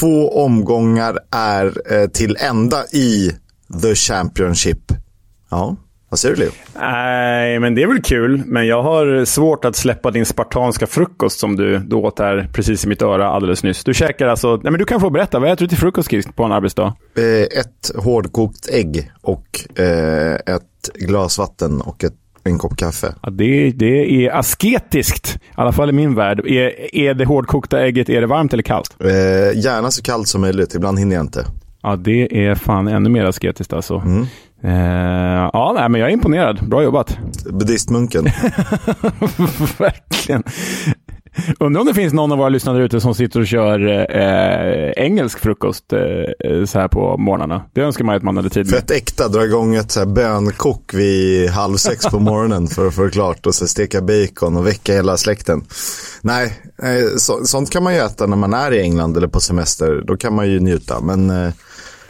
två 0.00 0.44
omgångar 0.44 1.18
är 1.30 1.92
eh, 1.92 2.08
till 2.08 2.36
ända 2.40 2.84
i 2.92 3.30
The 3.82 3.94
Championship. 3.94 4.92
Ja, 5.50 5.76
vad 6.08 6.18
säger 6.18 6.36
du 6.36 6.42
Leo? 6.42 6.50
Nej, 6.74 7.58
men 7.58 7.74
det 7.74 7.82
är 7.82 7.86
väl 7.86 8.02
kul. 8.02 8.42
Men 8.46 8.66
jag 8.66 8.82
har 8.82 9.24
svårt 9.24 9.64
att 9.64 9.76
släppa 9.76 10.10
din 10.10 10.26
spartanska 10.26 10.86
frukost 10.86 11.38
som 11.38 11.56
du, 11.56 11.78
du 11.78 11.96
åt 11.96 12.18
här 12.18 12.48
precis 12.52 12.84
i 12.84 12.88
mitt 12.88 13.02
öra 13.02 13.28
alldeles 13.28 13.62
nyss. 13.62 13.84
Du 13.84 13.94
käkar 13.94 14.26
alltså... 14.26 14.56
Nej, 14.56 14.72
men 14.72 14.78
du 14.78 14.84
kan 14.84 15.00
få 15.00 15.10
berätta. 15.10 15.38
Vad 15.38 15.50
äter 15.50 15.64
du 15.64 15.68
till 15.68 15.78
frukost, 15.78 16.36
på 16.36 16.44
en 16.44 16.52
arbetsdag? 16.52 16.94
Eh, 17.16 17.58
ett 17.58 17.90
hårdkokt 17.96 18.68
ägg 18.68 19.10
och 19.22 19.80
eh, 19.80 20.34
ett 20.34 20.90
glas 20.94 21.38
vatten 21.38 21.80
och 21.80 22.04
ett 22.04 22.14
en 22.46 22.58
kopp 22.58 22.76
kaffe. 22.76 23.14
Ja, 23.22 23.30
det, 23.30 23.70
det 23.70 24.24
är 24.26 24.38
asketiskt, 24.38 25.36
i 25.36 25.38
alla 25.54 25.72
fall 25.72 25.88
i 25.88 25.92
min 25.92 26.14
värld. 26.14 26.46
Är, 26.46 26.96
är 26.96 27.14
det 27.14 27.24
hårdkokta 27.24 27.80
ägget, 27.80 28.08
är 28.08 28.20
det 28.20 28.26
varmt 28.26 28.52
eller 28.52 28.62
kallt? 28.62 28.96
Eh, 29.00 29.08
gärna 29.58 29.90
så 29.90 30.02
kallt 30.02 30.28
som 30.28 30.40
möjligt, 30.40 30.74
ibland 30.74 30.98
hinner 30.98 31.16
jag 31.16 31.24
inte. 31.24 31.46
Ja, 31.82 31.96
det 31.96 32.46
är 32.46 32.54
fan 32.54 32.88
ännu 32.88 33.08
mer 33.08 33.24
asketiskt 33.24 33.72
alltså. 33.72 33.94
Mm. 33.98 34.26
Eh, 34.62 35.50
ja, 35.52 35.72
nej, 35.78 35.88
men 35.88 36.00
jag 36.00 36.10
är 36.10 36.12
imponerad. 36.12 36.68
Bra 36.68 36.82
jobbat. 36.82 37.18
Buddhistmunken. 37.50 38.24
Verkligen. 39.78 40.42
Undrar 41.60 41.80
om 41.80 41.86
det 41.86 41.94
finns 41.94 42.12
någon 42.12 42.32
av 42.32 42.38
våra 42.38 42.48
lyssnare 42.48 42.84
ute 42.84 43.00
som 43.00 43.14
sitter 43.14 43.40
och 43.40 43.46
kör 43.46 43.88
eh, 44.16 45.04
engelsk 45.04 45.38
frukost 45.38 45.92
eh, 45.92 46.64
så 46.64 46.78
här 46.78 46.88
på 46.88 47.16
morgnarna. 47.16 47.62
Det 47.72 47.80
önskar 47.80 48.04
man 48.04 48.16
att 48.16 48.22
man 48.22 48.36
hade 48.36 48.50
tid 48.50 48.66
med. 48.66 48.74
Fett 48.74 48.90
äkta, 48.90 49.28
dra 49.28 49.44
igång 49.44 49.74
ett 49.74 49.90
så 49.90 50.00
här 50.00 50.06
bönkok 50.06 50.94
vid 50.94 51.50
halv 51.50 51.76
sex 51.76 52.06
på 52.06 52.18
morgonen 52.18 52.66
för 52.68 52.86
att 52.86 52.94
få 52.94 53.04
det 53.04 53.10
klart 53.10 53.46
och 53.46 53.54
så 53.54 53.66
steka 53.66 54.00
bacon 54.02 54.56
och 54.56 54.66
väcka 54.66 54.94
hela 54.94 55.16
släkten. 55.16 55.64
Nej, 56.20 56.52
eh, 56.82 57.16
så, 57.16 57.44
sånt 57.44 57.70
kan 57.70 57.82
man 57.82 57.94
ju 57.94 58.00
äta 58.00 58.26
när 58.26 58.36
man 58.36 58.54
är 58.54 58.72
i 58.72 58.80
England 58.80 59.16
eller 59.16 59.28
på 59.28 59.40
semester. 59.40 60.02
Då 60.06 60.16
kan 60.16 60.34
man 60.34 60.50
ju 60.50 60.60
njuta. 60.60 61.00
Men 61.00 61.30
eh, 61.30 61.52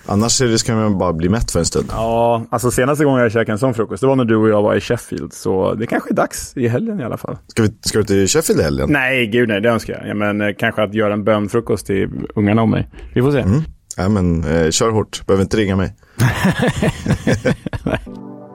Annars 0.07 0.61
ska 0.61 0.75
man 0.75 0.99
bara 0.99 1.13
bli 1.13 1.29
mätt 1.29 1.51
för 1.51 1.59
en 1.59 1.67
stund. 1.67 1.87
Ja, 1.91 2.47
alltså 2.51 2.71
senaste 2.71 3.05
gången 3.05 3.23
jag 3.23 3.33
käkade 3.33 3.53
en 3.53 3.59
sån 3.59 3.75
frukost, 3.75 4.01
det 4.01 4.07
var 4.07 4.17
när 4.17 4.25
du 4.25 4.37
och 4.37 4.49
jag 4.49 4.63
var 4.63 4.75
i 4.75 4.81
Sheffield. 4.81 5.33
Så 5.33 5.75
det 5.75 5.87
kanske 5.87 6.11
är 6.11 6.15
dags 6.15 6.57
i 6.57 6.69
helgen 6.69 7.01
i 7.01 7.05
alla 7.05 7.17
fall. 7.17 7.39
Ska, 7.47 7.63
vi, 7.63 7.69
ska 7.81 7.99
du 7.99 8.05
till 8.05 8.29
Sheffield 8.29 8.61
i 8.61 8.65
helgen? 8.65 8.93
Nej, 8.93 9.27
gud 9.27 9.49
nej, 9.49 9.61
det 9.61 9.69
önskar 9.69 9.95
jag. 9.95 10.09
Ja, 10.09 10.15
men 10.15 10.41
eh, 10.41 10.55
kanske 10.59 10.83
att 10.83 10.95
göra 10.95 11.13
en 11.13 11.25
bönfrukost 11.25 11.87
till 11.87 12.09
ungarna 12.35 12.63
och 12.63 12.69
mig. 12.69 12.91
Vi 13.15 13.23
får 13.23 13.33
se. 13.33 13.41
Mm. 13.41 13.61
Ja, 13.97 14.09
men 14.09 14.45
eh, 14.45 14.71
kör 14.71 14.91
hårt. 14.91 15.27
Behöver 15.27 15.43
inte 15.43 15.57
ringa 15.57 15.77
mig. 15.77 15.95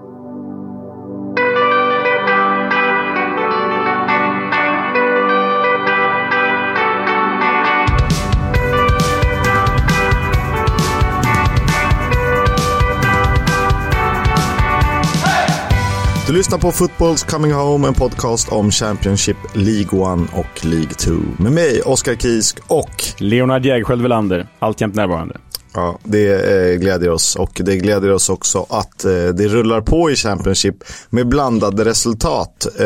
Du 16.32 16.38
lyssnar 16.38 16.58
på 16.58 16.72
Footballs 16.72 17.24
Coming 17.24 17.52
Home, 17.52 17.88
en 17.88 17.94
podcast 17.94 18.52
om 18.52 18.72
Championship, 18.72 19.38
League 19.54 20.24
1 20.24 20.30
och 20.34 20.66
League 20.66 20.90
2. 20.90 21.12
Med 21.40 21.52
mig, 21.52 21.82
Oskar 21.82 22.16
Kisk 22.16 22.58
och 22.68 23.04
Leonard 23.18 23.66
Jägerskiöld 23.66 24.02
Welander, 24.02 24.48
alltjämt 24.60 24.96
närvarande. 24.96 25.38
Ja, 25.74 26.00
det 26.04 26.34
eh, 26.34 26.80
gläder 26.80 27.10
oss 27.10 27.36
och 27.36 27.62
det 27.66 27.78
gläder 27.78 28.12
oss 28.12 28.30
också 28.30 28.66
att 28.70 29.06
eh, 29.06 29.12
det 29.12 29.48
rullar 29.48 29.82
på 29.82 30.12
i 30.12 30.16
Championship 30.16 30.76
med 31.10 31.28
blandade 31.28 31.86
resultat 31.86 32.68
eh, 32.80 32.86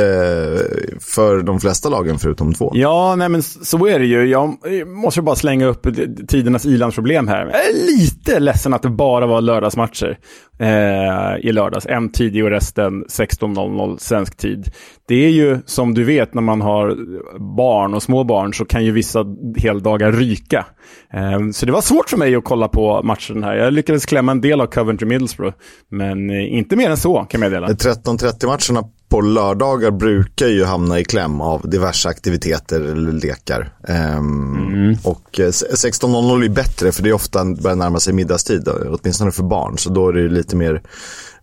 för 1.00 1.44
de 1.44 1.60
flesta 1.60 1.90
lagen 1.90 2.20
förutom 2.20 2.54
två. 2.54 2.72
Ja, 2.74 3.16
nej 3.16 3.30
men 3.30 3.44
så 3.44 3.88
är 3.88 4.00
det 4.00 4.06
ju. 4.06 4.26
Jag 4.26 4.58
måste 4.88 5.22
bara 5.22 5.36
slänga 5.36 5.66
upp 5.66 5.88
tidernas 6.28 6.66
ilandsproblem 6.66 7.28
här. 7.28 7.46
Jag 7.46 7.66
är 7.66 7.98
lite 7.98 8.40
ledsen 8.40 8.74
att 8.74 8.82
det 8.82 8.90
bara 8.90 9.26
var 9.26 9.42
lördagsmatcher 9.42 10.18
eh, 10.60 11.48
i 11.48 11.52
lördags. 11.52 11.86
En 11.86 12.12
tidig 12.12 12.44
och 12.44 12.50
resten 12.50 13.06
16.00 13.06 13.98
svensk 13.98 14.38
tid. 14.38 14.72
Det 15.08 15.26
är 15.26 15.30
ju 15.30 15.60
som 15.66 15.94
du 15.94 16.04
vet 16.04 16.34
när 16.34 16.42
man 16.42 16.62
har 16.62 16.96
barn 17.40 17.94
och 17.94 18.04
små 18.04 18.24
barn 18.24 18.54
så 18.54 18.66
kan 18.66 18.86
ju 18.86 18.92
vissa 18.92 19.26
heldagar 19.58 20.12
ryka. 20.12 20.66
Eh, 21.14 21.50
så 21.54 21.66
det 21.66 21.72
var 21.72 21.82
svårt 21.82 22.10
för 22.10 22.18
mig 22.18 22.36
att 22.36 22.44
kolla 22.44 22.68
på 22.68 23.02
matchen 23.04 23.44
här. 23.44 23.56
Jag 23.56 23.74
lyckades 23.74 24.06
klämma 24.06 24.32
en 24.32 24.42
del 24.42 24.62
av 24.62 24.68
Coventry 24.68 25.08
Middlesbrough, 25.08 25.56
men 25.90 26.30
eh, 26.30 26.54
inte 26.54 26.76
mer 26.76 26.90
än 26.90 26.98
så 26.98 27.16
kan 27.16 27.42
jag 27.42 27.52
meddela. 27.52 27.68
13.30-matcherna 27.68 28.90
på 29.10 29.22
lördagar 29.22 29.92
brukar 29.92 30.48
ju 30.48 30.64
hamna 30.64 31.00
i 31.00 31.04
kläm 31.04 31.42
av 31.42 31.70
diverse 31.70 32.10
aktiviteter 32.10 32.82
eller 32.82 33.12
lekar. 33.12 33.70
Um, 33.90 34.74
mm. 34.74 34.98
Och 35.04 35.30
16.00 35.34 36.40
eh, 36.40 36.46
är 36.46 36.50
bättre 36.50 36.92
för 36.92 37.04
det 37.04 37.10
är 37.10 37.14
ofta 37.14 37.46
börjar 37.46 37.76
närma 37.76 38.00
sig 38.00 38.14
middagstid, 38.14 38.68
åtminstone 38.68 39.32
för 39.32 39.44
barn. 39.44 39.78
Så 39.78 39.90
då 39.90 40.10
är 40.10 40.14
det 40.14 40.30
lite 40.30 40.56
mer 40.56 40.82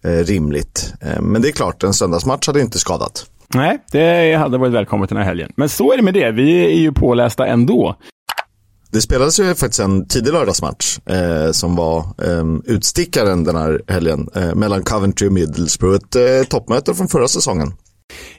eh, 0.05 0.11
rimligt. 0.11 0.95
Eh, 1.01 1.23
men 1.23 1.43
det 1.43 1.49
är 1.49 1.53
klart, 1.53 1.83
en 1.83 1.95
söndagsmatch 1.95 2.47
hade 2.47 2.61
inte 2.61 2.79
skadat. 2.79 3.27
Nej, 3.55 3.79
det 3.93 4.35
hade 4.35 4.59
varit 4.59 4.73
välkommet 4.73 5.09
den 5.09 5.19
här 5.19 5.25
helgen. 5.25 5.53
Men 5.57 5.69
så 5.69 5.93
är 5.93 5.97
det 5.97 6.03
med 6.03 6.15
det. 6.15 6.31
Vi 6.31 6.65
är 6.65 6.81
ju 6.81 6.93
pålästa 6.93 7.47
ändå. 7.47 7.97
Det 8.93 9.01
spelades 9.01 9.41
ju 9.41 9.55
faktiskt 9.55 9.81
en 9.81 10.09
tidig 10.09 10.33
lördagsmatch 10.33 10.99
eh, 11.07 11.51
som 11.51 11.77
var 11.77 11.99
eh, 11.99 12.45
utstickaren 12.65 13.45
den 13.45 13.57
här 13.57 13.81
helgen 13.89 14.29
eh, 14.35 14.55
mellan 14.55 14.83
Coventry 14.83 15.29
och 15.29 15.33
Middlesbrough. 15.33 15.97
Ett 15.97 16.17
eh, 16.17 16.49
toppmöte 16.49 16.95
från 16.95 17.09
förra 17.09 17.29
säsongen. 17.29 17.73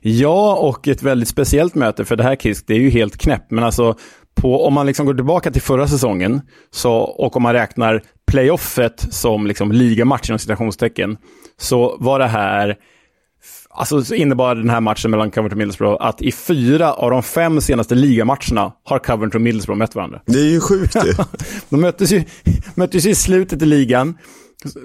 Ja, 0.01 0.55
och 0.55 0.87
ett 0.87 1.03
väldigt 1.03 1.29
speciellt 1.29 1.75
möte 1.75 2.05
för 2.05 2.15
det 2.15 2.23
här 2.23 2.35
Kisk, 2.35 2.63
det 2.67 2.73
är 2.73 2.79
ju 2.79 2.89
helt 2.89 3.17
knäppt. 3.17 3.51
Men 3.51 3.63
alltså, 3.63 3.95
på, 4.35 4.65
om 4.65 4.73
man 4.73 4.85
liksom 4.85 5.05
går 5.05 5.13
tillbaka 5.13 5.51
till 5.51 5.61
förra 5.61 5.87
säsongen 5.87 6.41
så, 6.71 6.93
och 6.93 7.35
om 7.35 7.43
man 7.43 7.53
räknar 7.53 8.03
playoffet 8.31 9.07
som 9.09 9.47
liksom 9.47 9.71
ligamatch 9.71 10.29
inom 10.29 10.39
citationstecken 10.39 11.17
så 11.59 11.97
var 11.99 12.19
det 12.19 12.27
här 12.27 12.77
Alltså 13.75 14.03
så 14.03 14.15
innebar 14.15 14.55
den 14.55 14.69
här 14.69 14.81
matchen 14.81 15.11
mellan 15.11 15.31
Coventry 15.31 15.55
och 15.55 15.57
Middlesbrough 15.57 16.05
att 16.05 16.21
i 16.21 16.31
fyra 16.31 16.93
av 16.93 17.11
de 17.11 17.23
fem 17.23 17.61
senaste 17.61 17.95
ligamatcherna 17.95 18.73
har 18.83 18.99
Coventry 18.99 19.37
och 19.37 19.41
Middlesbrough 19.41 19.79
mött 19.79 19.95
varandra. 19.95 20.21
Det 20.25 20.39
är 20.39 20.49
ju 20.49 20.59
sjukt 20.59 20.95
ju. 20.95 21.13
de 21.69 21.81
möttes 21.81 22.11
ju, 22.11 22.23
möttes 22.75 23.05
ju 23.05 23.09
i 23.09 23.15
slutet 23.15 23.61
i 23.61 23.65
ligan. 23.65 24.17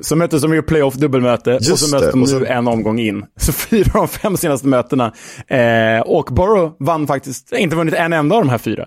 Så 0.03 0.17
möttes 0.17 0.43
de 0.43 0.55
i 0.55 0.63
playoff 0.63 0.95
dubbelmöte 0.95 1.51
Just 1.51 1.73
och 1.73 1.79
så 1.79 1.97
möttes 1.97 2.33
de 2.33 2.39
nu 2.41 2.47
en 2.47 2.69
omgång 2.69 2.99
in. 2.99 3.25
Så 3.37 3.53
fyra 3.53 4.01
av 4.01 4.07
de 4.07 4.09
fem 4.09 4.37
senaste 4.37 4.67
mötena. 4.67 5.13
Eh, 5.47 6.01
och 6.01 6.25
Borough 6.25 6.73
vann 6.79 7.07
faktiskt, 7.07 7.53
inte 7.53 7.77
vunnit 7.77 7.95
en 7.95 8.13
enda 8.13 8.37
av 8.37 8.43
de 8.43 8.51
här 8.51 8.59
fyra. 8.59 8.87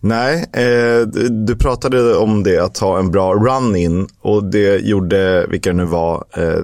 Nej, 0.00 0.50
eh, 0.52 1.06
du 1.46 1.56
pratade 1.56 2.14
om 2.14 2.42
det 2.42 2.58
att 2.58 2.78
ha 2.78 2.98
en 2.98 3.10
bra 3.10 3.34
run-in 3.34 4.08
och 4.20 4.44
det 4.44 4.78
gjorde, 4.78 5.46
vilka 5.46 5.70
det 5.70 5.76
nu 5.76 5.84
var, 5.84 6.24
eh, 6.36 6.58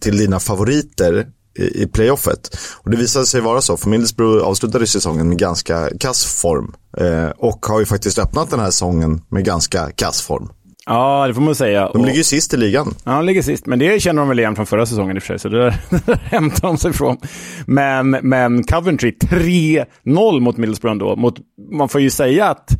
till 0.00 0.16
dina 0.18 0.40
favoriter 0.40 1.26
i, 1.58 1.86
playoffet. 1.86 2.58
Och 2.82 2.90
det 2.90 2.96
visade 2.96 3.26
sig 3.26 3.40
vara 3.40 3.60
så, 3.60 3.76
för 3.76 3.88
Middlesbrough 3.88 4.44
avslutade 4.44 4.86
säsongen 4.86 5.28
med 5.28 5.38
ganska 5.38 5.90
kass 6.00 6.40
form. 6.42 6.74
Eh, 6.98 7.30
och 7.36 7.66
har 7.66 7.80
ju 7.80 7.86
faktiskt 7.86 8.18
öppnat 8.18 8.50
den 8.50 8.60
här 8.60 8.70
säsongen 8.70 9.20
med 9.28 9.44
ganska 9.44 9.90
kass 9.90 10.22
form. 10.22 10.48
Ja, 10.88 11.26
det 11.26 11.34
får 11.34 11.42
man 11.42 11.54
säga. 11.54 11.90
De 11.92 12.04
ligger 12.04 12.18
ju 12.18 12.24
sist 12.24 12.54
i 12.54 12.56
ligan. 12.56 12.94
Ja, 13.04 13.12
de 13.12 13.24
ligger 13.24 13.42
sist. 13.42 13.66
Men 13.66 13.78
det 13.78 14.02
känner 14.02 14.22
de 14.22 14.28
väl 14.28 14.38
igen 14.38 14.56
från 14.56 14.66
förra 14.66 14.86
säsongen 14.86 15.16
i 15.16 15.18
och 15.18 15.22
för 15.22 15.26
sig, 15.26 15.38
så 15.38 15.48
det 15.48 15.58
där, 15.58 16.18
hämtar 16.22 16.68
de 16.68 16.78
sig 16.78 16.92
från. 16.92 17.16
Men, 17.66 18.10
men 18.10 18.64
Coventry 18.64 19.10
3-0 19.10 20.40
mot 20.40 20.56
Middlesbrough 20.56 20.92
ändå. 20.92 21.16
Mot, 21.16 21.34
man 21.72 21.88
får 21.88 22.00
ju 22.00 22.10
säga 22.10 22.46
att 22.46 22.70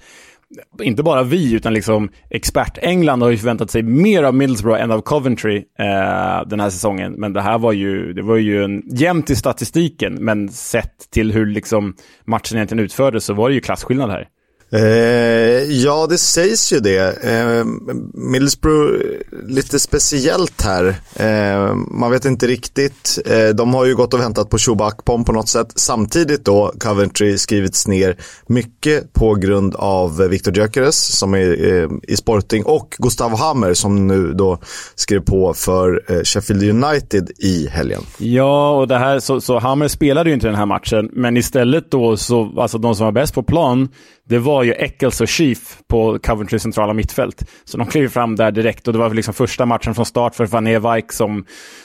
inte 0.82 1.02
bara 1.02 1.22
vi, 1.22 1.54
utan 1.54 1.74
liksom 1.74 2.08
expert-England 2.30 3.22
har 3.22 3.30
ju 3.30 3.36
förväntat 3.36 3.70
sig 3.70 3.82
mer 3.82 4.22
av 4.22 4.34
Middlesbrough 4.34 4.82
än 4.82 4.90
av 4.90 5.00
Coventry 5.00 5.56
eh, 5.56 6.46
den 6.46 6.60
här 6.60 6.70
säsongen. 6.70 7.12
Men 7.12 7.32
det 7.32 7.42
här 7.42 7.58
var 7.58 7.72
ju, 7.72 8.12
det 8.12 8.22
var 8.22 8.36
ju 8.36 8.64
en 8.64 8.82
jämnt 8.86 9.30
i 9.30 9.36
statistiken, 9.36 10.14
men 10.14 10.48
sett 10.48 11.10
till 11.10 11.32
hur 11.32 11.46
liksom 11.46 11.94
matchen 12.24 12.56
egentligen 12.56 12.84
utfördes 12.84 13.24
så 13.24 13.34
var 13.34 13.48
det 13.48 13.54
ju 13.54 13.60
klasskillnad 13.60 14.10
här. 14.10 14.28
Eh, 14.72 15.62
ja, 15.62 16.06
det 16.06 16.18
sägs 16.18 16.72
ju 16.72 16.80
det. 16.80 17.24
Eh, 17.24 17.64
Middlesbrough, 18.14 19.02
lite 19.46 19.78
speciellt 19.78 20.62
här. 20.62 20.94
Eh, 21.14 21.74
man 21.74 22.10
vet 22.10 22.24
inte 22.24 22.46
riktigt. 22.46 23.18
Eh, 23.26 23.48
de 23.54 23.74
har 23.74 23.84
ju 23.84 23.96
gått 23.96 24.14
och 24.14 24.20
väntat 24.20 24.50
på 24.50 24.58
Shuba 24.58 24.86
Akpom 24.86 25.24
på 25.24 25.32
något 25.32 25.48
sätt. 25.48 25.72
Samtidigt 25.74 26.44
då 26.44 26.72
Coventry 26.78 27.38
skrivits 27.38 27.88
ner 27.88 28.16
mycket 28.46 29.12
på 29.12 29.34
grund 29.34 29.74
av 29.74 30.16
Victor 30.16 30.56
Gyökeres 30.56 31.18
som 31.18 31.34
är 31.34 31.74
eh, 31.74 31.88
i 32.02 32.16
Sporting 32.16 32.64
och 32.64 32.96
Gustav 32.98 33.38
Hammer 33.38 33.74
som 33.74 34.06
nu 34.06 34.32
då 34.32 34.58
skrev 34.94 35.20
på 35.20 35.54
för 35.54 36.02
eh, 36.08 36.22
Sheffield 36.22 36.84
United 36.84 37.30
i 37.38 37.68
helgen. 37.68 38.02
Ja, 38.18 38.70
och 38.70 38.88
det 38.88 38.98
här, 38.98 39.18
så, 39.18 39.40
så 39.40 39.58
Hammer 39.58 39.88
spelade 39.88 40.30
ju 40.30 40.34
inte 40.34 40.46
den 40.46 40.56
här 40.56 40.66
matchen, 40.66 41.10
men 41.12 41.36
istället 41.36 41.90
då 41.90 42.16
så, 42.16 42.60
alltså 42.60 42.78
de 42.78 42.94
som 42.94 43.04
var 43.04 43.12
bäst 43.12 43.34
på 43.34 43.42
plan 43.42 43.88
det 44.28 44.38
var 44.38 44.62
ju 44.62 44.72
Eccles 44.72 45.20
och 45.20 45.28
Chief 45.28 45.78
på 45.88 46.18
Coventry 46.18 46.58
centrala 46.58 46.92
mittfält. 46.92 47.50
Så 47.64 47.78
de 47.78 47.86
klev 47.86 48.08
fram 48.08 48.36
där 48.36 48.50
direkt 48.50 48.86
och 48.86 48.92
det 48.92 48.98
var 48.98 49.14
liksom 49.14 49.34
första 49.34 49.66
matchen 49.66 49.94
från 49.94 50.06
start 50.06 50.34
för 50.34 50.46
Van 50.46 50.66
Ewijk 50.66 51.12
som 51.12 51.44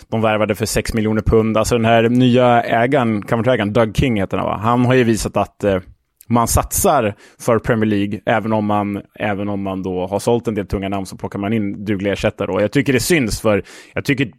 de 0.10 0.22
värvade 0.22 0.56
för 0.56 0.66
6 0.66 0.94
miljoner 0.94 1.22
pund. 1.22 1.58
Alltså 1.58 1.76
den 1.76 1.86
här 1.86 2.10
nya 2.10 2.64
ägaren, 2.64 3.22
Coventry-ägaren, 3.22 3.74
Doug 3.74 3.98
King 3.98 4.20
heter 4.20 4.38
han 4.38 4.46
va? 4.46 4.58
Han 4.58 4.86
har 4.86 4.94
ju 4.94 5.04
visat 5.04 5.38
att 5.38 5.64
eh, 5.64 5.80
man 6.28 6.48
satsar 6.48 7.16
för 7.40 7.60
Premier 7.60 7.90
League, 7.90 8.20
även 8.26 8.54
om 8.54 8.66
man, 8.66 9.02
även 9.20 9.50
om 9.50 9.64
man 9.64 9.84
då 9.84 10.08
har 10.08 10.20
sålt 10.20 10.48
en 10.48 10.56
del 10.56 10.68
tunga 10.68 10.90
namn 10.90 11.06
så 11.06 11.18
plockar 11.18 11.40
man 11.40 11.54
in 11.54 11.86
dugliga 11.86 12.14
ersättare. 12.14 12.52
Och 12.52 12.62
jag 12.62 12.72
tycker 12.72 12.94
det 12.94 13.00
syns, 13.00 13.42
för 13.42 13.64
jag 13.94 14.06
tycker 14.06 14.32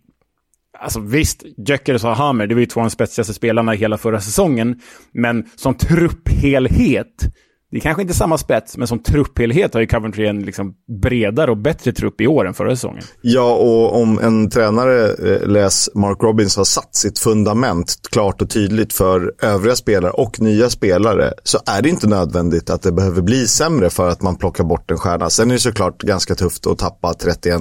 Alltså 0.78 1.00
visst, 1.00 1.44
Gyökeres 1.68 2.04
och 2.04 2.16
Hammer, 2.16 2.46
det 2.46 2.54
var 2.54 2.60
ju 2.60 2.66
två 2.66 2.80
av 2.80 2.86
de 2.86 2.90
spetsigaste 2.90 3.34
spelarna 3.34 3.72
hela 3.72 3.98
förra 3.98 4.20
säsongen. 4.20 4.80
Men 5.12 5.44
som 5.56 5.74
trupphelhet 5.74 7.32
det 7.72 7.78
är 7.78 7.80
kanske 7.80 8.02
inte 8.02 8.14
samma 8.14 8.38
spets, 8.38 8.76
men 8.76 8.88
som 8.88 8.98
trupphelhet 8.98 9.74
har 9.74 9.80
ju 9.80 9.86
Coventry 9.86 10.26
en 10.26 10.42
liksom 10.42 10.74
bredare 11.02 11.50
och 11.50 11.56
bättre 11.56 11.92
trupp 11.92 12.20
i 12.20 12.26
år 12.26 12.46
än 12.46 12.54
förra 12.54 12.76
säsongen. 12.76 13.02
Ja, 13.22 13.54
och 13.54 14.00
om 14.02 14.18
en 14.18 14.50
tränare, 14.50 15.08
eh, 15.08 15.48
läs 15.48 15.90
Mark 15.94 16.22
Robbins, 16.22 16.56
har 16.56 16.64
satt 16.64 16.94
sitt 16.94 17.18
fundament 17.18 17.96
klart 18.10 18.42
och 18.42 18.50
tydligt 18.50 18.92
för 18.92 19.34
övriga 19.42 19.76
spelare 19.76 20.12
och 20.12 20.40
nya 20.40 20.70
spelare 20.70 21.32
så 21.42 21.58
är 21.66 21.82
det 21.82 21.88
inte 21.88 22.06
nödvändigt 22.06 22.70
att 22.70 22.82
det 22.82 22.92
behöver 22.92 23.22
bli 23.22 23.46
sämre 23.46 23.90
för 23.90 24.08
att 24.08 24.22
man 24.22 24.36
plockar 24.36 24.64
bort 24.64 24.90
en 24.90 24.98
stjärna. 24.98 25.30
Sen 25.30 25.50
är 25.50 25.54
det 25.54 25.60
såklart 25.60 26.02
ganska 26.02 26.34
tufft 26.34 26.66
att 26.66 26.78
tappa 26.78 27.14
31 27.14 27.60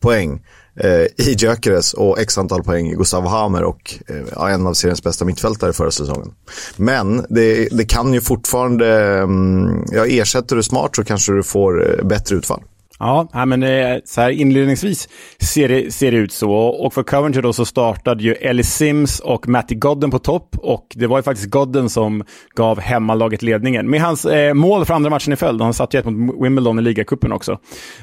poäng 0.00 0.40
eh, 0.84 1.26
i 1.26 1.34
Gyökeres 1.38 1.92
och 1.94 2.18
x 2.18 2.38
antal 2.38 2.62
poäng 2.62 2.90
i 2.90 2.94
Gustav 2.94 3.26
Hamer 3.26 3.62
och 3.64 3.94
eh, 4.08 4.52
en 4.52 4.66
av 4.66 4.74
seriens 4.74 5.02
bästa 5.02 5.24
mittfältare 5.24 5.72
förra 5.72 5.90
säsongen. 5.90 6.32
Men 6.76 7.26
det, 7.28 7.68
det 7.70 7.84
kan 7.84 8.14
ju 8.14 8.20
fortfarande, 8.20 9.18
mm, 9.18 9.84
ja, 9.92 10.06
ersätter 10.06 10.56
du 10.56 10.62
smart 10.62 10.96
så 10.96 11.04
kanske 11.04 11.32
du 11.32 11.42
får 11.42 11.98
eh, 11.98 12.04
bättre 12.04 12.36
utfall. 12.36 12.62
Ja, 13.00 13.46
men 13.46 13.62
eh, 13.62 13.98
så 14.04 14.20
här 14.20 14.30
inledningsvis 14.30 15.08
ser 15.38 15.68
det, 15.68 15.94
ser 15.94 16.10
det 16.10 16.16
ut 16.16 16.32
så. 16.32 16.52
Och 16.52 16.94
för 16.94 17.02
Coventry 17.02 17.42
då 17.42 17.52
så 17.52 17.64
startade 17.64 18.22
ju 18.22 18.32
Ellie 18.32 18.64
Sims 18.64 19.20
och 19.20 19.48
Matty 19.48 19.74
Godden 19.74 20.10
på 20.10 20.18
topp. 20.18 20.56
Och 20.58 20.86
det 20.94 21.06
var 21.06 21.18
ju 21.18 21.22
faktiskt 21.22 21.50
Godden 21.50 21.90
som 21.90 22.24
gav 22.54 22.80
hemmalaget 22.80 23.42
ledningen. 23.42 23.90
Med 23.90 24.00
hans 24.00 24.24
eh, 24.24 24.54
mål 24.54 24.84
för 24.84 24.94
andra 24.94 25.10
matchen 25.10 25.32
i 25.32 25.36
följd. 25.36 25.60
Han 25.62 25.74
satt 25.74 25.94
ju 25.94 25.98
ett 25.98 26.06
mot 26.06 26.44
Wimbledon 26.44 26.78
i 26.78 26.82
ligacupen 26.82 27.32
också. 27.32 27.58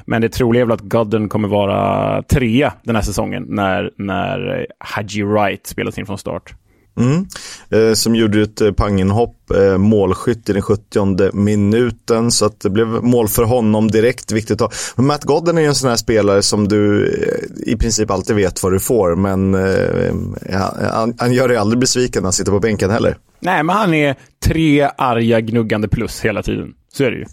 Men 0.06 0.22
det 0.22 0.28
troliga 0.28 0.62
är 0.62 0.66
väl 0.66 0.74
att 0.74 0.80
Godden 0.80 1.28
kommer 1.28 1.48
vara 1.48 2.22
trea 2.22 2.72
den 2.82 2.96
här 2.96 3.02
säsongen 3.02 3.44
när, 3.48 3.90
när 3.96 4.58
eh, 4.58 4.64
Haji 4.78 5.22
Wright 5.22 5.66
spelas 5.66 5.98
in 5.98 6.06
från 6.06 6.18
start. 6.18 6.54
Mm. 6.98 7.26
Eh, 7.70 7.94
som 7.94 8.14
gjorde 8.14 8.42
ett 8.42 8.60
eh, 8.60 8.72
panginhopp, 8.72 9.50
eh, 9.50 9.78
målskytt 9.78 10.48
i 10.48 10.52
den 10.52 10.62
70 10.62 11.30
minuten. 11.32 12.30
Så 12.30 12.46
att 12.46 12.60
det 12.60 12.70
blev 12.70 12.86
mål 12.86 13.28
för 13.28 13.42
honom 13.42 13.90
direkt. 13.90 14.32
Viktigt 14.32 14.60
att 14.60 14.74
Men 14.96 15.06
Matt 15.06 15.24
Godden 15.24 15.58
är 15.58 15.62
ju 15.62 15.68
en 15.68 15.74
sån 15.74 15.90
här 15.90 15.96
spelare 15.96 16.42
som 16.42 16.68
du 16.68 17.06
eh, 17.06 17.72
i 17.72 17.76
princip 17.76 18.10
alltid 18.10 18.36
vet 18.36 18.62
vad 18.62 18.72
du 18.72 18.80
får. 18.80 19.16
Men 19.16 19.54
eh, 19.54 20.58
han, 20.92 21.14
han, 21.18 21.32
gör 21.32 21.48
dig 21.48 21.56
aldrig 21.56 21.80
besviken 21.80 22.22
när 22.22 22.26
han 22.26 22.32
sitter 22.32 22.52
på 22.52 22.60
bänken 22.60 22.90
heller. 22.90 23.16
Nej, 23.40 23.62
men 23.62 23.76
han 23.76 23.94
är 23.94 24.16
tre 24.44 24.90
arga 24.98 25.40
gnuggande 25.40 25.88
plus 25.88 26.20
hela 26.20 26.42
tiden. 26.42 26.68
Så 26.92 27.04
är 27.04 27.10
det 27.10 27.16
ju. 27.16 27.24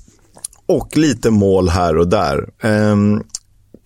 Och 0.67 0.97
lite 0.97 1.31
mål 1.31 1.69
här 1.69 1.97
och 1.97 2.07
där. 2.07 2.49
Um, 2.63 3.23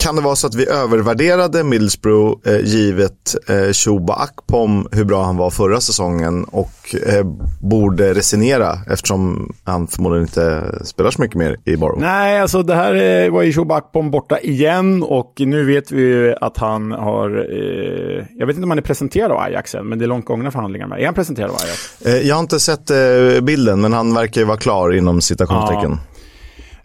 kan 0.03 0.15
det 0.15 0.21
vara 0.21 0.35
så 0.35 0.47
att 0.47 0.55
vi 0.55 0.69
övervärderade 0.69 1.63
Middlesbrough 1.63 2.49
eh, 2.49 2.59
givet 2.59 3.35
eh, 3.47 3.71
Shuba 3.73 4.13
Akpom, 4.13 4.87
hur 4.91 5.03
bra 5.03 5.23
han 5.23 5.37
var 5.37 5.49
förra 5.49 5.81
säsongen 5.81 6.43
och 6.43 6.95
eh, 7.07 7.25
borde 7.61 8.13
resignera 8.13 8.77
eftersom 8.87 9.53
han 9.63 9.87
förmodligen 9.87 10.27
inte 10.27 10.75
spelar 10.83 11.11
så 11.11 11.21
mycket 11.21 11.37
mer 11.37 11.57
i 11.65 11.77
Borough? 11.77 12.01
Nej, 12.01 12.39
alltså 12.39 12.63
det 12.63 12.75
här 12.75 12.95
eh, 12.95 13.31
var 13.31 13.41
ju 13.41 13.53
Shuba 13.53 13.75
Akpom 13.75 14.11
borta 14.11 14.39
igen 14.39 15.03
och 15.03 15.33
nu 15.37 15.65
vet 15.65 15.91
vi 15.91 16.01
ju 16.01 16.35
att 16.41 16.57
han 16.57 16.91
har, 16.91 17.29
eh, 17.29 18.25
jag 18.37 18.47
vet 18.47 18.55
inte 18.55 18.63
om 18.63 18.71
han 18.71 18.77
är 18.77 18.83
presenterad 18.83 19.31
av 19.31 19.37
Ajax 19.37 19.75
än, 19.75 19.89
men 19.89 19.99
det 19.99 20.05
är 20.05 20.07
långt 20.07 20.25
gångna 20.25 20.51
förhandlingar 20.51 20.87
med. 20.87 21.01
Är 21.01 21.05
han 21.05 21.13
presenterad 21.13 21.49
av 21.49 21.55
Ajax? 21.55 22.01
Eh, 22.05 22.27
jag 22.27 22.35
har 22.35 22.41
inte 22.41 22.59
sett 22.59 22.89
eh, 22.89 23.41
bilden, 23.41 23.81
men 23.81 23.93
han 23.93 24.13
verkar 24.13 24.41
ju 24.41 24.47
vara 24.47 24.57
klar 24.57 24.93
inom 24.93 25.21
citationstecken. 25.21 25.91
Ja. 25.91 26.18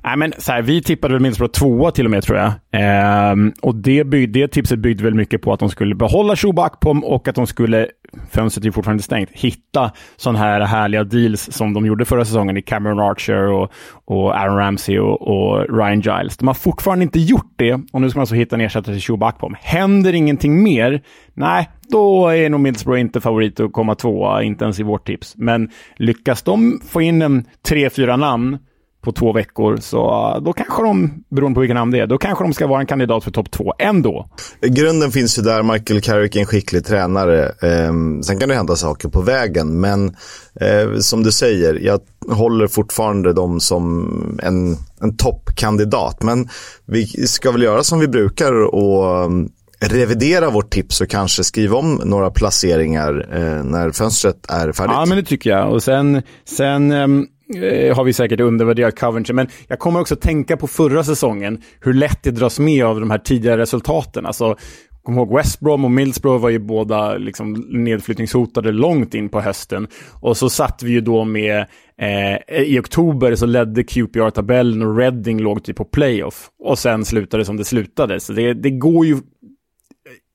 Nej, 0.04 0.16
men 0.16 0.32
så 0.38 0.52
här, 0.52 0.62
vi 0.62 0.82
tippade 0.82 1.14
väl 1.14 1.22
Middlesbrough 1.22 1.52
tvåa 1.52 1.90
till 1.90 2.04
och 2.04 2.10
med 2.10 2.22
tror 2.22 2.38
jag. 2.38 2.52
Ehm, 2.72 3.52
och 3.62 3.74
det, 3.74 4.04
bygg, 4.04 4.32
det 4.32 4.48
tipset 4.48 4.78
byggde 4.78 5.04
väl 5.04 5.14
mycket 5.14 5.42
på 5.42 5.52
att 5.52 5.60
de 5.60 5.68
skulle 5.68 5.94
behålla 5.94 6.36
Schuba 6.36 6.64
Akpom 6.64 7.04
och 7.04 7.28
att 7.28 7.34
de 7.34 7.46
skulle, 7.46 7.88
fönstret 8.30 8.66
är 8.66 8.70
fortfarande 8.70 9.02
stängt, 9.02 9.30
hitta 9.32 9.92
sådana 10.16 10.38
här 10.38 10.60
härliga 10.60 11.04
deals 11.04 11.52
som 11.52 11.74
de 11.74 11.86
gjorde 11.86 12.04
förra 12.04 12.24
säsongen 12.24 12.56
i 12.56 12.62
Cameron 12.62 13.00
Archer 13.00 13.52
och, 13.52 13.72
och 14.04 14.38
Aaron 14.38 14.56
Ramsey 14.56 14.98
och, 14.98 15.22
och, 15.22 15.78
Ryan 15.78 16.00
Giles. 16.00 16.36
De 16.36 16.48
har 16.48 16.54
fortfarande 16.54 17.02
inte 17.02 17.20
gjort 17.20 17.52
det 17.56 17.80
och 17.92 18.00
nu 18.00 18.10
ska 18.10 18.18
man 18.18 18.22
alltså 18.22 18.34
hitta 18.34 18.56
en 18.56 18.60
ersättare 18.60 18.94
till 18.94 19.02
Schuba 19.02 19.26
Akpom. 19.26 19.56
Händer 19.60 20.12
ingenting 20.12 20.62
mer, 20.62 21.02
nej, 21.34 21.70
då 21.88 22.28
är 22.28 22.50
nog 22.50 22.60
Middlesbrough 22.60 23.00
inte 23.00 23.20
favorit 23.20 23.60
att 23.60 23.72
komma 23.72 23.94
tvåa, 23.94 24.42
inte 24.42 24.64
ens 24.64 24.80
i 24.80 24.82
vårt 24.82 25.06
tips. 25.06 25.34
Men 25.36 25.70
lyckas 25.96 26.42
de 26.42 26.80
få 26.88 27.00
in 27.00 27.22
en 27.22 27.44
tre, 27.68 27.90
fyra 27.90 28.16
namn 28.16 28.58
på 29.04 29.12
två 29.12 29.32
veckor. 29.32 29.76
Så 29.76 29.98
då 30.44 30.52
kanske 30.52 30.82
de, 30.82 31.24
beroende 31.28 31.54
på 31.54 31.60
vilken 31.60 31.74
namn 31.74 31.90
det 31.90 32.00
är, 32.00 32.06
då 32.06 32.18
kanske 32.18 32.44
de 32.44 32.52
ska 32.52 32.66
vara 32.66 32.80
en 32.80 32.86
kandidat 32.86 33.24
för 33.24 33.30
topp 33.30 33.50
två 33.50 33.74
ändå. 33.78 34.28
Grunden 34.60 35.10
finns 35.10 35.38
ju 35.38 35.42
där. 35.42 35.62
Michael 35.62 36.00
Carrick 36.00 36.36
är 36.36 36.40
en 36.40 36.46
skicklig 36.46 36.86
tränare. 36.86 37.44
Eh, 37.44 37.92
sen 38.22 38.38
kan 38.38 38.48
det 38.48 38.54
hända 38.54 38.76
saker 38.76 39.08
på 39.08 39.20
vägen, 39.20 39.80
men 39.80 40.16
eh, 40.60 40.98
som 40.98 41.22
du 41.22 41.32
säger, 41.32 41.74
jag 41.74 42.00
håller 42.28 42.66
fortfarande 42.66 43.32
dem 43.32 43.60
som 43.60 44.38
en, 44.42 44.76
en 45.00 45.16
toppkandidat. 45.16 46.22
Men 46.22 46.48
vi 46.86 47.06
ska 47.06 47.52
väl 47.52 47.62
göra 47.62 47.82
som 47.82 48.00
vi 48.00 48.08
brukar 48.08 48.74
och 48.74 49.24
ehm, 49.24 49.48
revidera 49.80 50.50
vårt 50.50 50.70
tips 50.70 51.00
och 51.00 51.08
kanske 51.08 51.44
skriva 51.44 51.76
om 51.76 52.00
några 52.04 52.30
placeringar 52.30 53.28
eh, 53.32 53.64
när 53.64 53.90
fönstret 53.90 54.36
är 54.48 54.72
färdigt. 54.72 54.94
Ja, 54.94 55.06
men 55.06 55.18
det 55.18 55.24
tycker 55.24 55.50
jag. 55.50 55.72
Och 55.72 55.82
sen, 55.82 56.22
sen 56.44 56.92
um 56.92 57.26
Eh, 57.48 57.96
har 57.96 58.04
vi 58.04 58.12
säkert 58.12 58.40
undervärderat 58.40 59.00
Coventry, 59.00 59.34
men 59.34 59.48
jag 59.68 59.78
kommer 59.78 60.00
också 60.00 60.16
tänka 60.16 60.56
på 60.56 60.66
förra 60.66 61.04
säsongen, 61.04 61.62
hur 61.80 61.94
lätt 61.94 62.22
det 62.22 62.30
dras 62.30 62.58
med 62.58 62.84
av 62.84 63.00
de 63.00 63.10
här 63.10 63.18
tidigare 63.18 63.60
resultaten. 63.60 64.26
Alltså, 64.26 64.56
kom 65.04 65.14
ihåg 65.14 65.36
West 65.36 65.60
Brom 65.60 65.84
och 65.84 65.90
Middlesbrough 65.90 66.42
var 66.42 66.50
ju 66.50 66.58
båda 66.58 67.16
liksom 67.16 67.52
nedflyttningshotade 67.68 68.72
långt 68.72 69.14
in 69.14 69.28
på 69.28 69.40
hösten. 69.40 69.86
Och 70.20 70.36
så 70.36 70.50
satt 70.50 70.82
vi 70.82 70.92
ju 70.92 71.00
då 71.00 71.24
med, 71.24 71.66
eh, 71.98 72.62
i 72.62 72.78
oktober 72.80 73.34
så 73.34 73.46
ledde 73.46 73.82
QPR-tabellen 73.82 74.82
och 74.82 74.98
Reading 74.98 75.40
låg 75.40 75.64
typ 75.64 75.76
på 75.76 75.84
playoff. 75.84 76.50
Och 76.58 76.78
sen 76.78 77.04
slutade 77.04 77.40
det 77.40 77.44
som 77.44 77.56
det 77.56 77.64
slutade. 77.64 78.20
Så 78.20 78.32
det, 78.32 78.54
det 78.54 78.70
går 78.70 79.06
ju 79.06 79.12
eh, 79.12 79.20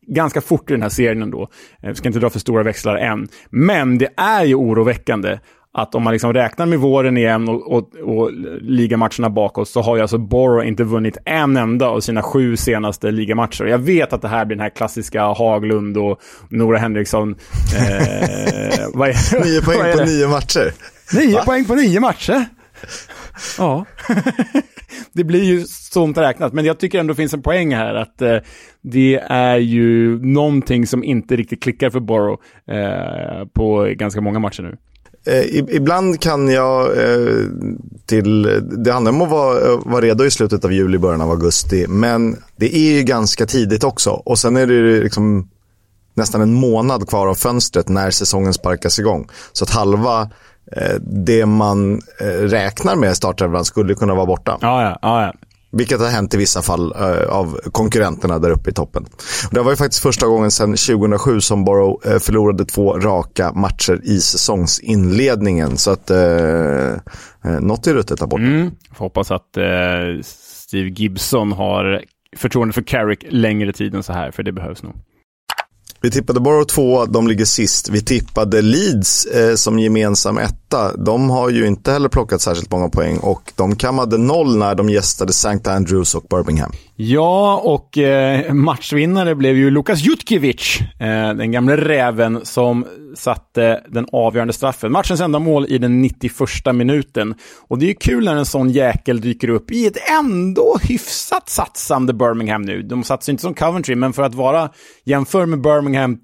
ganska 0.07 0.41
fort 0.41 0.69
i 0.69 0.73
den 0.73 0.81
här 0.81 0.89
serien 0.89 1.21
ändå. 1.21 1.41
Eh, 1.83 1.89
vi 1.89 1.95
ska 1.95 2.07
inte 2.07 2.19
dra 2.19 2.29
för 2.29 2.39
stora 2.39 2.63
växlar 2.63 2.95
än. 2.95 3.27
Men 3.49 3.97
det 3.97 4.09
är 4.17 4.45
ju 4.45 4.55
oroväckande 4.55 5.39
att 5.73 5.95
om 5.95 6.03
man 6.03 6.13
liksom 6.13 6.33
räknar 6.33 6.65
med 6.65 6.79
våren 6.79 7.17
igen 7.17 7.49
och, 7.49 7.71
och, 7.73 7.95
och 7.95 8.31
ligamatcherna 8.61 9.29
bakåt 9.29 9.69
så 9.69 9.81
har 9.81 9.95
ju 9.95 10.01
alltså 10.01 10.17
Borough 10.17 10.67
inte 10.67 10.83
vunnit 10.83 11.17
en 11.25 11.57
enda 11.57 11.87
av 11.87 11.99
sina 11.99 12.21
sju 12.23 12.57
senaste 12.57 13.11
ligamatcher. 13.11 13.65
Jag 13.65 13.77
vet 13.77 14.13
att 14.13 14.21
det 14.21 14.27
här 14.27 14.45
blir 14.45 14.55
den 14.55 14.63
här 14.63 14.69
klassiska 14.69 15.23
Haglund 15.23 15.97
och 15.97 16.19
Nora 16.49 16.77
Henriksson. 16.77 17.35
Eh, 17.77 18.85
vad 18.93 19.09
är, 19.09 19.45
nio 19.45 19.61
poäng 19.61 19.77
vad 19.77 19.87
är 19.87 19.97
på 19.97 20.05
nio 20.05 20.27
matcher. 20.27 20.73
Nio 21.13 21.35
Va? 21.35 21.43
poäng 21.45 21.65
på 21.65 21.75
nio 21.75 21.99
matcher? 21.99 22.45
Ja. 23.57 23.85
det 25.13 25.23
blir 25.23 25.43
ju 25.43 25.65
sånt 25.67 26.17
räknat, 26.17 26.53
men 26.53 26.65
jag 26.65 26.79
tycker 26.79 26.99
ändå 26.99 27.13
finns 27.13 27.33
en 27.33 27.41
poäng 27.41 27.75
här 27.75 27.95
att 27.95 28.21
eh, 28.21 28.37
det 28.81 29.15
är 29.29 29.57
ju 29.57 30.19
någonting 30.25 30.87
som 30.87 31.03
inte 31.03 31.35
riktigt 31.35 31.63
klickar 31.63 31.89
för 31.89 31.99
Borough 31.99 32.41
eh, 32.67 33.45
på 33.53 33.93
ganska 33.97 34.21
många 34.21 34.39
matcher 34.39 34.63
nu. 34.63 34.77
Eh, 35.29 35.57
ibland 35.75 36.21
kan 36.21 36.49
jag 36.49 36.85
eh, 36.85 37.45
till, 38.05 38.61
det 38.83 38.91
handlar 38.91 39.11
om 39.11 39.21
att 39.21 39.29
vara, 39.29 39.71
eh, 39.71 39.79
vara 39.85 40.01
redo 40.01 40.25
i 40.25 40.31
slutet 40.31 40.65
av 40.65 40.73
juli, 40.73 40.97
början 40.97 41.21
av 41.21 41.31
augusti. 41.31 41.85
Men 41.87 42.37
det 42.55 42.75
är 42.75 42.97
ju 42.97 43.03
ganska 43.03 43.45
tidigt 43.45 43.83
också. 43.83 44.09
Och 44.09 44.39
sen 44.39 44.57
är 44.57 44.67
det 44.67 45.03
liksom 45.03 45.49
nästan 46.13 46.41
en 46.41 46.53
månad 46.53 47.09
kvar 47.09 47.27
av 47.27 47.35
fönstret 47.35 47.89
när 47.89 48.11
säsongen 48.11 48.53
sparkas 48.53 48.99
igång. 48.99 49.27
Så 49.51 49.63
att 49.63 49.69
halva 49.69 50.21
eh, 50.71 50.95
det 51.01 51.45
man 51.45 52.01
eh, 52.19 52.25
räknar 52.25 52.95
med 52.95 53.17
startelvan 53.17 53.65
skulle 53.65 53.95
kunna 53.95 54.15
vara 54.15 54.25
borta. 54.25 54.57
Ja, 54.61 54.97
ja, 55.01 55.21
ja. 55.21 55.33
Vilket 55.71 55.99
har 55.99 56.07
hänt 56.07 56.33
i 56.33 56.37
vissa 56.37 56.61
fall 56.61 56.93
eh, 56.95 57.29
av 57.29 57.59
konkurrenterna 57.71 58.39
där 58.39 58.49
uppe 58.49 58.69
i 58.69 58.73
toppen. 58.73 59.05
Det 59.51 59.59
var 59.59 59.71
ju 59.71 59.77
faktiskt 59.77 60.03
första 60.03 60.27
gången 60.27 60.51
sedan 60.51 60.69
2007 60.69 61.41
som 61.41 61.65
Borough 61.65 62.07
eh, 62.07 62.19
förlorade 62.19 62.65
två 62.65 62.93
raka 62.99 63.53
matcher 63.53 64.01
i 64.03 64.19
säsongsinledningen. 64.19 65.77
Så 65.77 65.91
att 65.91 66.09
eh, 66.09 66.91
eh, 67.45 67.59
något 67.61 67.87
är 67.87 67.93
ruttet 67.93 68.19
där 68.19 68.27
borta. 68.27 68.43
Mm. 68.43 68.71
Får 68.93 69.05
hoppas 69.05 69.31
att 69.31 69.57
Steve 70.23 70.89
Gibson 70.89 71.51
har 71.51 72.03
förtroende 72.37 72.73
för 72.73 72.81
Carrick 72.81 73.25
längre 73.29 73.73
tid 73.73 73.95
än 73.95 74.03
så 74.03 74.13
här, 74.13 74.31
för 74.31 74.43
det 74.43 74.51
behövs 74.51 74.83
nog. 74.83 74.95
Vi 76.01 76.11
tippade 76.11 76.39
Borough 76.39 76.65
två, 76.65 77.05
de 77.05 77.27
ligger 77.27 77.45
sist. 77.45 77.89
Vi 77.89 78.01
tippade 78.01 78.61
Leeds 78.61 79.25
eh, 79.25 79.55
som 79.55 79.79
gemensam 79.79 80.37
etta. 80.37 80.97
De 80.97 81.29
har 81.29 81.49
ju 81.49 81.67
inte 81.67 81.91
heller 81.91 82.09
plockat 82.09 82.41
särskilt 82.41 82.71
många 82.71 82.89
poäng 82.89 83.17
och 83.17 83.51
de 83.55 83.75
kammade 83.75 84.17
noll 84.17 84.57
när 84.57 84.75
de 84.75 84.89
gästade 84.89 85.29
St. 85.29 85.69
Andrews 85.69 86.15
och 86.15 86.23
Birmingham. 86.29 86.71
Ja, 87.01 87.61
och 87.63 87.97
eh, 87.97 88.53
matchvinnare 88.53 89.35
blev 89.35 89.57
ju 89.57 89.69
Lukas 89.69 90.01
Jutkiewicz, 90.01 90.81
eh, 90.81 91.33
den 91.33 91.51
gamle 91.51 91.77
räven 91.77 92.45
som 92.45 92.85
satte 93.15 93.83
den 93.87 94.07
avgörande 94.11 94.53
straffen. 94.53 94.91
Matchens 94.91 95.21
enda 95.21 95.39
mål 95.39 95.65
i 95.69 95.77
den 95.77 96.01
91 96.01 96.75
minuten. 96.75 97.35
Och 97.67 97.79
det 97.79 97.85
är 97.85 97.87
ju 97.87 97.93
kul 97.93 98.25
när 98.25 98.35
en 98.35 98.45
sån 98.45 98.69
jäkel 98.69 99.21
dyker 99.21 99.49
upp 99.49 99.71
i 99.71 99.87
ett 99.87 100.09
ändå 100.19 100.77
hyfsat 100.81 101.49
satsande 101.49 102.13
Birmingham 102.13 102.61
nu. 102.61 102.81
De 102.81 103.03
satsar 103.03 103.33
inte 103.33 103.41
som 103.41 103.53
Coventry, 103.53 103.95
men 103.95 104.13
för 104.13 104.23
att 104.23 104.35
vara 104.35 104.69
jämför 105.03 105.45
med 105.45 105.61
Birmingham 105.61 106.17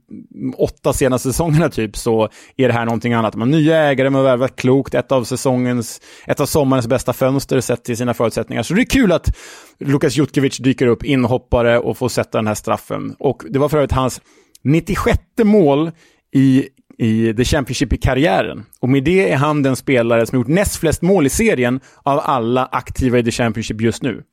åtta 0.57 0.93
senaste 0.93 1.29
säsongerna 1.29 1.69
typ, 1.69 1.97
så 1.97 2.29
är 2.57 2.67
det 2.67 2.73
här 2.73 2.85
någonting 2.85 3.13
annat. 3.13 3.31
De 3.31 3.41
har 3.41 3.47
nya 3.47 3.77
ägare, 3.77 4.09
med 4.09 4.23
värvat 4.23 4.55
klokt, 4.55 4.93
ett 4.93 5.11
av 5.11 5.23
säsongens, 5.23 6.01
ett 6.27 6.39
av 6.39 6.45
sommarens 6.45 6.87
bästa 6.87 7.13
fönster 7.13 7.61
sett 7.61 7.83
till 7.83 7.97
sina 7.97 8.13
förutsättningar. 8.13 8.63
Så 8.63 8.73
det 8.73 8.81
är 8.81 8.85
kul 8.85 9.11
att 9.11 9.35
Lukas 9.79 10.17
Jutkiewicz 10.17 10.57
dyker 10.57 10.87
upp, 10.87 11.03
inhoppare 11.03 11.79
och 11.79 11.97
får 11.97 12.09
sätta 12.09 12.37
den 12.37 12.47
här 12.47 12.55
straffen. 12.55 13.15
Och 13.19 13.43
det 13.49 13.59
var 13.59 13.69
för 13.69 13.77
övrigt 13.77 13.91
hans 13.91 14.21
96 14.63 15.19
mål 15.43 15.91
i, 16.35 16.67
i 16.97 17.33
The 17.33 17.45
Championship 17.45 17.93
i 17.93 17.97
karriären. 17.97 18.63
Och 18.79 18.89
med 18.89 19.03
det 19.03 19.31
är 19.31 19.37
han 19.37 19.63
den 19.63 19.75
spelare 19.75 20.25
som 20.25 20.39
gjort 20.39 20.47
näst 20.47 20.75
flest 20.75 21.01
mål 21.01 21.25
i 21.25 21.29
serien 21.29 21.79
av 22.03 22.19
alla 22.23 22.65
aktiva 22.71 23.19
i 23.19 23.23
The 23.23 23.31
Championship 23.31 23.81
just 23.81 24.03
nu. 24.03 24.23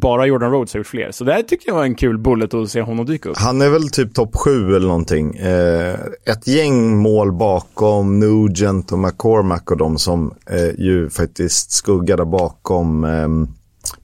Bara 0.00 0.26
Jordan 0.26 0.50
Rhodes 0.50 0.72
har 0.72 0.80
gjort 0.80 0.86
fler. 0.86 1.10
Så 1.10 1.24
det 1.24 1.32
här 1.32 1.42
tycker 1.42 1.68
jag 1.68 1.74
var 1.74 1.84
en 1.84 1.94
kul 1.94 2.18
bullet 2.18 2.54
att 2.54 2.70
se 2.70 2.82
honom 2.82 3.06
dyka 3.06 3.28
upp. 3.28 3.36
Han 3.38 3.62
är 3.62 3.68
väl 3.68 3.88
typ 3.88 4.14
topp 4.14 4.36
sju 4.36 4.76
eller 4.76 4.86
någonting. 4.86 5.34
Eh, 5.36 5.94
ett 6.26 6.46
gäng 6.46 6.96
mål 6.96 7.32
bakom 7.32 8.18
Nugent 8.20 8.92
och 8.92 8.98
McCormack 8.98 9.70
och 9.70 9.76
de 9.76 9.98
som 9.98 10.34
eh, 10.50 10.80
ju 10.84 11.10
faktiskt 11.10 11.72
skuggade 11.72 12.24
bakom 12.24 13.04
eh, 13.04 13.28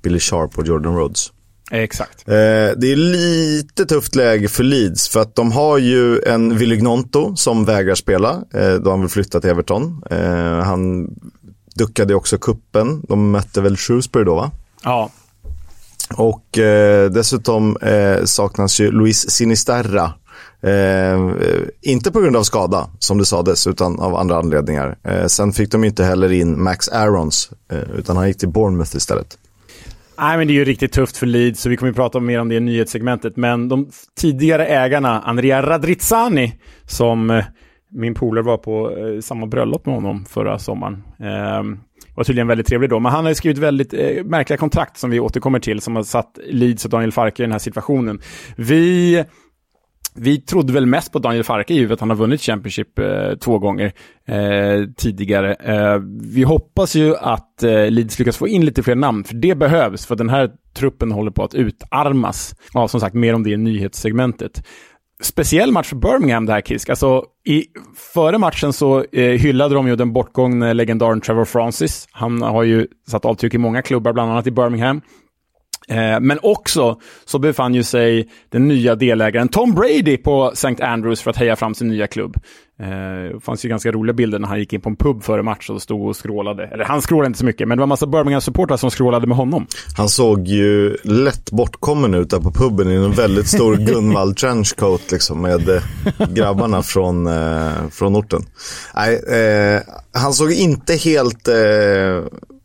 Billy 0.02 0.21
Sharp 0.21 0.59
och 0.59 0.66
Jordan 0.66 0.97
Rhodes. 0.97 1.33
Exakt. 1.71 2.28
Eh, 2.28 2.35
det 2.76 2.92
är 2.92 2.97
lite 2.97 3.87
tufft 3.87 4.14
läge 4.14 4.49
för 4.49 4.62
Leeds 4.64 5.09
för 5.09 5.21
att 5.21 5.35
de 5.37 5.52
har 5.52 5.78
ju 5.78 6.21
en 6.23 6.59
Willy 6.59 6.76
Gnonto 6.76 7.37
som 7.37 7.64
vägrar 7.64 7.95
spela 7.95 8.42
eh, 8.54 8.75
då 8.75 8.90
han 8.90 9.00
vill 9.00 9.11
flytta 9.11 9.40
till 9.40 9.50
Everton. 9.50 10.02
Eh, 10.11 10.59
han 10.64 11.09
duckade 11.75 12.14
också 12.14 12.38
kuppen. 12.38 13.02
De 13.09 13.30
mötte 13.30 13.61
väl 13.61 13.76
Shrewsbury 13.76 14.25
då 14.25 14.35
va? 14.35 14.50
Ja. 14.83 15.11
Och 16.16 16.59
eh, 16.59 17.11
dessutom 17.11 17.76
eh, 17.76 18.25
saknas 18.25 18.80
ju 18.80 18.90
Luis 18.90 19.30
Sinisterra. 19.30 20.12
Eh, 20.62 21.18
inte 21.80 22.11
på 22.11 22.21
grund 22.21 22.37
av 22.37 22.42
skada, 22.42 22.90
som 22.99 23.18
det 23.18 23.25
sades, 23.25 23.66
utan 23.66 24.00
av 24.00 24.14
andra 24.14 24.37
anledningar. 24.38 24.99
Sen 25.28 25.52
fick 25.52 25.73
de 25.73 25.85
inte 25.85 26.04
heller 26.04 26.33
in 26.33 26.62
Max 26.62 26.88
Arons, 26.88 27.50
eh, 27.73 27.78
utan 27.78 28.16
han 28.16 28.28
gick 28.28 28.38
till 28.38 28.49
Bournemouth 28.49 28.97
istället. 28.97 29.38
Nej, 30.20 30.38
men 30.38 30.46
det 30.46 30.52
är 30.52 30.54
ju 30.54 30.64
riktigt 30.64 30.92
tufft 30.92 31.16
för 31.16 31.26
Leeds, 31.26 31.60
så 31.60 31.68
vi 31.68 31.76
kommer 31.76 31.90
att 31.90 31.96
prata 31.96 32.20
mer 32.20 32.40
om 32.40 32.48
det 32.48 32.54
i 32.54 32.60
nyhetssegmentet. 32.60 33.37
Men 33.37 33.68
de 33.68 33.90
tidigare 34.16 34.66
ägarna, 34.66 35.20
Andrea 35.20 35.62
Radrizzani, 35.62 36.54
som 36.87 37.30
eh, 37.30 37.44
min 37.90 38.14
polare 38.14 38.44
var 38.44 38.56
på 38.56 38.96
eh, 38.98 39.20
samma 39.20 39.46
bröllop 39.46 39.87
med 39.87 39.94
honom 39.94 40.25
förra 40.25 40.58
sommaren. 40.58 41.02
Eh, 41.20 41.62
var 42.14 42.25
tydligen 42.25 42.46
väldigt 42.46 42.66
trevlig 42.66 42.90
då, 42.90 43.00
men 43.00 43.12
han 43.12 43.26
har 43.26 43.34
skrivit 43.34 43.58
väldigt 43.58 43.94
eh, 43.94 44.25
märkliga 44.25 44.56
kontrakt 44.56 44.96
som 44.96 45.10
vi 45.10 45.20
återkommer 45.20 45.60
till, 45.60 45.80
som 45.80 45.96
har 45.96 46.02
satt 46.02 46.38
Leeds 46.46 46.84
och 46.84 46.90
Daniel 46.90 47.12
Farke 47.12 47.42
i 47.42 47.44
den 47.44 47.52
här 47.52 47.58
situationen. 47.58 48.20
Vi 48.56 49.25
vi 50.20 50.40
trodde 50.40 50.72
väl 50.72 50.87
mest 50.87 51.12
på 51.12 51.18
Daniel 51.18 51.44
Farke 51.44 51.75
givet 51.75 51.92
att 51.92 52.00
han 52.00 52.10
har 52.10 52.16
vunnit 52.16 52.40
Championship 52.40 52.98
eh, 52.98 53.34
två 53.40 53.58
gånger 53.58 53.92
eh, 54.28 54.84
tidigare. 54.96 55.54
Eh, 55.54 55.98
vi 56.32 56.42
hoppas 56.42 56.94
ju 56.94 57.16
att 57.16 57.62
eh, 57.62 57.90
Leeds 57.90 58.18
lyckas 58.18 58.37
få 58.37 58.48
in 58.48 58.64
lite 58.64 58.82
fler 58.82 58.94
namn, 58.94 59.25
för 59.25 59.34
det 59.34 59.54
behövs, 59.54 60.06
för 60.06 60.16
den 60.16 60.28
här 60.28 60.50
truppen 60.76 61.12
håller 61.12 61.30
på 61.30 61.44
att 61.44 61.54
utarmas. 61.54 62.54
Ja, 62.72 62.88
som 62.88 63.00
sagt, 63.00 63.14
mer 63.14 63.34
om 63.34 63.42
det 63.42 63.50
i 63.50 63.56
nyhetssegmentet. 63.56 64.62
Speciell 65.22 65.72
match 65.72 65.88
för 65.88 65.96
Birmingham 65.96 66.46
det 66.46 66.52
här 66.52 66.60
Kisk. 66.60 66.88
Alltså, 66.88 67.25
i, 67.46 67.64
före 68.14 68.38
matchen 68.38 68.72
så 68.72 69.04
eh, 69.12 69.22
hyllade 69.22 69.75
de 69.75 69.88
ju 69.88 69.96
den 69.96 70.12
bortgångne 70.12 70.75
legendaren 70.75 71.20
Trevor 71.20 71.44
Francis. 71.44 72.08
Han 72.12 72.42
har 72.42 72.62
ju 72.62 72.87
satt 73.08 73.25
avtryck 73.25 73.54
i 73.54 73.58
många 73.58 73.82
klubbar, 73.82 74.12
bland 74.12 74.30
annat 74.30 74.46
i 74.46 74.50
Birmingham. 74.50 75.00
Eh, 75.88 76.21
men 76.21 76.38
också 76.42 77.00
så 77.25 77.38
befann 77.38 77.75
ju 77.75 77.83
sig 77.83 78.28
den 78.49 78.68
nya 78.68 78.95
delägaren 78.95 79.49
Tom 79.49 79.75
Brady 79.75 80.16
på 80.16 80.50
St. 80.52 80.83
Andrews 80.83 81.21
för 81.21 81.30
att 81.30 81.37
heja 81.37 81.57
fram 81.57 81.75
sin 81.75 81.88
nya 81.88 82.07
klubb. 82.07 82.37
Eh, 82.80 83.35
det 83.35 83.40
fanns 83.40 83.64
ju 83.64 83.68
ganska 83.68 83.92
roliga 83.92 84.14
bilder 84.14 84.38
när 84.38 84.49
han 84.49 84.59
gick 84.59 84.73
in 84.73 84.80
på 84.80 84.88
en 84.88 84.97
pub 84.97 85.23
före 85.23 85.42
match 85.42 85.71
och 85.71 85.83
stod 85.83 86.09
och 86.09 86.16
skrålade. 86.16 86.66
Eller 86.66 86.85
han 86.85 87.02
skrålade 87.02 87.26
inte 87.26 87.38
så 87.38 87.45
mycket, 87.45 87.68
men 87.68 87.78
det 87.78 87.80
var 87.80 87.85
en 87.85 87.88
massa 87.88 88.07
Birmingham-supportrar 88.07 88.76
som 88.76 88.90
skrålade 88.90 89.26
med 89.26 89.37
honom. 89.37 89.66
Han 89.97 90.09
såg 90.09 90.49
ju 90.49 90.97
lätt 91.04 91.50
bortkommen 91.50 92.14
ut 92.14 92.30
där 92.30 92.40
på 92.40 92.52
puben 92.52 92.90
i 92.90 92.95
en 92.95 93.12
väldigt 93.12 93.49
stor 93.49 93.76
Gunvald 93.87 94.37
trenchcoat 94.37 95.11
liksom 95.12 95.42
med 95.42 95.68
eh, 95.68 95.83
grabbarna 96.28 96.83
från, 96.83 97.28
från 97.90 98.16
orten. 98.16 98.42
Nej, 98.95 99.14
eh, 99.14 99.80
han 100.12 100.33
såg 100.33 100.52
inte 100.52 100.95
helt 100.95 101.49
eh, 101.49 101.54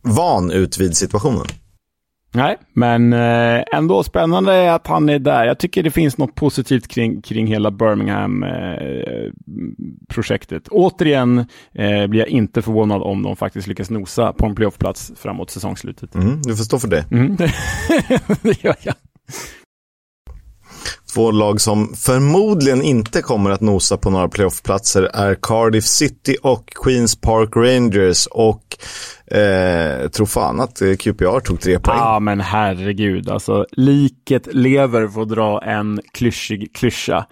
van 0.02 0.50
ut 0.50 0.78
vid 0.78 0.96
situationen. 0.96 1.46
Nej, 2.34 2.56
men 2.72 3.12
eh, 3.12 3.64
ändå 3.72 4.02
spännande 4.02 4.74
att 4.74 4.86
han 4.86 5.08
är 5.08 5.18
där. 5.18 5.44
Jag 5.44 5.58
tycker 5.58 5.82
det 5.82 5.90
finns 5.90 6.18
något 6.18 6.34
positivt 6.34 6.88
kring, 6.88 7.22
kring 7.22 7.46
hela 7.46 7.70
Birmingham-projektet. 7.70 10.68
Återigen 10.68 11.38
eh, 11.72 12.06
blir 12.06 12.20
jag 12.20 12.28
inte 12.28 12.62
förvånad 12.62 13.02
om 13.02 13.22
de 13.22 13.36
faktiskt 13.36 13.66
lyckas 13.66 13.90
nosa 13.90 14.32
på 14.32 14.46
en 14.46 14.54
playoffplats 14.54 15.12
framåt 15.16 15.50
säsongsslutet. 15.50 16.14
Mm, 16.14 16.42
du 16.42 16.56
får 16.56 16.64
stå 16.64 16.78
för 16.78 16.88
det. 16.88 17.04
Mm, 17.10 17.36
det 18.42 18.64
gör 18.64 18.76
jag. 18.82 18.94
Två 21.14 21.30
lag 21.30 21.60
som 21.60 21.94
förmodligen 21.94 22.82
inte 22.82 23.22
kommer 23.22 23.50
att 23.50 23.60
nosa 23.60 23.96
på 23.96 24.10
några 24.10 24.28
playoffplatser 24.28 25.02
är 25.02 25.36
Cardiff 25.42 25.84
City 25.84 26.36
och 26.42 26.72
Queens 26.84 27.16
Park 27.16 27.56
Rangers. 27.56 28.26
Och 28.26 28.76
eh, 29.26 30.08
tror 30.08 30.26
fan 30.26 30.60
att 30.60 30.82
eh, 30.82 30.94
QPR 30.94 31.40
tog 31.40 31.60
tre 31.60 31.78
poäng. 31.78 31.98
Ja, 31.98 32.20
men 32.20 32.40
herregud. 32.40 33.30
Alltså, 33.30 33.66
liket 33.72 34.54
lever 34.54 35.08
för 35.08 35.22
att 35.22 35.28
dra 35.28 35.62
en 35.62 36.00
klyschig 36.12 36.74
klyscha. 36.74 37.26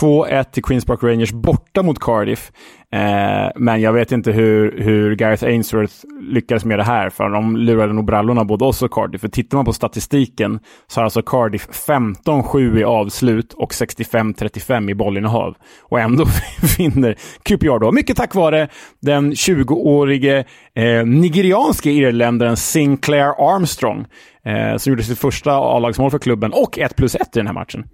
2-1 0.00 0.44
till 0.44 0.64
Queens 0.64 0.84
Park 0.84 1.02
Rangers 1.02 1.32
borta 1.32 1.82
mot 1.82 2.00
Cardiff. 2.00 2.52
Eh, 2.92 3.50
men 3.54 3.80
jag 3.80 3.92
vet 3.92 4.12
inte 4.12 4.32
hur, 4.32 4.80
hur 4.80 5.16
Gareth 5.16 5.44
Ainsworth 5.44 5.94
lyckades 6.20 6.64
med 6.64 6.78
det 6.78 6.84
här, 6.84 7.10
för 7.10 7.28
de 7.28 7.56
lurade 7.56 7.92
nog 7.92 8.04
brallorna 8.04 8.44
både 8.44 8.64
oss 8.64 8.82
och 8.82 8.90
Cardiff. 8.90 9.20
För 9.20 9.28
tittar 9.28 9.58
man 9.58 9.64
på 9.64 9.72
statistiken 9.72 10.60
så 10.86 11.00
har 11.00 11.04
alltså 11.04 11.22
Cardiff 11.22 11.68
15-7 11.68 12.78
i 12.78 12.84
avslut 12.84 13.52
och 13.52 13.72
65-35 13.72 14.90
i 14.90 14.94
bollinnehav. 14.94 15.56
Och 15.82 16.00
ändå 16.00 16.24
vinner 16.78 17.16
QPR 17.42 17.78
då, 17.78 17.92
mycket 17.92 18.16
tack 18.16 18.34
vare 18.34 18.68
den 19.00 19.32
20-årige 19.32 20.44
eh, 20.74 21.06
nigerianske 21.06 21.90
irländaren 21.90 22.56
Sinclair 22.56 23.54
Armstrong, 23.54 24.06
eh, 24.44 24.76
som 24.76 24.90
gjorde 24.90 25.02
sitt 25.02 25.18
första 25.18 25.52
A-lagsmål 25.52 26.10
för 26.10 26.18
klubben 26.18 26.52
och 26.52 26.78
1 26.78 26.96
plus 26.96 27.14
1 27.14 27.20
i 27.20 27.38
den 27.38 27.46
här 27.46 27.54
matchen. 27.54 27.84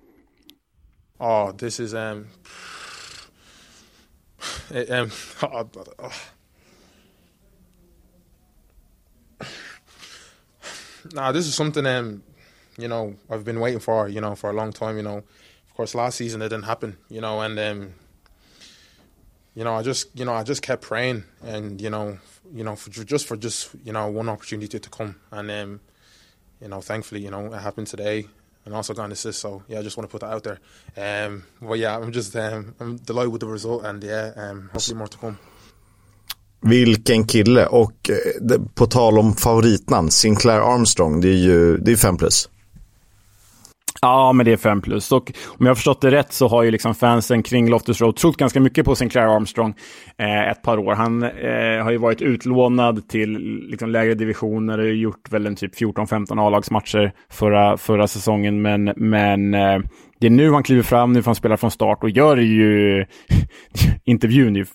Oh, 1.19 1.57
this 1.57 1.81
is 1.81 1.95
um 1.95 2.27
um, 4.91 5.11
oh, 5.43 5.69
oh. 5.99 6.23
Nah, 11.13 11.33
this 11.33 11.47
is 11.47 11.55
something 11.55 11.85
um, 11.87 12.23
you 12.79 12.89
know, 12.89 13.15
I've 13.31 13.45
been 13.45 13.61
waiting 13.61 13.81
for, 13.81 14.09
you 14.09 14.21
know, 14.21 14.35
for 14.35 14.51
a 14.51 14.53
long 14.53 14.73
time, 14.73 14.97
you 14.97 15.03
know. 15.03 15.19
Of 15.19 15.75
course 15.77 15.95
last 15.95 16.17
season 16.17 16.41
it 16.43 16.51
didn't 16.51 16.65
happen, 16.65 16.97
you 17.09 17.21
know, 17.21 17.41
and 17.41 17.59
um 17.59 17.95
you 19.55 19.63
know, 19.63 19.75
I 19.75 19.83
just, 19.83 20.09
you 20.19 20.25
know, 20.25 20.35
I 20.35 20.43
just 20.43 20.63
kept 20.63 20.83
praying 20.83 21.25
and, 21.45 21.81
you 21.81 21.89
know, 21.91 22.19
you 22.53 22.65
know, 22.65 22.75
for 22.75 22.91
just 22.91 23.27
for 23.27 23.37
just, 23.37 23.71
you 23.85 23.93
know, 23.93 24.09
one 24.09 24.29
opportunity 24.29 24.79
to 24.79 24.91
come 24.91 25.17
and 25.31 25.51
um 25.51 25.81
you 26.61 26.69
know, 26.69 26.81
thankfully, 26.81 27.23
you 27.23 27.31
know, 27.31 27.53
it 27.53 27.59
happened 27.59 27.89
today 27.89 28.29
and 28.65 28.75
also 28.75 28.95
got 28.95 29.05
an 29.05 29.13
assist. 29.13 29.41
So 29.41 29.63
yeah, 29.69 29.81
I 29.81 29.83
just 29.83 29.97
want 29.97 30.11
to 30.11 30.13
put 30.13 30.21
that 30.21 30.35
out 30.35 30.45
there. 30.45 30.59
Um, 31.27 31.43
but 31.61 31.79
yeah, 31.79 31.97
I'm 31.99 32.13
just 32.13 32.37
um, 32.37 32.75
I'm 32.81 32.97
delighted 32.97 33.33
with 33.33 33.41
the 33.41 33.47
result 33.47 33.85
and 33.85 34.05
yeah, 34.05 34.33
um, 34.37 34.71
hopefully 34.73 34.99
more 34.99 35.09
to 35.09 35.19
come. 35.19 35.37
Vilken 36.67 37.25
kille 37.25 37.67
och 37.67 38.11
eh, 38.11 38.61
på 38.75 38.87
tal 38.87 39.19
om 39.19 39.35
favoritnamn, 39.37 40.11
Sinclair 40.11 40.61
Armstrong, 40.61 41.21
det 41.21 41.29
är 41.29 41.37
ju 41.37 41.77
det 41.77 41.93
är 41.93 41.97
fem 41.97 42.17
plus. 42.17 42.49
Ja, 44.05 44.33
men 44.33 44.47
det 44.47 44.53
är 44.53 44.57
5 44.57 44.81
plus. 44.81 45.13
Och 45.13 45.33
om 45.47 45.67
jag 45.67 45.71
har 45.71 45.75
förstått 45.75 46.01
det 46.01 46.11
rätt 46.11 46.33
så 46.33 46.49
har 46.49 46.63
ju 46.63 46.71
liksom 46.71 46.95
fansen 46.95 47.43
kring 47.43 47.71
Loftus 47.71 48.01
Road 48.01 48.17
trott 48.17 48.37
ganska 48.37 48.61
mycket 48.61 48.85
på 48.85 48.95
Sinclair 48.95 49.37
Armstrong 49.37 49.75
eh, 50.19 50.49
ett 50.51 50.63
par 50.63 50.79
år. 50.79 50.95
Han 50.95 51.23
eh, 51.23 51.85
har 51.85 51.91
ju 51.91 51.97
varit 51.97 52.23
utlånad 52.23 53.09
till 53.09 53.31
liksom, 53.71 53.91
lägre 53.91 54.15
divisioner 54.15 54.79
och 54.79 54.95
gjort 54.95 55.33
väl 55.33 55.47
en 55.47 55.57
typ 55.57 55.81
14-15 55.81 56.47
A-lagsmatcher 56.47 57.13
förra, 57.31 57.77
förra 57.77 58.07
säsongen. 58.07 58.63
Men, 58.63 58.93
men 58.97 59.55
eh, 59.55 59.79
det 60.25 60.29
är 60.29 60.31
nu 60.31 60.51
han 60.51 60.63
kliver 60.63 60.83
fram, 60.83 61.13
nu 61.13 61.23
får 61.23 61.29
han 61.29 61.35
spela 61.35 61.57
från 61.57 61.71
start 61.71 62.03
och 62.03 62.11
gör 62.11 62.37
ju... 62.37 63.05
intervjun 64.05 64.57
är 64.57 64.61
ju 64.61 64.67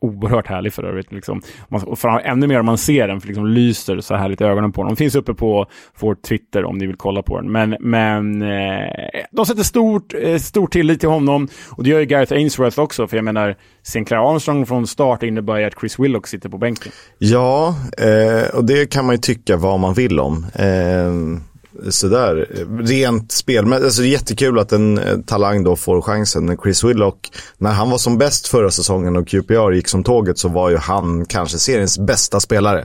oerhört 0.00 0.46
härlig 0.46 0.72
för 0.72 0.84
övrigt. 0.84 1.12
Liksom. 1.12 1.42
Och 1.68 1.98
för, 1.98 2.08
ännu 2.08 2.46
mer 2.46 2.60
om 2.60 2.66
man 2.66 2.78
ser 2.78 3.08
den, 3.08 3.20
för 3.20 3.28
liksom 3.28 3.46
lyser 3.46 4.00
så 4.00 4.14
härligt 4.14 4.40
i 4.40 4.44
ögonen 4.44 4.72
på 4.72 4.84
den. 4.84 4.96
Finns 4.96 5.14
uppe 5.14 5.34
på 5.34 5.66
vår 6.00 6.14
Twitter 6.14 6.64
om 6.64 6.78
ni 6.78 6.86
vill 6.86 6.96
kolla 6.96 7.22
på 7.22 7.40
den. 7.40 7.52
Men, 7.52 7.76
men 7.80 8.42
eh, 8.42 8.88
de 9.30 9.46
sätter 9.46 9.62
stort, 9.62 10.14
eh, 10.22 10.38
stor 10.38 10.66
tillit 10.66 11.00
till 11.00 11.08
honom 11.08 11.48
och 11.70 11.84
det 11.84 11.90
gör 11.90 12.00
ju 12.00 12.06
Gareth 12.06 12.32
Ainsworth 12.32 12.80
också. 12.80 13.06
För 13.06 13.16
jag 13.16 13.24
menar, 13.24 13.56
Sinclair 13.82 14.30
Armstrong 14.30 14.66
från 14.66 14.86
start 14.86 15.22
innebär 15.22 15.58
ju 15.58 15.64
att 15.64 15.80
Chris 15.80 15.98
Willock 15.98 16.26
sitter 16.26 16.48
på 16.48 16.58
bänken. 16.58 16.92
Ja, 17.18 17.76
eh, 17.98 18.56
och 18.56 18.64
det 18.64 18.90
kan 18.90 19.06
man 19.06 19.14
ju 19.14 19.18
tycka 19.18 19.56
vad 19.56 19.80
man 19.80 19.94
vill 19.94 20.20
om. 20.20 20.46
Eh 20.54 21.42
sådär, 21.90 22.46
rent 22.82 23.32
spelmässigt, 23.32 23.84
alltså 23.84 24.02
det 24.02 24.08
är 24.08 24.10
jättekul 24.10 24.58
att 24.58 24.72
en 24.72 24.98
eh, 24.98 25.18
talang 25.26 25.64
då 25.64 25.76
får 25.76 26.02
chansen. 26.02 26.58
Chris 26.62 26.84
Willock, 26.84 27.30
när 27.58 27.70
han 27.70 27.90
var 27.90 27.98
som 27.98 28.18
bäst 28.18 28.48
förra 28.48 28.70
säsongen 28.70 29.16
och 29.16 29.28
QPR 29.28 29.72
gick 29.72 29.88
som 29.88 30.04
tåget 30.04 30.38
så 30.38 30.48
var 30.48 30.70
ju 30.70 30.76
han 30.76 31.24
kanske 31.24 31.58
seriens 31.58 31.98
bästa 31.98 32.40
spelare. 32.40 32.80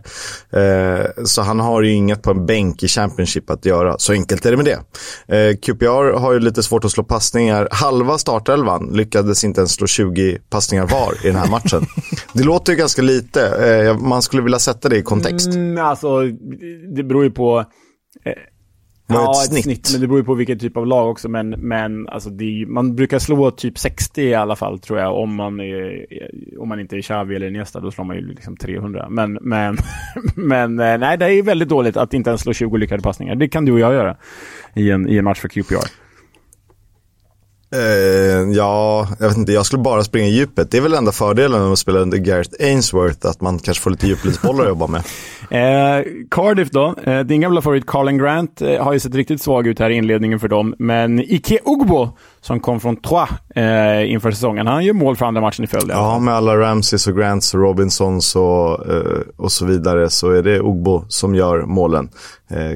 Eh, 0.50 1.24
så 1.26 1.42
han 1.42 1.60
har 1.60 1.82
ju 1.82 1.92
inget 1.92 2.22
på 2.22 2.32
en 2.32 2.46
bänk 2.46 2.84
i 2.84 2.88
Championship 2.88 3.50
att 3.50 3.66
göra, 3.66 3.96
så 3.98 4.14
enkelt 4.14 4.46
är 4.46 4.52
det 4.52 4.58
med 4.58 4.66
det. 4.66 4.80
Eh, 5.38 5.56
QPR 5.56 6.18
har 6.20 6.34
ju 6.34 6.40
lite 6.40 6.64
svårt 6.64 6.86
att 6.86 6.92
slå 6.92 7.04
passningar. 7.04 7.68
Halva 7.72 8.18
startelvan 8.18 8.90
lyckades 8.94 9.44
inte 9.44 9.62
ens 9.62 9.72
slå 9.72 9.88
20 9.88 10.38
passningar 10.50 10.88
var 10.88 11.14
i 11.24 11.28
den 11.28 11.36
här 11.36 11.50
matchen. 11.50 11.86
det 12.34 12.44
låter 12.44 12.72
ju 12.74 12.78
ganska 12.78 13.02
lite, 13.02 13.48
eh, 13.48 13.98
man 13.98 14.22
skulle 14.22 14.44
vilja 14.44 14.60
sätta 14.60 14.90
det 14.90 14.98
i 14.98 15.02
kontext. 15.02 15.48
Mm, 15.48 15.86
alltså, 15.86 16.22
det 16.96 17.04
beror 17.04 17.24
ju 17.24 17.32
på 17.32 17.66
var 19.08 19.22
ja, 19.22 19.32
ett, 19.32 19.50
snitt. 19.50 19.64
snitt. 19.64 19.90
Men 19.92 20.02
det 20.02 20.08
beror 20.08 20.20
ju 20.20 20.26
på 20.26 20.34
vilken 20.34 20.60
typ 20.60 20.78
av 20.78 20.88
lag 20.88 21.10
också. 21.10 21.30
Men, 21.30 21.50
men 21.50 22.08
alltså 22.08 22.30
det, 22.30 22.66
man 22.68 22.96
brukar 22.96 23.20
slå 23.20 23.52
typ 23.52 23.78
60 23.78 24.22
i 24.22 24.34
alla 24.34 24.56
fall 24.56 24.80
tror 24.80 25.00
jag. 25.00 25.16
Om 25.16 25.36
man, 25.36 25.60
är, 25.60 26.06
om 26.60 26.70
man 26.70 26.80
inte 26.80 26.96
är 26.96 27.02
Xavi 27.02 27.36
eller 27.36 27.48
Iniesta, 27.48 27.80
då 27.80 27.92
slår 27.92 28.06
man 28.06 28.16
ju 28.16 28.28
liksom 28.28 28.58
300. 28.58 29.08
Men, 29.10 29.38
men, 29.42 29.78
men 30.36 30.80
eh, 30.80 30.98
nej, 30.98 31.18
det 31.18 31.34
är 31.34 31.44
väldigt 31.44 31.70
dåligt 31.70 31.98
att 31.98 32.14
inte 32.14 32.30
ens 32.30 32.42
slå 32.42 32.54
20 32.54 32.78
lyckade 32.78 33.04
passningar. 33.04 33.36
Det 33.36 33.48
kan 33.48 33.66
du 33.66 33.72
och 33.72 33.80
jag 33.80 33.94
göra 33.94 34.18
i 34.74 34.92
en, 34.92 35.10
i 35.10 35.18
en 35.18 35.24
match 35.24 35.40
för 35.40 35.50
QPR. 35.50 36.07
Uh, 37.76 38.54
ja, 38.54 39.08
jag 39.20 39.28
vet 39.28 39.38
inte, 39.38 39.52
jag 39.52 39.66
skulle 39.66 39.82
bara 39.82 40.04
springa 40.04 40.28
i 40.28 40.32
djupet. 40.32 40.72
Det 40.72 40.78
är 40.78 40.82
väl 40.82 40.94
enda 40.94 41.12
fördelen 41.12 41.62
med 41.64 41.72
att 41.72 41.80
spela 41.80 42.00
under 42.00 42.18
Gareth 42.18 42.50
Ainsworth, 42.60 43.28
att 43.28 43.42
man 43.42 43.60
kanske 43.60 43.84
får 43.84 43.92
lite 43.92 44.08
djupledsbollar 44.08 44.64
att 44.64 44.70
jobba 44.70 44.88
med. 44.88 45.02
Uh, 45.52 46.06
Cardiff 46.32 46.70
då, 46.70 46.96
uh, 47.08 47.20
din 47.20 47.42
gamla 47.42 47.62
favorit 47.62 47.86
Carlin 47.86 48.18
Grant 48.18 48.62
har 48.80 48.94
ju 48.94 49.00
sett 49.00 49.16
riktigt 49.16 49.42
svag 49.42 49.68
ut 49.68 49.80
här 49.80 49.90
i 49.90 49.96
inledningen 49.96 50.40
för 50.40 50.48
dem, 50.48 50.76
men 50.80 51.20
Ike 51.20 51.60
Ugbo 51.66 52.10
som 52.42 52.60
kom 52.60 52.80
från 52.80 52.96
Troyes 52.96 53.30
inför 54.10 54.32
säsongen. 54.32 54.68
Han 54.68 54.86
gör 54.86 54.94
mål 54.94 55.16
för 55.16 55.26
andra 55.26 55.42
matchen 55.42 55.64
i 55.64 55.68
följd. 55.68 55.90
Ja, 55.90 56.20
med 56.20 56.34
alla 56.34 56.58
Ramses 56.58 57.08
och 57.08 57.18
Grants 57.18 57.54
och 57.54 57.62
Robinsons 57.62 58.36
och, 58.36 58.80
och 59.38 59.52
så 59.52 59.66
vidare 59.66 60.10
så 60.10 60.32
är 60.32 60.44
det 60.44 60.62
Ogbo 60.62 61.06
som 61.08 61.36
gör 61.36 61.62
målen. 61.62 62.10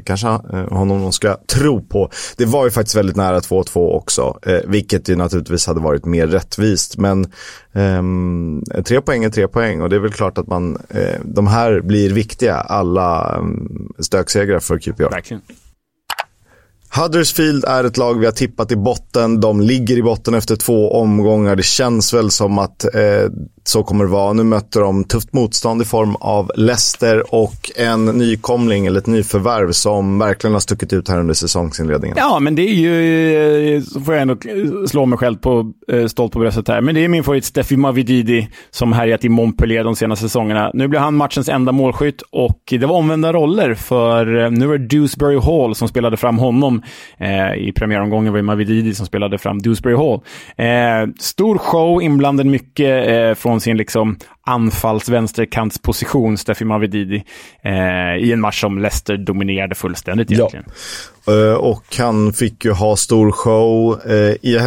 Kanske 0.05 0.27
honom 0.69 1.01
de 1.01 1.11
ska 1.11 1.37
tro 1.47 1.81
på. 1.81 2.09
Det 2.37 2.45
var 2.45 2.65
ju 2.65 2.71
faktiskt 2.71 2.95
väldigt 2.95 3.15
nära 3.15 3.39
2-2 3.39 3.95
också, 3.95 4.39
eh, 4.45 4.59
vilket 4.81 5.09
ju 5.09 5.15
naturligtvis 5.15 5.67
hade 5.67 5.79
varit 5.79 6.05
mer 6.05 6.27
rättvist. 6.27 6.97
Men 6.97 7.31
ehm, 7.73 8.63
tre 8.85 9.01
poäng 9.01 9.23
är 9.23 9.29
tre 9.29 9.47
poäng 9.47 9.81
och 9.81 9.89
det 9.89 9.95
är 9.95 9.99
väl 9.99 10.11
klart 10.11 10.37
att 10.37 10.47
man, 10.47 10.77
eh, 10.89 11.19
de 11.25 11.47
här 11.47 11.81
blir 11.81 12.13
viktiga, 12.13 12.55
alla 12.55 13.37
um, 13.39 13.93
stöksegrar 13.99 14.59
för 14.59 14.77
QPR. 14.77 15.09
Verkligen. 15.09 15.41
Huddersfield 16.95 17.65
är 17.65 17.83
ett 17.83 17.97
lag 17.97 18.19
vi 18.19 18.25
har 18.25 18.33
tippat 18.33 18.71
i 18.71 18.75
botten. 18.75 19.39
De 19.39 19.61
ligger 19.61 19.97
i 19.97 20.03
botten 20.03 20.33
efter 20.33 20.55
två 20.55 20.91
omgångar. 20.91 21.55
Det 21.55 21.63
känns 21.63 22.13
väl 22.13 22.31
som 22.31 22.59
att 22.59 22.95
eh, 22.95 23.29
så 23.63 23.83
kommer 23.83 24.05
det 24.05 24.11
vara. 24.11 24.33
Nu 24.33 24.43
möter 24.43 24.81
de 24.81 25.03
tufft 25.03 25.33
motstånd 25.33 25.81
i 25.81 25.85
form 25.85 26.15
av 26.15 26.51
Leicester 26.55 27.35
och 27.35 27.71
en 27.75 28.05
nykomling 28.05 28.85
eller 28.85 28.99
ett 28.99 29.07
nyförvärv 29.07 29.71
som 29.71 30.19
verkligen 30.19 30.53
har 30.53 30.59
stuckit 30.59 30.93
ut 30.93 31.09
här 31.09 31.19
under 31.19 31.33
säsongsinledningen. 31.33 32.17
Ja, 32.19 32.39
men 32.39 32.55
det 32.55 32.61
är 32.61 32.73
ju, 32.73 33.81
så 33.81 34.01
får 34.01 34.13
jag 34.13 34.21
ändå 34.21 34.37
slå 34.87 35.05
mig 35.05 35.19
själv 35.19 35.35
på, 35.35 35.71
eh, 35.91 36.05
stolt 36.05 36.33
på 36.33 36.39
bröstet 36.39 36.67
här, 36.67 36.81
men 36.81 36.95
det 36.95 37.03
är 37.03 37.07
min 37.07 37.23
favorit 37.23 37.45
Steffi 37.45 37.77
Mavididi 37.77 38.49
som 38.69 38.93
härjat 38.93 39.25
i 39.25 39.29
Montpellier 39.29 39.83
de 39.83 39.95
senaste 39.95 40.25
säsongerna. 40.25 40.71
Nu 40.73 40.87
blir 40.87 40.99
han 40.99 41.15
matchens 41.15 41.49
enda 41.49 41.71
målskytt 41.71 42.21
och 42.31 42.59
det 42.69 42.85
var 42.85 42.95
omvända 42.95 43.33
roller 43.33 43.73
för 43.73 44.43
eh, 44.43 44.51
nu 44.51 44.73
är 44.73 44.77
det 44.77 44.87
Dewsbury 44.87 45.39
Hall 45.39 45.75
som 45.75 45.87
spelade 45.87 46.17
fram 46.17 46.37
honom. 46.37 46.81
Eh, 47.17 47.53
I 47.53 47.71
premiäromgången 47.75 48.33
var 48.33 48.37
det 48.39 48.43
Mavididi 48.43 48.93
som 48.93 49.05
spelade 49.05 49.37
fram 49.37 49.59
Dewsbury 49.59 49.95
Hall. 49.95 50.21
Stor 51.19 51.57
show, 51.57 52.01
inblandad 52.01 52.45
mycket 52.45 53.37
från 53.37 53.50
från 53.51 53.61
sin 53.61 53.77
liksom 53.77 54.17
anfalls-vänsterkantsposition, 54.45 56.37
Steffi 56.37 56.65
Mavididi, 56.65 57.23
eh, 57.63 58.23
i 58.25 58.31
en 58.31 58.41
match 58.41 58.61
som 58.61 58.79
Leicester 58.79 59.17
dominerade 59.17 59.75
fullständigt 59.75 60.31
egentligen. 60.31 60.65
Ja. 61.25 61.33
Uh, 61.33 61.53
och 61.53 61.83
han 61.97 62.33
fick 62.33 62.65
ju 62.65 62.71
ha 62.71 62.95
stor 62.95 63.31
show 63.31 64.01
uh, 64.09 64.13
i 64.41 64.59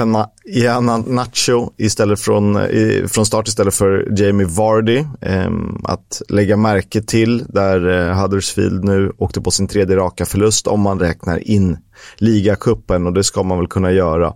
Iana 0.44 0.98
Nacho 0.98 1.70
istället 1.76 2.20
från, 2.20 2.56
uh, 2.56 3.06
från 3.06 3.26
start 3.26 3.48
istället 3.48 3.74
för 3.74 4.08
Jamie 4.16 4.46
Vardy. 4.46 5.04
Um, 5.20 5.84
att 5.84 6.22
lägga 6.28 6.56
märke 6.56 7.02
till 7.02 7.44
där 7.48 7.88
uh, 7.88 8.20
Huddersfield 8.20 8.84
nu 8.84 9.12
åkte 9.18 9.40
på 9.40 9.50
sin 9.50 9.68
tredje 9.68 9.96
raka 9.96 10.26
förlust 10.26 10.66
om 10.66 10.80
man 10.80 11.00
räknar 11.00 11.48
in 11.48 11.78
ligacupen 12.16 13.06
och 13.06 13.12
det 13.12 13.24
ska 13.24 13.42
man 13.42 13.58
väl 13.58 13.68
kunna 13.68 13.92
göra. 13.92 14.26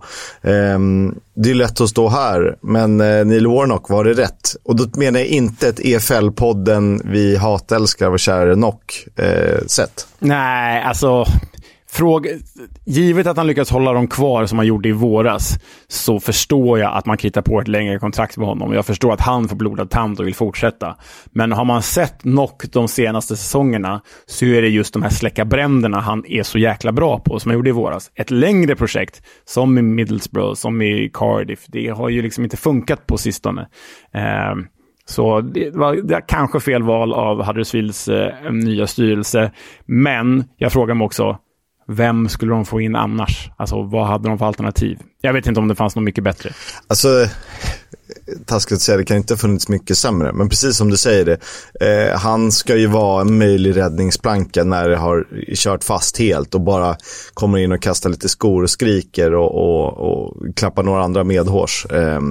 Eh, 0.41 0.79
det 1.35 1.49
är 1.49 1.53
lätt 1.53 1.81
att 1.81 1.89
stå 1.89 2.09
här, 2.09 2.57
men 2.61 3.01
eh, 3.01 3.25
Neil 3.25 3.47
Warnock 3.47 3.89
var 3.89 4.03
det 4.03 4.13
rätt. 4.13 4.55
Och 4.63 4.75
då 4.75 4.99
menar 4.99 5.19
jag 5.19 5.27
inte 5.27 5.67
ett 5.67 5.79
EFL-podden 5.79 7.01
vi 7.05 7.35
hatälskar 7.35 8.09
och 8.09 8.19
kära 8.19 8.55
Nock-sätt. 8.55 10.07
Eh, 10.09 10.27
Nej, 10.27 10.83
alltså 10.83 11.25
Fråga, 11.99 12.29
givet 12.85 13.27
att 13.27 13.37
han 13.37 13.47
lyckas 13.47 13.69
hålla 13.69 13.93
dem 13.93 14.07
kvar 14.07 14.45
som 14.45 14.57
han 14.57 14.67
gjorde 14.67 14.89
i 14.89 14.91
våras, 14.91 15.59
så 15.87 16.19
förstår 16.19 16.79
jag 16.79 16.93
att 16.93 17.05
man 17.05 17.17
kritar 17.17 17.41
på 17.41 17.61
ett 17.61 17.67
längre 17.67 17.99
kontrakt 17.99 18.37
med 18.37 18.47
honom. 18.47 18.73
Jag 18.73 18.85
förstår 18.85 19.13
att 19.13 19.21
han 19.21 19.47
får 19.47 19.55
blodad 19.55 19.89
tand 19.89 20.19
och 20.19 20.27
vill 20.27 20.35
fortsätta. 20.35 20.95
Men 21.25 21.51
har 21.51 21.65
man 21.65 21.81
sett 21.81 22.23
Nock 22.23 22.63
de 22.71 22.87
senaste 22.87 23.35
säsongerna 23.35 24.01
så 24.25 24.45
är 24.45 24.61
det 24.61 24.67
just 24.67 24.93
de 24.93 25.03
här 25.03 25.09
släcka 25.09 25.45
bränderna 25.45 25.99
han 25.99 26.25
är 26.25 26.43
så 26.43 26.59
jäkla 26.59 26.91
bra 26.91 27.19
på, 27.19 27.39
som 27.39 27.49
han 27.49 27.57
gjorde 27.57 27.69
i 27.69 27.73
våras. 27.73 28.11
Ett 28.15 28.31
längre 28.31 28.75
projekt, 28.75 29.21
som 29.45 29.77
i 29.77 29.81
Middlesbrough, 29.81 30.53
som 30.53 30.81
i 30.81 31.11
Cardiff, 31.13 31.65
det 31.67 31.87
har 31.87 32.09
ju 32.09 32.21
liksom 32.21 32.43
inte 32.43 32.57
funkat 32.57 33.07
på 33.07 33.17
sistone. 33.17 33.67
Eh, 34.13 34.55
så 35.05 35.41
det 35.41 35.75
var, 35.75 35.95
det 35.95 36.13
var 36.13 36.27
kanske 36.27 36.59
fel 36.59 36.83
val 36.83 37.13
av 37.13 37.43
Huddersfields 37.43 38.07
eh, 38.07 38.51
nya 38.51 38.87
styrelse. 38.87 39.51
Men 39.85 40.43
jag 40.57 40.71
frågar 40.71 40.93
mig 40.95 41.05
också, 41.05 41.37
vem 41.89 42.29
skulle 42.29 42.51
de 42.51 42.65
få 42.65 42.81
in 42.81 42.95
annars? 42.95 43.51
Alltså 43.57 43.81
vad 43.81 44.07
hade 44.07 44.29
de 44.29 44.37
för 44.37 44.45
alternativ? 44.45 44.99
Jag 45.21 45.33
vet 45.33 45.47
inte 45.47 45.59
om 45.59 45.67
det 45.67 45.75
fanns 45.75 45.95
något 45.95 46.03
mycket 46.03 46.23
bättre. 46.23 46.49
Alltså, 46.87 47.27
taskigt 48.45 48.75
att 48.75 48.81
säga, 48.81 48.97
det 48.97 49.05
kan 49.05 49.17
inte 49.17 49.33
ha 49.33 49.37
funnits 49.37 49.69
mycket 49.69 49.97
sämre. 49.97 50.33
Men 50.33 50.49
precis 50.49 50.77
som 50.77 50.89
du 50.89 50.97
säger 50.97 51.25
det, 51.25 51.37
eh, 51.85 52.19
han 52.19 52.51
ska 52.51 52.75
ju 52.75 52.87
vara 52.87 53.21
en 53.21 53.37
möjlig 53.37 53.77
räddningsplanka 53.77 54.63
när 54.63 54.89
det 54.89 54.97
har 54.97 55.27
kört 55.55 55.83
fast 55.83 56.19
helt 56.19 56.55
och 56.55 56.61
bara 56.61 56.95
kommer 57.33 57.57
in 57.57 57.71
och 57.71 57.81
kastar 57.81 58.09
lite 58.09 58.29
skor 58.29 58.63
och 58.63 58.69
skriker 58.69 59.33
och, 59.33 59.55
och, 59.55 59.97
och 59.97 60.55
klappar 60.55 60.83
några 60.83 61.03
andra 61.03 61.23
medhårs. 61.23 61.85
Eh, 61.85 62.21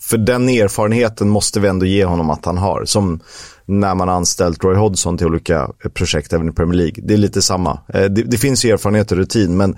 för 0.00 0.18
den 0.18 0.48
erfarenheten 0.48 1.28
måste 1.28 1.60
vi 1.60 1.68
ändå 1.68 1.86
ge 1.86 2.04
honom 2.04 2.30
att 2.30 2.44
han 2.44 2.58
har. 2.58 2.84
Som 2.84 3.20
när 3.66 3.94
man 3.94 4.08
anställt 4.08 4.64
Roy 4.64 4.76
Hodgson 4.76 5.18
till 5.18 5.26
olika 5.26 5.70
eh, 5.84 5.90
projekt 5.90 6.32
även 6.32 6.48
i 6.48 6.52
Premier 6.52 6.76
League. 6.76 7.04
Det 7.06 7.14
är 7.14 7.18
lite 7.18 7.42
samma. 7.42 7.80
Eh, 7.88 8.04
det, 8.04 8.22
det 8.22 8.38
finns 8.38 8.64
ju 8.64 8.70
erfarenhet 8.70 9.12
och 9.12 9.18
rutin, 9.18 9.56
men 9.56 9.76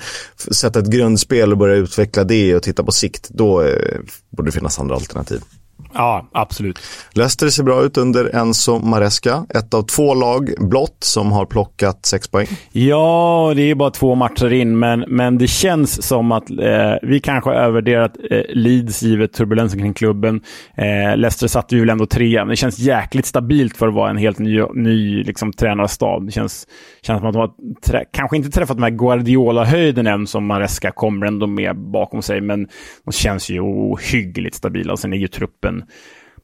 sätta 0.51 0.79
ett 0.79 0.91
grundspel 0.91 1.53
och 1.53 1.59
börja 1.59 1.75
utveckla 1.75 2.25
det 2.25 2.57
och 2.57 2.63
titta 2.63 2.85
på 2.85 2.93
sikt, 2.93 3.29
då 3.29 3.63
eh, 3.63 3.99
borde 4.31 4.49
det 4.49 4.53
finnas 4.53 4.79
andra 4.79 4.95
alternativ. 4.95 5.41
Ja, 5.97 6.29
absolut. 6.33 6.79
Leicester 7.15 7.49
ser 7.49 7.63
bra 7.63 7.83
ut 7.83 7.99
under 7.99 8.37
Enzo 8.37 8.79
Maresca. 8.79 9.47
Ett 9.55 9.75
av 9.75 9.83
två 9.83 10.15
lag 10.15 10.51
blott 10.59 10.97
som 11.01 11.33
har 11.33 11.47
plockat 11.47 12.07
sex 12.07 12.29
poäng. 12.29 12.47
Ja, 12.73 13.53
det 13.57 13.71
är 13.71 13.75
bara 13.75 13.91
två 13.91 14.15
matcher 14.15 14.53
in, 14.53 14.79
men, 14.79 15.05
men 15.09 15.39
det 15.39 15.47
känns 15.47 16.03
som 16.03 16.33
att 16.33 16.51
eh, 16.51 16.57
vi 17.03 17.21
kanske 17.21 17.51
har 17.51 17.55
övervärderat 17.55 18.13
eh, 18.31 18.41
Leeds 18.49 19.03
givet 19.03 19.33
turbulensen 19.33 19.81
kring 19.81 19.95
klubben. 19.95 20.41
Eh, 20.77 21.17
Leicester 21.17 21.49
satte 21.49 21.75
vi 21.75 21.81
väl 21.81 21.91
ändå 21.91 22.07
trea, 22.07 22.45
men 22.45 22.49
det 22.49 22.57
känns 22.57 22.79
jäkligt 22.79 23.27
stabilt 23.27 23.77
för 23.77 23.89
att 23.89 23.95
vara 23.95 24.11
en 24.11 24.17
helt 24.17 24.39
ny, 24.39 24.63
ny 24.75 25.23
liksom, 25.25 25.53
tränarstab. 25.53 26.27
Det 26.27 26.33
känns, 26.33 26.67
känns 27.03 27.21
som 27.21 27.29
att 27.29 27.35
de 27.35 27.39
har 27.39 28.05
kanske 28.13 28.37
inte 28.37 28.51
träffat 28.51 28.77
de 28.77 28.83
här 28.83 28.91
Guardiola-höjden 28.91 30.07
än 30.07 30.27
som 30.27 30.47
Maresca 30.47 30.91
kommer 30.91 31.27
ändå 31.27 31.47
med 31.47 31.77
bakom 31.77 32.23
sig, 32.23 32.41
men 32.41 32.69
de 33.05 33.13
känns 33.13 33.51
ju 33.51 33.61
ohyggligt 33.61 34.57
stabila. 34.57 34.93
Och 34.93 34.99
sen 34.99 35.13
är 35.13 35.17
ju 35.17 35.29
truppen 35.29 35.83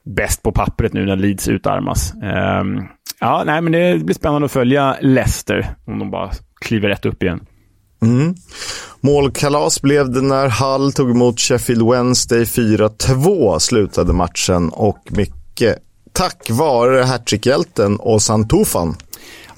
bäst 0.05 0.43
på 0.43 0.51
pappret 0.51 0.93
nu 0.93 1.05
när 1.05 1.15
Leeds 1.15 1.47
utarmas. 1.47 2.13
Um, 2.13 2.87
ja, 3.19 3.43
nej, 3.45 3.61
men 3.61 3.71
det 3.71 4.03
blir 4.03 4.15
spännande 4.15 4.45
att 4.45 4.51
följa 4.51 4.97
Leicester 5.01 5.75
om 5.87 5.99
de 5.99 6.11
bara 6.11 6.31
kliver 6.61 6.89
rätt 6.89 7.05
upp 7.05 7.23
igen. 7.23 7.39
Mm. 8.01 8.35
Målkalas 9.01 9.81
blev 9.81 10.11
det 10.11 10.21
när 10.21 10.49
Hull 10.49 10.93
tog 10.93 11.11
emot 11.11 11.39
Sheffield 11.39 11.89
Wednesday 11.89 12.43
4-2 12.43 13.59
slutade 13.59 14.13
matchen 14.13 14.69
och 14.69 14.99
mycket 15.09 15.77
tack 16.13 16.49
vare 16.49 17.03
hattrickhjälten 17.03 17.97
Ozan 17.99 18.47
Tufan. 18.47 18.95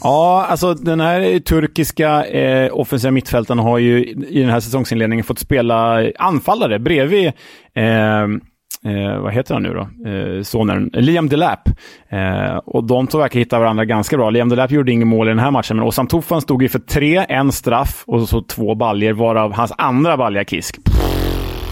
Ja, 0.02 0.46
alltså 0.50 0.74
den 0.74 1.00
här 1.00 1.40
turkiska 1.40 2.26
eh, 2.26 2.70
offensiva 2.74 3.12
mittfältaren 3.12 3.60
har 3.60 3.78
ju 3.78 4.06
i 4.06 4.42
den 4.42 4.50
här 4.50 4.60
säsongsinledningen 4.60 5.26
fått 5.26 5.40
spela 5.40 6.12
anfallare 6.20 6.80
bredvid 6.80 7.28
eh, 7.76 8.28
eh, 8.86 9.20
vad 9.20 9.34
heter 9.34 9.54
han 9.54 9.64
nu 9.64 9.74
då? 9.74 10.10
Eh, 10.10 10.42
sonen, 10.44 10.90
Liam 10.94 11.30
Delap. 11.30 11.70
Eh, 12.10 12.56
och 12.56 12.84
de 12.84 13.08
två 13.08 13.18
verkar 13.18 13.40
hitta 13.40 13.60
varandra 13.60 13.86
ganska 13.86 14.18
bra. 14.18 14.30
Liam 14.30 14.50
Delap 14.50 14.72
gjorde 14.72 14.92
inget 14.92 15.08
mål 15.08 15.28
i 15.28 15.32
den 15.32 15.40
här 15.40 15.52
matchen, 15.52 15.78
men 15.78 15.86
Ozan 15.86 16.08
Tufan 16.08 16.42
stod 16.42 16.62
ju 16.62 16.70
för 16.70 16.80
tre, 16.80 17.26
en 17.30 17.52
straff 17.52 18.04
och 18.08 18.30
så 18.30 18.42
två 18.42 18.76
baljer 18.76 19.14
varav 19.14 19.54
hans 19.54 19.74
andra 19.78 20.18
balja 20.18 20.44
Kisk. 20.44 20.78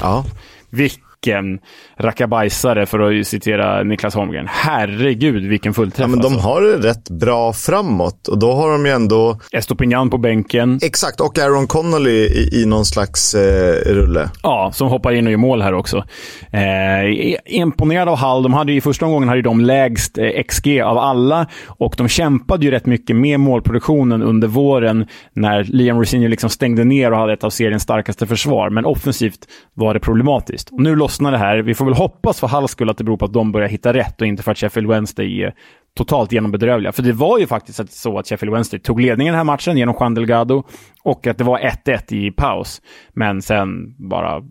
Ja. 0.02 0.24
Vilken 0.70 1.13
vilken 1.24 1.60
rackabajsare, 1.98 2.86
för 2.86 3.00
att 3.00 3.28
citera 3.28 3.84
Niklas 3.84 4.16
Holmgren. 4.16 4.48
Herregud, 4.50 5.44
vilken 5.44 5.74
fullträff. 5.74 6.04
Ja, 6.04 6.08
men 6.08 6.20
de 6.20 6.34
alltså. 6.34 6.48
har 6.48 6.62
det 6.62 6.90
rätt 6.90 7.10
bra 7.10 7.54
framåt 7.54 8.28
och 8.28 8.40
då 8.40 8.54
har 8.54 8.72
de 8.72 8.86
ju 8.86 8.92
ändå... 8.92 9.40
Estopignan 9.52 10.10
på 10.10 10.18
bänken. 10.18 10.80
Exakt, 10.84 11.22
och 11.22 11.40
Aaron 11.40 11.68
Connolly 11.68 12.12
i, 12.12 12.62
i 12.62 12.66
någon 12.66 12.86
slags 12.86 13.36
eh, 13.36 13.94
rulle. 13.94 14.30
Ja, 14.44 14.72
som 14.74 14.88
hoppar 14.88 15.12
in 15.12 15.26
och 15.26 15.32
gör 15.32 15.38
mål 15.38 15.62
här 15.62 15.74
också. 15.74 16.04
Eh, 16.52 17.36
imponerad 17.46 18.10
av 18.10 18.18
Hall. 18.18 18.44
De 18.44 18.54
hade 18.54 18.72
ju, 18.72 18.82
första 18.82 19.06
omgången 19.06 19.30
hade 19.30 19.42
de 19.42 19.62
lägst 19.62 20.18
eh, 20.18 20.44
XG 20.48 20.82
av 20.82 20.98
alla 20.98 21.48
och 21.68 21.94
de 21.98 22.08
kämpade 22.08 22.66
ju 22.66 22.72
rätt 22.72 22.86
mycket 22.86 23.16
med 23.16 23.40
målproduktionen 23.40 24.24
under 24.24 24.48
våren 24.48 25.08
när 25.34 25.64
Liam 25.64 26.00
Rosinho 26.00 26.28
liksom 26.28 26.50
stängde 26.50 26.84
ner 26.84 27.12
och 27.12 27.18
hade 27.18 27.34
ett 27.34 27.44
av 27.44 27.50
seriens 27.50 27.84
starkaste 27.84 28.28
försvar. 28.28 28.70
Men 28.70 28.86
offensivt 28.86 29.48
var 29.74 29.94
det 29.94 30.00
problematiskt. 30.00 30.70
Och 30.72 30.80
nu 30.82 30.96
det 31.20 31.38
här. 31.38 31.58
Vi 31.58 31.74
får 31.74 31.86
väl 31.86 31.94
hoppas 31.94 32.40
för 32.40 32.48
Halls 32.48 32.72
skull 32.72 32.90
att 32.90 32.98
det 32.98 33.04
beror 33.04 33.18
på 33.18 33.26
att 33.26 33.34
de 33.34 33.52
börjar 33.52 33.68
hitta 33.68 33.94
rätt 33.94 34.22
och 34.22 34.28
inte 34.28 34.44
för 34.44 34.52
att 34.52 34.58
Sheffield 34.58 34.90
Wednesday 34.90 35.44
är 35.44 35.54
totalt 35.98 36.32
genombedrövliga. 36.32 36.92
För 36.92 37.04
det 37.04 37.14
var 37.14 37.40
ju 37.40 37.48
faktiskt 37.48 37.94
så 37.94 38.20
att 38.20 38.28
Sheffield 38.28 38.54
Wednesday 38.54 38.80
tog 38.80 39.02
ledningen 39.02 39.32
den 39.32 39.38
här 39.38 39.44
matchen 39.44 39.78
genom 39.78 39.96
Juan 40.00 40.14
Delgado 40.14 40.64
och 41.04 41.28
att 41.28 41.38
det 41.38 41.44
var 41.44 41.60
1-1 41.86 42.14
i 42.14 42.32
paus. 42.32 42.82
Men 43.14 43.42
sen 43.42 43.96
bara 44.10 44.38
eh, 44.38 44.42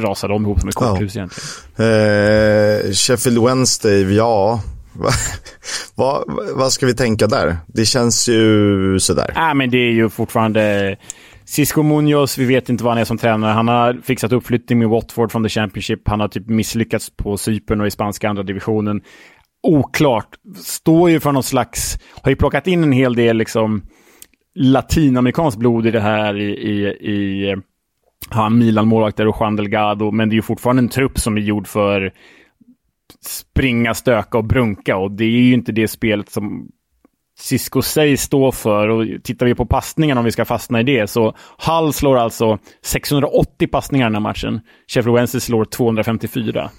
rasade 0.00 0.34
de 0.34 0.42
ihop 0.42 0.60
som 0.60 0.68
ett 0.68 0.74
korthus 0.74 1.16
ja. 1.16 1.20
egentligen. 1.20 2.86
Eh, 2.86 2.92
Sheffield 2.92 3.44
Wednesday, 3.44 4.16
ja. 4.16 4.60
vad, 5.94 6.24
vad 6.54 6.72
ska 6.72 6.86
vi 6.86 6.94
tänka 6.94 7.26
där? 7.26 7.56
Det 7.66 7.84
känns 7.84 8.28
ju 8.28 8.98
sådär. 9.00 9.32
Nej, 9.34 9.48
äh, 9.48 9.54
men 9.54 9.70
det 9.70 9.78
är 9.78 9.92
ju 9.92 10.08
fortfarande 10.08 10.96
Cisco 11.44 11.82
Munoz, 11.82 12.38
vi 12.38 12.44
vet 12.44 12.68
inte 12.68 12.84
vad 12.84 12.92
han 12.92 13.00
är 13.00 13.04
som 13.04 13.18
tränare. 13.18 13.52
Han 13.52 13.68
har 13.68 14.00
fixat 14.02 14.32
uppflyttning 14.32 14.78
med 14.78 14.88
Watford 14.88 15.32
från 15.32 15.42
the 15.42 15.48
Championship. 15.48 16.08
Han 16.08 16.20
har 16.20 16.28
typ 16.28 16.48
misslyckats 16.48 17.10
på 17.10 17.36
Cypern 17.36 17.80
och 17.80 17.86
i 17.86 17.90
spanska 17.90 18.28
andra 18.28 18.42
divisionen. 18.42 19.02
Oklart. 19.62 20.28
Står 20.56 21.10
ju 21.10 21.20
för 21.20 21.32
någon 21.32 21.42
slags... 21.42 21.98
Har 22.22 22.30
ju 22.30 22.36
plockat 22.36 22.66
in 22.66 22.82
en 22.82 22.92
hel 22.92 23.14
del 23.14 23.36
liksom 23.36 23.82
latinamerikanskt 24.54 25.58
blod 25.58 25.86
i 25.86 25.90
det 25.90 26.00
här 26.00 26.36
i, 26.36 26.50
i, 26.50 26.88
i 27.10 27.50
eh, 27.50 27.58
han 28.30 28.58
Milan-målvakter 28.58 29.28
och 29.28 29.36
Juan 29.40 29.56
Delgado, 29.56 30.10
men 30.10 30.28
det 30.28 30.32
är 30.32 30.36
ju 30.36 30.42
fortfarande 30.42 30.82
en 30.82 30.88
trupp 30.88 31.18
som 31.18 31.36
är 31.36 31.40
gjord 31.40 31.66
för 31.66 32.12
springa, 33.20 33.94
stöka 33.94 34.38
och 34.38 34.44
brunka 34.44 34.96
och 34.96 35.10
det 35.10 35.24
är 35.24 35.28
ju 35.28 35.54
inte 35.54 35.72
det 35.72 35.88
spelet 35.88 36.30
som 36.30 36.68
Cisco 37.42 37.82
sägs 37.82 38.22
stå 38.22 38.52
för. 38.52 38.88
Och 38.88 39.06
tittar 39.24 39.46
vi 39.46 39.54
på 39.54 39.66
passningarna, 39.66 40.20
om 40.20 40.24
vi 40.24 40.32
ska 40.32 40.44
fastna 40.44 40.80
i 40.80 40.82
det, 40.82 41.10
så 41.10 41.34
Hull 41.58 41.92
slår 41.92 42.16
alltså 42.16 42.58
680 42.84 43.68
passningar 43.72 44.06
den 44.06 44.14
här 44.14 44.20
matchen. 44.20 44.60
Sheffield 44.88 45.16
Wednesday 45.16 45.40
slår 45.40 45.64
254. 45.64 46.70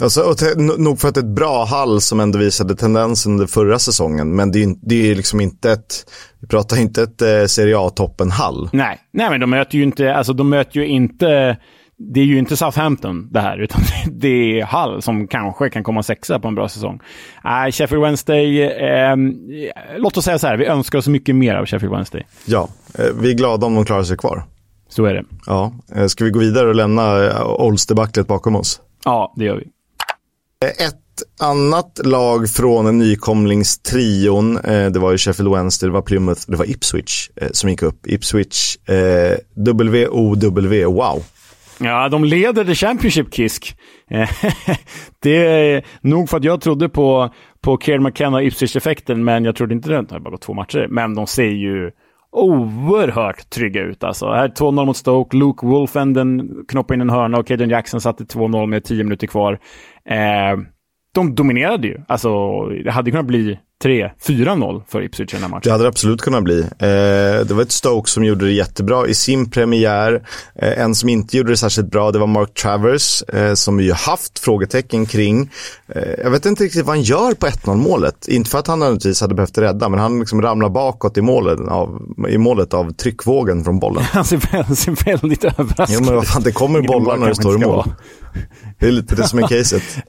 Alltså, 0.00 0.22
och 0.22 0.36
nog 0.78 1.00
för 1.00 1.08
att 1.08 1.16
ett 1.16 1.34
bra 1.34 1.64
Hall 1.64 2.00
som 2.00 2.20
ändå 2.20 2.38
visade 2.38 2.76
tendensen 2.76 3.32
under 3.32 3.46
förra 3.46 3.78
säsongen, 3.78 4.36
men 4.36 4.52
det 4.52 4.62
är, 4.62 4.74
det 4.82 5.10
är 5.10 5.14
liksom 5.14 5.40
inte 5.40 5.72
ett, 5.72 6.10
vi 6.40 6.48
pratar 6.48 6.76
inte 6.80 7.02
ett 7.02 7.22
eh, 7.22 7.44
Serie 7.46 7.78
A-toppen 7.78 8.30
Hall. 8.30 8.68
Nej, 8.72 8.98
nej 9.12 9.30
men 9.30 9.40
de 9.40 9.50
möter 9.50 9.78
ju 9.78 9.84
inte, 9.84 10.14
alltså 10.14 10.32
de 10.32 10.48
möter 10.48 10.80
ju 10.80 10.86
inte 10.86 11.56
det 12.02 12.20
är 12.20 12.24
ju 12.24 12.38
inte 12.38 12.56
Southampton 12.56 13.28
det 13.30 13.40
här, 13.40 13.58
utan 13.58 13.80
det 14.10 14.60
är 14.60 14.64
Hull 14.64 15.02
som 15.02 15.28
kanske 15.28 15.70
kan 15.70 15.82
komma 15.82 16.02
sexa 16.02 16.38
på 16.40 16.48
en 16.48 16.54
bra 16.54 16.68
säsong. 16.68 17.00
Äh, 17.44 17.70
Sheffield 17.70 18.04
Wednesday, 18.04 18.62
eh, 18.62 19.16
låt 19.96 20.16
oss 20.16 20.24
säga 20.24 20.38
så 20.38 20.46
här, 20.46 20.56
vi 20.56 20.66
önskar 20.66 20.98
oss 20.98 21.08
mycket 21.08 21.36
mer 21.36 21.54
av 21.54 21.66
Sheffield 21.66 21.94
Wednesday. 21.94 22.26
Ja, 22.44 22.68
eh, 22.98 23.06
vi 23.20 23.30
är 23.30 23.34
glada 23.34 23.66
om 23.66 23.74
de 23.74 23.84
klarar 23.84 24.02
sig 24.02 24.16
kvar. 24.16 24.44
Så 24.88 25.04
är 25.04 25.14
det. 25.14 25.24
Ja, 25.46 25.72
eh, 25.94 26.06
ska 26.06 26.24
vi 26.24 26.30
gå 26.30 26.38
vidare 26.38 26.68
och 26.68 26.74
lämna 26.74 27.26
eh, 27.26 27.46
Olsdebaclet 27.46 28.26
bakom 28.26 28.56
oss? 28.56 28.80
Ja, 29.04 29.32
det 29.36 29.44
gör 29.44 29.56
vi. 29.56 29.64
Ett 30.66 30.96
annat 31.40 32.00
lag 32.04 32.50
från 32.50 32.98
nykomlingstrion, 32.98 34.54
det 34.64 34.98
var 34.98 35.12
ju 35.12 35.18
Sheffield 35.18 35.52
Wednesday, 35.52 35.88
det 35.88 35.92
var 35.92 36.02
Plymouth, 36.02 36.40
det 36.46 36.56
var 36.56 36.70
Ipswich 36.70 37.30
som 37.52 37.70
gick 37.70 37.82
upp. 37.82 38.06
Ipswich, 38.06 38.76
eh, 38.88 39.36
WOW, 39.54 40.84
wow. 40.84 41.22
Ja, 41.82 42.08
de 42.08 42.24
leder 42.24 42.64
The 42.64 42.74
Championship, 42.74 43.34
Kisk. 43.34 43.76
det 45.22 45.46
är 45.46 45.84
nog 46.00 46.28
för 46.28 46.36
att 46.36 46.44
jag 46.44 46.60
trodde 46.60 46.88
på, 46.88 47.30
på 47.60 47.78
Kieran 47.78 48.02
McKenna 48.02 48.36
och 48.36 48.42
Ipswich-effekten, 48.42 49.24
men 49.24 49.44
jag 49.44 49.56
trodde 49.56 49.74
inte 49.74 49.88
det. 49.88 50.02
Det 50.02 50.14
har 50.14 50.20
bara 50.20 50.30
gått 50.30 50.42
två 50.42 50.54
matcher. 50.54 50.86
Men 50.90 51.14
de 51.14 51.26
ser 51.26 51.50
ju 51.50 51.90
oerhört 52.32 53.50
trygga 53.50 53.82
ut 53.82 54.04
alltså. 54.04 54.32
Här 54.32 54.48
2-0 54.48 54.86
mot 54.86 54.96
Stoke, 54.96 55.36
Luke 55.36 55.66
Wolfenden 55.66 56.50
knoppade 56.68 56.94
in 56.94 57.00
en 57.00 57.10
hörna 57.10 57.38
och 57.38 57.46
Caden 57.46 57.70
Jackson 57.70 58.00
satte 58.00 58.24
2-0 58.24 58.66
med 58.66 58.84
10 58.84 59.04
minuter 59.04 59.26
kvar. 59.26 59.58
Eh, 60.04 60.58
de 61.14 61.34
dominerade 61.34 61.88
ju. 61.88 62.00
Alltså, 62.08 62.60
det 62.66 62.90
hade 62.90 63.10
kunnat 63.10 63.26
bli 63.26 63.58
3-4-0 63.84 64.82
för 64.88 65.02
Ipswich 65.02 65.32
i 65.32 65.36
den 65.36 65.42
här 65.42 65.48
matchen. 65.48 65.60
Det 65.64 65.70
hade 65.70 65.84
det 65.84 65.88
absolut 65.88 66.20
kunnat 66.20 66.42
bli. 66.42 66.60
Eh, 66.60 66.66
det 67.46 67.50
var 67.50 67.62
ett 67.62 67.72
Stoke 67.72 68.10
som 68.10 68.24
gjorde 68.24 68.44
det 68.44 68.52
jättebra 68.52 69.06
i 69.06 69.14
sin 69.14 69.50
premiär. 69.50 70.22
Eh, 70.54 70.80
en 70.80 70.94
som 70.94 71.08
inte 71.08 71.36
gjorde 71.36 71.50
det 71.50 71.56
särskilt 71.56 71.90
bra, 71.90 72.10
det 72.10 72.18
var 72.18 72.26
Mark 72.26 72.54
Travers, 72.54 73.22
eh, 73.22 73.54
som 73.54 73.76
vi 73.76 73.84
ju 73.84 73.92
haft 73.92 74.38
frågetecken 74.38 75.06
kring. 75.06 75.50
Eh, 75.88 76.02
jag 76.22 76.30
vet 76.30 76.46
inte 76.46 76.64
riktigt 76.64 76.86
vad 76.86 76.96
han 76.96 77.02
gör 77.02 77.34
på 77.34 77.46
1-0 77.46 77.76
målet. 77.76 78.28
Inte 78.28 78.50
för 78.50 78.58
att 78.58 78.66
han 78.66 78.78
naturligtvis 78.78 79.20
hade 79.20 79.34
behövt 79.34 79.58
rädda, 79.58 79.88
men 79.88 80.00
han 80.00 80.20
liksom 80.20 80.42
ramlar 80.42 80.68
bakåt 80.68 81.18
i 81.18 81.22
målet 81.22 81.60
av, 81.60 82.02
i 82.28 82.38
målet 82.38 82.74
av 82.74 82.92
tryckvågen 82.92 83.64
från 83.64 83.78
bollen. 83.78 84.02
han 84.12 84.24
ser, 84.24 84.74
ser 84.74 85.04
väldigt 85.04 85.44
överraskad 85.44 85.90
ut. 85.90 85.96
Jo, 86.00 86.04
men 86.04 86.14
vad 86.14 86.26
fan, 86.26 86.42
det 86.42 86.52
kommer 86.52 86.82
bollar 86.82 87.16
när 87.16 87.28
det 87.28 87.34
står 87.34 87.62
i 87.62 87.66
mål. 87.66 87.84
Det 88.78 88.86
är 88.86 88.92
lite 88.92 89.14
det 89.14 89.28
som 89.28 89.38
är 89.38 89.48
caset. 89.48 89.82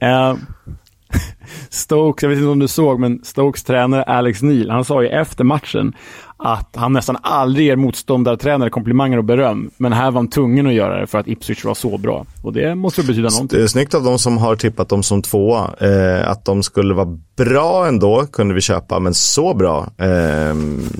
Stokes, 1.72 2.22
jag 2.22 2.30
vet 2.30 2.38
inte 2.38 2.48
om 2.48 2.58
du 2.58 2.68
såg, 2.68 3.00
men 3.00 3.20
Stokes 3.24 3.62
tränare 3.64 4.02
Alex 4.02 4.42
Neil, 4.42 4.70
han 4.70 4.84
sa 4.84 5.02
ju 5.02 5.08
efter 5.08 5.44
matchen 5.44 5.92
att 6.36 6.76
han 6.76 6.92
nästan 6.92 7.16
aldrig 7.22 7.66
ger 7.66 7.76
motståndartränare 7.76 8.70
komplimanger 8.70 9.18
och 9.18 9.24
beröm. 9.24 9.70
Men 9.76 9.92
här 9.92 10.10
var 10.10 10.18
han 10.18 10.28
tvungen 10.28 10.66
att 10.66 10.72
göra 10.72 11.00
det 11.00 11.06
för 11.06 11.18
att 11.18 11.28
Ipswich 11.28 11.64
var 11.64 11.74
så 11.74 11.98
bra. 11.98 12.26
Och 12.42 12.52
det 12.52 12.74
måste 12.74 13.02
betyda 13.02 13.28
någonting. 13.28 13.58
Det 13.58 13.64
är 13.64 13.68
snyggt 13.68 13.94
av 13.94 14.04
de 14.04 14.18
som 14.18 14.38
har 14.38 14.56
tippat 14.56 14.88
dem 14.88 15.02
som 15.02 15.22
tvåa. 15.22 15.70
Eh, 15.80 16.30
att 16.30 16.44
de 16.44 16.62
skulle 16.62 16.94
vara 16.94 17.18
bra 17.36 17.86
ändå 17.86 18.26
kunde 18.32 18.54
vi 18.54 18.60
köpa, 18.60 18.98
men 18.98 19.14
så 19.14 19.54
bra 19.54 19.88
eh, 19.98 20.54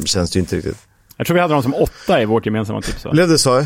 känns 0.04 0.30
det 0.30 0.36
ju 0.36 0.40
inte 0.40 0.56
riktigt. 0.56 0.78
Jag 1.16 1.26
tror 1.26 1.34
vi 1.34 1.40
hade 1.40 1.54
dem 1.54 1.62
som 1.62 1.74
åtta 1.74 2.22
i 2.22 2.24
vårt 2.24 2.46
gemensamma 2.46 2.80
tips. 2.80 3.06
Blev 3.12 3.28
det 3.28 3.38
så? 3.38 3.64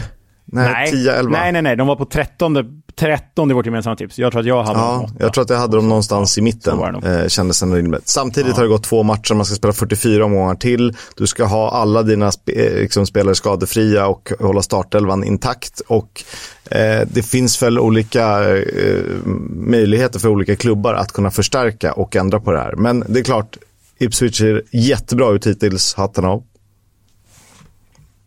Nej, 0.53 0.73
nej, 0.73 0.91
10, 0.91 1.13
11. 1.13 1.39
Nej, 1.39 1.53
nej, 1.53 1.63
nej. 1.63 1.77
De 1.77 1.87
var 1.87 1.97
på 1.97 2.05
13, 2.05 2.57
13 2.95 3.51
i 3.51 3.55
vårt 3.55 3.67
gemensamma 3.67 3.97
tips. 3.97 4.19
Jag 4.19 4.33
tror 4.33 4.41
att 4.41 4.47
jag 4.47 4.63
hade 4.63 4.79
ja, 4.79 4.93
dem 4.93 5.05
8. 5.05 5.15
Jag 5.19 5.33
tror 5.33 5.45
att 5.45 5.51
jag 5.51 5.59
hade 5.59 5.77
dem 5.77 5.89
någonstans 5.89 6.39
i 6.39 6.43
mitten. 6.43 6.95
Eh, 7.05 7.29
kändes 7.29 7.63
ändå 7.63 7.77
rimligt. 7.77 8.09
Samtidigt 8.09 8.51
ja. 8.51 8.57
har 8.57 8.63
det 8.63 8.69
gått 8.69 8.85
två 8.85 9.03
matcher. 9.03 9.35
Man 9.35 9.47
ska 9.47 9.55
spela 9.55 9.73
44 9.73 10.25
omgångar 10.25 10.55
till. 10.55 10.97
Du 11.17 11.27
ska 11.27 11.45
ha 11.45 11.71
alla 11.71 12.03
dina 12.03 12.33
sp 12.37 12.47
eh, 12.49 12.75
liksom, 12.75 13.07
spelare 13.07 13.35
skadefria 13.35 14.07
och 14.07 14.33
hålla 14.41 14.63
startelvan 14.63 15.25
intakt. 15.25 15.81
Och 15.87 16.25
eh, 16.71 17.09
det 17.13 17.23
finns 17.23 17.63
väl 17.63 17.79
olika 17.79 18.57
eh, 18.57 19.03
möjligheter 19.51 20.19
för 20.19 20.29
olika 20.29 20.57
klubbar 20.57 20.95
att 20.95 21.13
kunna 21.13 21.31
förstärka 21.31 21.93
och 21.93 22.17
ändra 22.17 22.41
på 22.41 22.53
det 22.53 22.59
här. 22.59 22.75
Men 22.77 23.05
det 23.09 23.21
är 23.21 23.25
klart, 23.25 23.57
Ipswich 23.99 24.39
ser 24.39 24.63
jättebra 24.73 25.31
ut 25.31 25.47
hittills. 25.47 25.95
Hatten 25.95 26.25
av. 26.25 26.43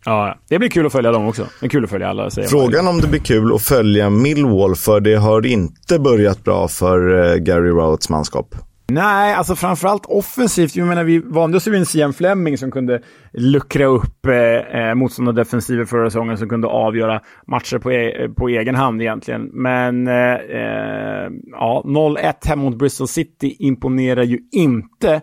Ja, 0.04 0.38
det 0.48 0.58
blir 0.58 0.68
kul 0.68 0.86
att 0.86 0.92
följa 0.92 1.12
dem 1.12 1.26
också. 1.26 1.46
Det 1.60 1.66
är 1.66 1.70
kul 1.70 1.84
att 1.84 1.90
följa 1.90 2.08
alla. 2.08 2.30
Frågan 2.30 2.88
om 2.88 3.00
det 3.00 3.08
blir 3.08 3.20
kul 3.20 3.54
att 3.54 3.62
följa 3.62 4.10
Millwall, 4.10 4.76
för 4.76 5.00
det 5.00 5.14
har 5.14 5.46
inte 5.46 5.98
börjat 5.98 6.44
bra 6.44 6.68
för 6.68 7.32
eh, 7.32 7.36
Gary 7.36 7.70
Rowetts 7.70 8.08
manskap. 8.08 8.54
Nej, 8.90 9.34
alltså 9.34 9.56
framförallt 9.56 10.06
offensivt. 10.06 10.76
Jag 10.76 10.88
menar, 10.88 11.04
vi 11.04 11.18
vande 11.18 11.56
oss 11.56 11.66
vid 11.66 11.74
en 11.74 11.86
Sian 11.86 12.12
Fleming 12.12 12.58
som 12.58 12.70
kunde 12.70 13.00
luckra 13.32 13.84
upp 13.84 14.26
eh, 14.26 14.80
eh 14.80 14.94
motståndardefensiver 14.94 15.84
förra 15.84 16.10
säsongen, 16.10 16.38
som 16.38 16.48
kunde 16.48 16.68
avgöra 16.68 17.20
matcher 17.46 17.78
på, 17.78 17.92
e 17.92 18.28
på 18.36 18.48
egen 18.48 18.74
hand 18.74 19.02
egentligen. 19.02 19.50
Men 19.52 20.06
eh, 20.06 20.34
eh 20.34 21.30
ja, 21.52 21.82
0-1 21.86 22.34
hemma 22.44 22.62
mot 22.62 22.78
Bristol 22.78 23.08
City 23.08 23.56
imponerar 23.58 24.22
ju 24.22 24.38
inte. 24.52 25.20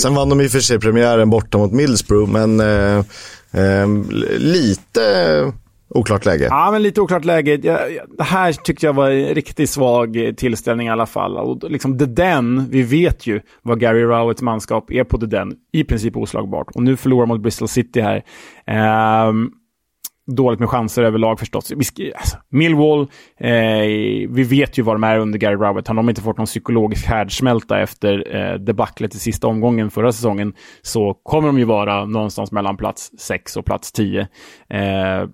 Sen 0.00 0.14
vann 0.14 0.28
de 0.28 0.40
i 0.40 0.46
och 0.46 0.50
för 0.50 0.60
sig 0.60 0.80
premiären 0.80 1.30
borta 1.30 1.58
mot 1.58 1.72
Middlesbrough, 1.72 2.32
men 2.32 2.60
eh, 2.60 2.98
eh, 2.98 3.04
Ehm, 3.52 4.06
lite 4.38 5.52
Oklart 5.90 6.24
läge. 6.24 6.46
Ja, 6.50 6.70
men 6.70 6.82
lite 6.82 7.00
oklart 7.00 7.24
läge. 7.24 7.60
Jag, 7.62 7.80
det 8.18 8.24
här 8.24 8.52
tyckte 8.52 8.86
jag 8.86 8.92
var 8.92 9.10
en 9.10 9.34
riktigt 9.34 9.70
svag 9.70 10.34
tillställning 10.36 10.86
i 10.86 10.90
alla 10.90 11.06
fall. 11.06 11.36
Och 11.36 11.70
liksom 11.70 11.98
The 11.98 12.06
Den, 12.06 12.68
vi 12.70 12.82
vet 12.82 13.26
ju 13.26 13.40
vad 13.62 13.80
Gary 13.80 14.02
Rowetts 14.02 14.42
manskap 14.42 14.90
är 14.90 15.04
på 15.04 15.18
The 15.18 15.26
Den. 15.26 15.52
I 15.72 15.84
princip 15.84 16.16
oslagbart. 16.16 16.66
Och 16.74 16.82
nu 16.82 16.96
förlorar 16.96 17.26
mot 17.26 17.40
Bristol 17.40 17.68
City 17.68 18.00
här. 18.00 18.24
Um, 19.28 19.52
dåligt 20.36 20.60
med 20.60 20.68
chanser 20.68 21.02
överlag 21.02 21.38
förstås. 21.38 21.72
Vi 21.96 22.12
alltså, 22.12 22.36
Millwall, 22.48 23.00
eh, 23.40 23.50
vi 24.28 24.46
vet 24.50 24.78
ju 24.78 24.82
vad 24.82 24.94
de 24.94 25.04
är 25.04 25.18
under 25.18 25.38
Gary 25.38 25.56
Rowett. 25.56 25.88
Han 25.88 25.96
har 25.96 26.08
inte 26.08 26.22
fått 26.22 26.36
någon 26.36 26.46
psykologisk 26.46 27.06
härdsmälta 27.06 27.80
efter 27.80 28.36
eh, 28.36 28.58
debaclet 28.58 29.14
i 29.14 29.18
sista 29.18 29.46
omgången 29.46 29.90
förra 29.90 30.12
säsongen. 30.12 30.52
Så 30.82 31.14
kommer 31.14 31.48
de 31.48 31.58
ju 31.58 31.64
vara 31.64 32.04
någonstans 32.04 32.52
mellan 32.52 32.76
plats 32.76 33.10
6 33.18 33.56
och 33.56 33.64
plats 33.64 33.92
10. 33.92 34.20
Eh, 34.70 35.28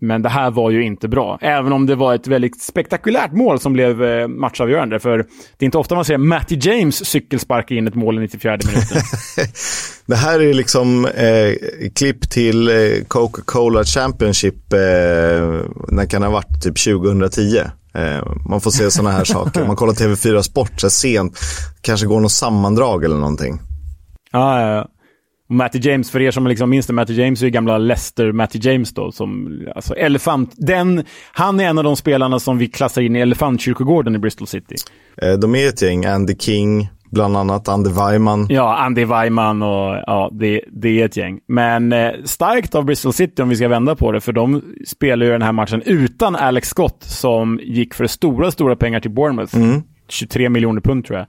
men 0.00 0.22
det 0.22 0.28
här 0.28 0.50
var 0.50 0.70
ju 0.70 0.84
inte 0.84 1.08
bra, 1.08 1.38
även 1.40 1.72
om 1.72 1.86
det 1.86 1.94
var 1.94 2.14
ett 2.14 2.26
väldigt 2.26 2.62
spektakulärt 2.62 3.32
mål 3.32 3.60
som 3.60 3.72
blev 3.72 4.04
eh, 4.04 4.28
matchavgörande. 4.28 5.00
För 5.00 5.18
det 5.18 5.64
är 5.64 5.64
inte 5.64 5.78
ofta 5.78 5.94
man 5.94 6.04
ser 6.04 6.18
Matty 6.18 6.58
James 6.60 7.06
cykelsparka 7.06 7.74
in 7.74 7.88
ett 7.88 7.94
mål 7.94 8.18
i 8.18 8.20
94 8.20 8.58
minuten. 8.66 9.02
det 10.06 10.16
här 10.16 10.40
är 10.40 10.54
liksom 10.54 11.04
eh, 11.04 11.54
klipp 11.94 12.30
till 12.30 12.68
eh, 12.68 13.04
Coca-Cola 13.08 13.84
Championship, 13.84 14.72
eh, 14.72 14.78
när 15.88 16.06
kan 16.10 16.20
det 16.20 16.26
ha 16.26 16.34
varit? 16.34 16.62
Typ 16.62 16.84
2010. 16.84 17.58
Eh, 17.94 18.26
man 18.48 18.60
får 18.60 18.70
se 18.70 18.90
sådana 18.90 19.10
här 19.10 19.24
saker. 19.24 19.66
Man 19.66 19.76
kollar 19.76 19.92
TV4 19.92 20.42
Sport 20.42 20.80
så 20.80 20.90
sent, 20.90 21.38
kanske 21.80 22.06
går 22.06 22.20
något 22.20 22.32
sammandrag 22.32 23.04
eller 23.04 23.16
någonting. 23.16 23.60
Ja, 24.32 24.60
ja, 24.60 24.74
ja. 24.76 24.88
Matty 25.48 25.78
James, 25.78 26.10
för 26.10 26.20
er 26.20 26.30
som 26.30 26.46
liksom 26.46 26.70
minns 26.70 26.86
det, 26.86 26.92
Matty 26.92 27.12
James 27.14 27.42
är 27.42 27.46
ju 27.46 27.50
gamla 27.50 27.78
Leicester 27.78 28.32
Matty 28.32 28.58
James 28.62 28.94
då, 28.94 29.12
som, 29.12 29.60
alltså 29.74 29.94
elefant, 29.94 30.54
den, 30.56 31.04
han 31.32 31.60
är 31.60 31.64
en 31.64 31.78
av 31.78 31.84
de 31.84 31.96
spelarna 31.96 32.38
som 32.38 32.58
vi 32.58 32.68
klassar 32.68 33.02
in 33.02 33.16
i 33.16 33.20
elefantkyrkogården 33.20 34.14
i 34.14 34.18
Bristol 34.18 34.46
City. 34.46 34.74
Eh, 35.22 35.32
de 35.32 35.54
är 35.54 35.68
ett 35.68 35.82
gäng, 35.82 36.04
Andy 36.04 36.34
King, 36.38 36.88
bland 37.10 37.36
annat 37.36 37.68
Andy 37.68 37.90
Weimann. 37.90 38.46
Ja, 38.50 38.76
Andy 38.76 39.04
Weimann 39.04 39.62
och 39.62 39.96
ja, 40.06 40.30
det, 40.32 40.60
det 40.72 41.00
är 41.00 41.04
ett 41.04 41.16
gäng. 41.16 41.40
Men 41.48 41.92
eh, 41.92 42.10
starkt 42.24 42.74
av 42.74 42.84
Bristol 42.84 43.12
City 43.12 43.42
om 43.42 43.48
vi 43.48 43.56
ska 43.56 43.68
vända 43.68 43.96
på 43.96 44.12
det, 44.12 44.20
för 44.20 44.32
de 44.32 44.62
spelar 44.86 45.26
ju 45.26 45.32
den 45.32 45.42
här 45.42 45.52
matchen 45.52 45.82
utan 45.84 46.36
Alex 46.36 46.68
Scott 46.68 47.02
som 47.02 47.60
gick 47.62 47.94
för 47.94 48.06
stora, 48.06 48.50
stora 48.50 48.76
pengar 48.76 49.00
till 49.00 49.10
Bournemouth. 49.10 49.56
Mm. 49.56 49.82
23 50.08 50.48
miljoner 50.48 50.80
pund 50.80 51.04
tror 51.04 51.18
jag. 51.18 51.26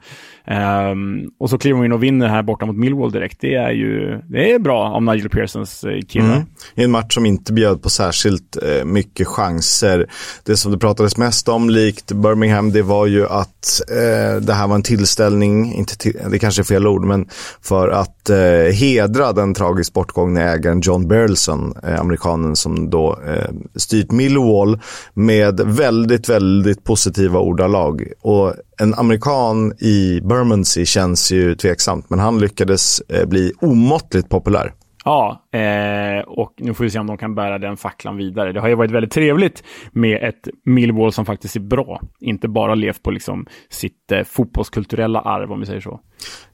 Um, 0.92 1.32
och 1.40 1.50
så 1.50 1.58
kliver 1.58 1.78
hon 1.78 1.86
in 1.86 1.92
och 1.92 2.04
vinner 2.04 2.28
här 2.28 2.44
borta 2.44 2.66
mot 2.66 2.76
Millwall 2.76 3.12
direkt. 3.12 3.38
Det 3.42 3.56
är 3.56 3.72
ju 3.72 4.22
det 4.30 4.52
är 4.52 4.60
bra 4.60 4.90
om 4.90 5.06
Nigel 5.06 5.30
Pearsons 5.30 5.84
eh, 5.84 5.90
kille. 5.90 6.02
killar. 6.08 6.36
Mm. 6.36 6.48
I 6.76 6.84
en 6.84 6.92
match 6.92 7.14
som 7.14 7.26
inte 7.26 7.54
bjöd 7.54 7.82
på 7.82 7.90
särskilt 7.90 8.58
eh, 8.64 8.86
mycket 8.86 9.28
chanser. 9.28 10.10
Det 10.44 10.58
som 10.58 10.72
det 10.72 10.78
pratades 10.78 11.18
mest 11.18 11.50
om, 11.50 11.70
likt 11.70 12.12
Birmingham, 12.12 12.72
det 12.72 12.82
var 12.82 13.06
ju 13.06 13.28
att 13.28 13.82
eh, 13.90 14.42
det 14.42 14.54
här 14.54 14.68
var 14.68 14.76
en 14.76 14.84
tillställning, 14.84 15.74
inte 15.74 15.98
till, 15.98 16.18
det 16.32 16.40
kanske 16.40 16.62
är 16.62 16.64
fel 16.64 16.88
ord, 16.88 17.06
men 17.06 17.28
för 17.62 17.90
att 17.90 18.30
eh, 18.30 18.74
hedra 18.74 19.34
den 19.34 19.54
tragiskt 19.54 19.94
bortgångne 19.94 20.44
ägaren 20.44 20.82
John 20.82 21.08
Burleson, 21.08 21.74
eh, 21.84 22.00
amerikanen 22.00 22.56
som 22.56 22.90
då 22.90 23.20
eh, 23.28 23.50
styrt 23.76 24.12
Millwall 24.12 24.80
med 25.14 25.62
väldigt, 25.66 26.30
väldigt 26.30 26.84
positiva 26.84 27.40
ordalag. 27.40 28.08
Och 28.22 28.54
en 28.82 28.94
amerikan 28.94 29.74
i 29.80 30.22
Bermondsey 30.22 30.86
känns 30.86 31.32
ju 31.32 31.56
tveksamt, 31.56 32.10
men 32.10 32.20
han 32.20 32.40
lyckades 32.40 33.00
eh, 33.00 33.26
bli 33.26 33.52
omåttligt 33.62 34.30
populär. 34.30 34.74
Ja, 35.06 35.48
eh, 35.52 36.24
och 36.28 36.54
nu 36.58 36.74
får 36.74 36.84
vi 36.84 36.90
se 36.90 37.00
om 37.00 37.08
de 37.08 37.18
kan 37.18 37.36
bära 37.36 37.58
den 37.58 37.78
facklan 37.78 38.18
vidare. 38.18 38.52
Det 38.52 38.60
har 38.60 38.68
ju 38.68 38.76
varit 38.76 38.92
väldigt 38.92 39.12
trevligt 39.12 39.64
med 39.92 40.24
ett 40.24 40.48
Millwall 40.66 41.14
som 41.14 41.26
faktiskt 41.26 41.56
är 41.56 41.60
bra. 41.60 42.02
Inte 42.20 42.48
bara 42.48 42.76
levt 42.76 43.04
på 43.04 43.12
liksom 43.12 43.46
sitt 43.70 44.12
eh, 44.12 44.24
fotbollskulturella 44.24 45.22
arv, 45.22 45.52
om 45.52 45.60
vi 45.60 45.66
säger 45.66 45.82
så. 45.82 46.00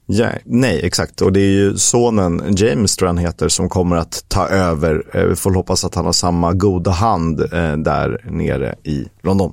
Ja, 0.06 0.28
nej, 0.44 0.80
exakt. 0.86 1.20
Och 1.20 1.32
det 1.32 1.40
är 1.40 1.52
ju 1.52 1.76
sonen, 1.76 2.42
James 2.56 2.96
tror 2.96 3.06
jag 3.06 3.14
han 3.14 3.24
heter, 3.24 3.48
som 3.48 3.68
kommer 3.68 3.96
att 3.96 4.24
ta 4.28 4.48
över. 4.48 5.02
Eh, 5.14 5.24
vi 5.24 5.36
får 5.36 5.54
hoppas 5.54 5.84
att 5.84 5.94
han 5.94 6.04
har 6.04 6.12
samma 6.12 6.52
goda 6.52 6.90
hand 6.90 7.40
eh, 7.40 7.76
där 7.76 8.30
nere 8.30 8.74
i 8.82 9.08
London. 9.22 9.52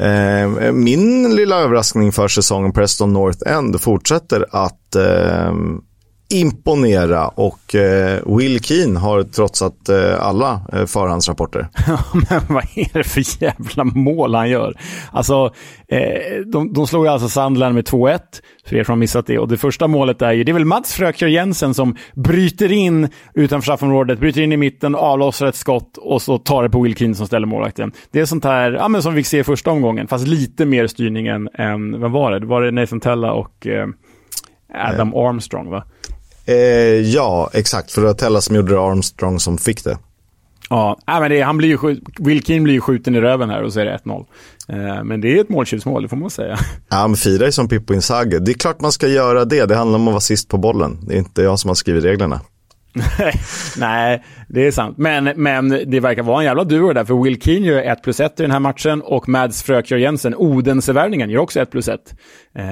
Eh, 0.00 0.72
min 0.72 1.34
lilla 1.34 1.56
överraskning 1.56 2.12
för 2.12 2.28
säsongen 2.28 2.72
Preston 2.72 3.12
North 3.12 3.52
End 3.52 3.80
fortsätter 3.80 4.46
att 4.50 4.94
eh, 4.96 5.54
imponera 6.30 7.28
och 7.28 7.74
eh, 7.74 8.36
Will 8.36 8.60
Keane 8.60 8.98
har 8.98 9.22
trotsat 9.22 9.88
eh, 9.88 10.26
alla 10.26 10.60
eh, 10.72 10.86
förhandsrapporter. 10.86 11.68
men 12.30 12.40
vad 12.48 12.64
är 12.74 12.92
det 12.92 13.04
för 13.04 13.42
jävla 13.42 13.84
mål 13.84 14.34
han 14.34 14.50
gör? 14.50 14.74
Alltså, 15.12 15.54
eh, 15.88 16.00
de, 16.46 16.72
de 16.72 16.86
slog 16.86 17.06
alltså 17.06 17.28
Sandland 17.28 17.74
med 17.74 17.88
2-1, 17.88 18.18
för 18.66 18.76
er 18.76 18.84
som 18.84 18.92
har 18.92 18.96
missat 18.96 19.26
det. 19.26 19.38
Och 19.38 19.48
det 19.48 19.56
första 19.56 19.88
målet 19.88 20.22
är 20.22 20.32
ju, 20.32 20.44
det 20.44 20.52
är 20.52 20.54
väl 20.54 20.64
Mats 20.64 20.94
Fröker 20.94 21.26
Jensen 21.26 21.74
som 21.74 21.96
bryter 22.14 22.72
in 22.72 23.08
utanför 23.34 23.64
straffområdet, 23.64 24.20
bryter 24.20 24.40
in 24.40 24.52
i 24.52 24.56
mitten, 24.56 24.94
avlossar 24.94 25.46
ett 25.46 25.56
skott 25.56 25.96
och 25.96 26.22
så 26.22 26.38
tar 26.38 26.62
det 26.62 26.70
på 26.70 26.80
Will 26.80 26.96
Keane 26.96 27.14
som 27.14 27.26
ställer 27.26 27.46
målvakten. 27.46 27.92
Det 28.10 28.20
är 28.20 28.24
sånt 28.24 28.44
här, 28.44 28.72
ja 28.72 28.88
men 28.88 29.02
som 29.02 29.14
vi 29.14 29.24
ser 29.24 29.40
i 29.40 29.44
första 29.44 29.70
omgången, 29.70 30.08
fast 30.08 30.26
lite 30.26 30.66
mer 30.66 30.86
styrning 30.86 31.26
än, 31.26 31.48
än 31.54 32.00
vad 32.00 32.10
var 32.10 32.32
det? 32.32 32.46
Var 32.46 32.62
det 32.62 32.70
Nathan 32.70 33.00
Tella 33.00 33.32
och 33.32 33.66
eh, 33.66 33.86
Adam 34.74 35.14
Armstrong 35.14 35.70
va? 35.70 35.84
Eh, 36.48 37.00
ja, 37.00 37.50
exakt. 37.52 37.92
För 37.92 38.00
det 38.00 38.06
var 38.06 38.14
Tella 38.14 38.40
som 38.40 38.56
gjorde 38.56 38.72
det, 38.72 38.80
Armstrong 38.80 39.40
som 39.40 39.58
fick 39.58 39.84
det. 39.84 39.98
Ja, 40.70 40.98
men 41.06 41.30
det, 41.30 41.40
han 41.40 41.56
blir 41.56 41.68
ju, 41.68 42.00
Will 42.18 42.44
Keane 42.44 42.62
blir 42.62 42.74
ju 42.74 42.80
skjuten 42.80 43.14
i 43.14 43.20
röven 43.20 43.50
här 43.50 43.62
och 43.62 43.72
så 43.72 43.80
är 43.80 43.84
det 43.84 44.00
1-0. 44.04 44.24
Eh, 44.68 45.04
men 45.04 45.20
det 45.20 45.36
är 45.36 45.40
ett 45.40 45.48
måltjuvsmål, 45.48 46.02
det 46.02 46.08
får 46.08 46.16
man 46.16 46.30
säga. 46.30 46.58
Ja, 46.88 47.08
men 47.08 47.16
fira 47.16 47.46
är 47.46 47.50
som 47.50 47.68
Pippo 47.68 47.94
Inzaghi. 47.94 48.38
Det 48.38 48.52
är 48.52 48.54
klart 48.54 48.80
man 48.80 48.92
ska 48.92 49.08
göra 49.08 49.44
det. 49.44 49.66
Det 49.66 49.76
handlar 49.76 49.98
om 49.98 50.08
att 50.08 50.12
vara 50.12 50.20
sist 50.20 50.48
på 50.48 50.58
bollen. 50.58 50.98
Det 51.02 51.14
är 51.14 51.18
inte 51.18 51.42
jag 51.42 51.58
som 51.58 51.68
har 51.68 51.74
skrivit 51.74 52.04
reglerna. 52.04 52.40
Nej, 53.78 54.24
det 54.48 54.66
är 54.66 54.70
sant. 54.70 54.98
Men, 54.98 55.32
men 55.36 55.68
det 55.68 56.00
verkar 56.00 56.22
vara 56.22 56.38
en 56.38 56.44
jävla 56.44 56.64
duo 56.64 56.92
där, 56.92 57.04
för 57.04 57.22
Will 57.24 57.40
Keane 57.40 57.66
gör 57.66 57.82
1 57.82 58.02
plus 58.02 58.20
1 58.20 58.40
i 58.40 58.42
den 58.42 58.50
här 58.50 58.60
matchen 58.60 59.02
och 59.02 59.28
Mads 59.28 59.62
Frökjör 59.62 59.98
Jensen, 59.98 60.34
Odensevärvningen, 60.34 61.30
gör 61.30 61.40
också 61.40 61.60
1 61.60 61.70
plus 61.70 61.88
1. 61.88 62.14
Eh, 62.54 62.64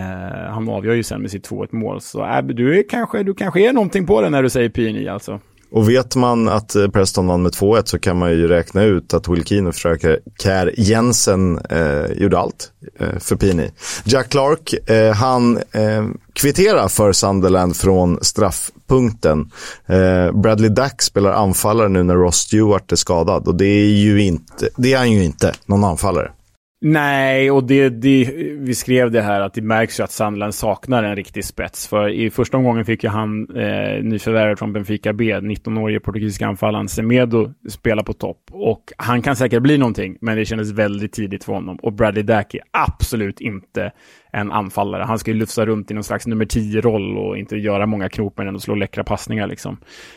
han 0.50 0.68
avgör 0.68 0.94
ju 0.94 1.02
sen 1.02 1.22
med 1.22 1.30
sitt 1.30 1.50
2-1 1.50 1.68
mål, 1.70 2.00
så 2.00 2.24
äh, 2.24 2.42
du, 2.42 2.78
är 2.78 2.88
kanske, 2.88 3.22
du 3.22 3.34
kanske 3.34 3.68
är 3.68 3.72
någonting 3.72 4.06
på 4.06 4.20
det 4.20 4.30
när 4.30 4.42
du 4.42 4.50
säger 4.50 4.68
PNI 4.68 5.08
alltså. 5.08 5.40
Och 5.70 5.90
vet 5.90 6.16
man 6.16 6.48
att 6.48 6.74
eh, 6.74 6.88
Preston 6.88 7.26
vann 7.26 7.42
med 7.42 7.52
2-1 7.52 7.82
så 7.84 7.98
kan 7.98 8.18
man 8.18 8.30
ju 8.30 8.48
räkna 8.48 8.82
ut 8.82 9.14
att 9.14 9.28
Wilkin 9.28 9.72
Keane 9.72 9.94
och 9.94 10.20
Kär 10.42 10.74
Jensen 10.76 11.58
eh, 11.58 12.12
gjorde 12.12 12.38
allt 12.38 12.70
eh, 12.98 13.18
för 13.18 13.36
Pini. 13.36 13.70
Jack 14.04 14.28
Clark, 14.28 14.90
eh, 14.90 15.14
han 15.14 15.56
eh, 15.56 16.06
kvitterar 16.32 16.88
för 16.88 17.12
Sunderland 17.12 17.76
från 17.76 18.18
straffpunkten. 18.22 19.50
Eh, 19.86 20.32
Bradley 20.32 20.70
Dack 20.70 21.02
spelar 21.02 21.32
anfallare 21.32 21.88
nu 21.88 22.02
när 22.02 22.14
Ross 22.14 22.36
Stewart 22.36 22.92
är 22.92 22.96
skadad 22.96 23.48
och 23.48 23.54
det 23.54 23.66
är 23.66 23.90
ju 23.90 24.22
inte, 24.22 24.68
det 24.76 24.92
är 24.92 24.98
han 24.98 25.12
ju 25.12 25.24
inte, 25.24 25.54
någon 25.66 25.84
anfallare. 25.84 26.30
Nej, 26.80 27.50
och 27.50 27.64
det, 27.64 27.88
det, 27.88 28.30
vi 28.58 28.74
skrev 28.74 29.10
det 29.10 29.22
här 29.22 29.40
att 29.40 29.54
det 29.54 29.62
märks 29.62 30.00
ju 30.00 30.04
att 30.04 30.10
Sandland 30.10 30.54
saknar 30.54 31.02
en 31.02 31.16
riktig 31.16 31.44
spets. 31.44 31.88
För 31.88 32.08
i 32.08 32.30
första 32.30 32.56
omgången 32.56 32.84
fick 32.84 33.04
ju 33.04 33.10
han, 33.10 33.56
eh, 33.56 34.02
nyförvärvet 34.02 34.58
från 34.58 34.72
Benfica 34.72 35.12
B, 35.12 35.34
19-årige 35.34 36.00
portugisiska 36.00 36.46
anfallaren 36.46 36.88
Semedo, 36.88 37.52
spela 37.68 38.02
på 38.02 38.12
topp. 38.12 38.38
Och 38.52 38.92
han 38.96 39.22
kan 39.22 39.36
säkert 39.36 39.62
bli 39.62 39.78
någonting, 39.78 40.18
men 40.20 40.36
det 40.36 40.44
kändes 40.44 40.72
väldigt 40.72 41.12
tidigt 41.12 41.44
för 41.44 41.52
honom. 41.52 41.76
Och 41.82 41.92
Bradley 41.92 42.22
Dack 42.22 42.54
är 42.54 42.62
absolut 42.70 43.40
inte 43.40 43.92
en 44.32 44.52
anfallare. 44.52 45.02
Han 45.02 45.18
ska 45.18 45.30
ju 45.30 45.36
lufsa 45.36 45.66
runt 45.66 45.90
i 45.90 45.94
någon 45.94 46.04
slags 46.04 46.26
nummer 46.26 46.44
10-roll 46.44 47.18
och 47.18 47.38
inte 47.38 47.56
göra 47.56 47.86
många 47.86 48.08
knop, 48.08 48.38
men 48.38 48.48
ändå 48.48 48.60
slå 48.60 48.74
läckra 48.74 49.04
passningar 49.04 49.46
liksom. 49.46 49.76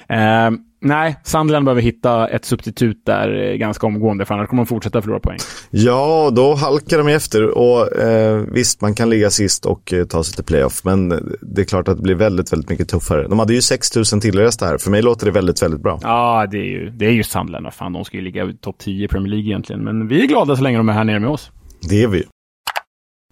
Eh, 0.10 0.50
nej, 0.82 1.20
Sunderland 1.24 1.66
behöver 1.66 1.82
hitta 1.82 2.28
ett 2.28 2.46
substitut 2.46 3.06
där 3.06 3.52
eh, 3.52 3.56
ganska 3.56 3.88
omgående, 3.88 4.26
för 4.26 4.36
annars 4.36 4.50
kommer 4.50 4.64
de 4.64 4.68
fortsätta 4.68 5.02
förlora 5.02 5.20
poäng. 5.20 5.38
Ja, 5.70 6.32
då 6.36 6.54
halkar 6.54 6.98
de 6.98 7.08
efter 7.08 7.58
och 7.58 7.98
eh, 7.98 8.38
visst, 8.38 8.82
man 8.82 8.96
kan 8.96 9.10
ligga 9.10 9.30
sist 9.30 9.66
och 9.66 9.94
eh, 9.94 10.06
ta 10.06 10.24
sig 10.24 10.36
till 10.36 10.44
playoff, 10.44 10.84
men 10.84 11.10
det 11.42 11.62
är 11.62 11.66
klart 11.66 11.88
att 11.88 11.98
det 11.98 12.04
blir 12.04 12.16
väldigt, 12.16 12.54
väldigt 12.54 12.70
mycket 12.70 12.90
tuffare. 12.90 13.28
De 13.28 13.40
hade 13.40 13.54
ju 13.54 13.62
6 13.62 13.96
000 13.96 14.06
tillresta 14.06 14.66
här, 14.66 14.78
för 14.78 14.92
mig 14.92 15.02
låter 15.02 15.26
det 15.26 15.32
väldigt, 15.32 15.64
väldigt 15.64 15.82
bra. 15.82 16.00
Ja, 16.02 16.48
det 16.52 16.58
är 16.58 16.70
ju, 16.70 16.90
det 16.90 17.06
är 17.06 17.12
ju 17.12 17.24
Sunderland, 17.24 17.74
fan, 17.74 17.94
de 17.94 18.06
ska 18.06 18.18
ju 18.18 18.24
ligga 18.24 18.54
topp 18.62 18.76
10 18.78 19.06
i 19.06 19.08
Premier 19.08 19.30
League 19.30 19.46
egentligen, 19.46 19.84
men 19.84 20.08
vi 20.08 20.24
är 20.24 20.28
glada 20.28 20.56
så 20.56 20.64
länge 20.64 20.78
de 20.78 20.90
är 20.90 20.94
här 20.94 21.04
nere 21.04 21.20
med 21.20 21.30
oss. 21.30 21.52
Det 21.90 22.04
är 22.04 22.08
vi. 22.08 22.24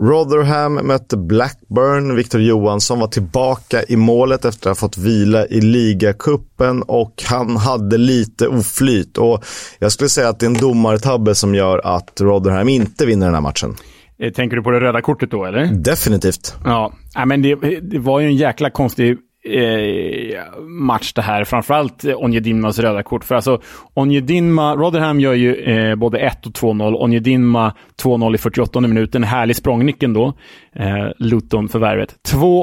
Rotherham 0.03 0.73
mötte 0.73 1.17
Blackburn. 1.17 2.15
Victor 2.15 2.41
Johansson 2.41 2.99
var 2.99 3.07
tillbaka 3.07 3.83
i 3.83 3.95
målet 3.95 4.45
efter 4.45 4.69
att 4.69 4.79
ha 4.79 4.87
fått 4.87 4.97
vila 4.97 5.45
i 5.45 5.61
ligacupen 5.61 6.83
och 6.83 7.23
han 7.29 7.57
hade 7.57 7.97
lite 7.97 8.47
oflyt. 8.47 9.17
Och 9.17 9.45
jag 9.79 9.91
skulle 9.91 10.09
säga 10.09 10.29
att 10.29 10.39
det 10.39 10.45
är 10.45 10.47
en 10.47 10.53
domartabbe 10.53 11.35
som 11.35 11.55
gör 11.55 11.81
att 11.83 12.21
Rotherham 12.21 12.69
inte 12.69 13.05
vinner 13.05 13.25
den 13.25 13.35
här 13.35 13.41
matchen. 13.41 13.75
Eh, 14.19 14.31
tänker 14.31 14.57
du 14.57 14.63
på 14.63 14.71
det 14.71 14.79
röda 14.79 15.01
kortet 15.01 15.31
då, 15.31 15.45
eller? 15.45 15.65
Definitivt. 15.65 16.55
Ja, 16.63 16.93
men 17.25 17.41
det, 17.41 17.55
det 17.81 17.99
var 17.99 18.19
ju 18.19 18.27
en 18.27 18.35
jäkla 18.35 18.69
konstig 18.69 19.17
eh, 19.47 20.59
match 20.61 21.13
det 21.13 21.21
här. 21.21 21.43
Framförallt 21.43 22.05
Onjedinmas 22.05 22.79
röda 22.79 23.03
kort. 23.03 23.23
För 23.23 23.35
alltså, 23.35 23.61
Onjedinma, 23.93 24.75
Rotherham 24.75 25.19
gör 25.19 25.33
ju 25.33 25.55
eh, 25.55 25.95
både 25.95 26.19
1 26.19 26.45
och 26.45 26.51
2-0. 26.51 26.93
Onjedinma 26.95 27.73
2-0 28.03 28.35
i 28.35 28.37
48 28.37 28.79
minuten. 28.79 29.23
Härlig 29.23 29.55
språngnyckeln 29.55 30.13
då. 30.13 30.33
Eh, 30.75 31.07
Luton-förvärvet. 31.17 32.15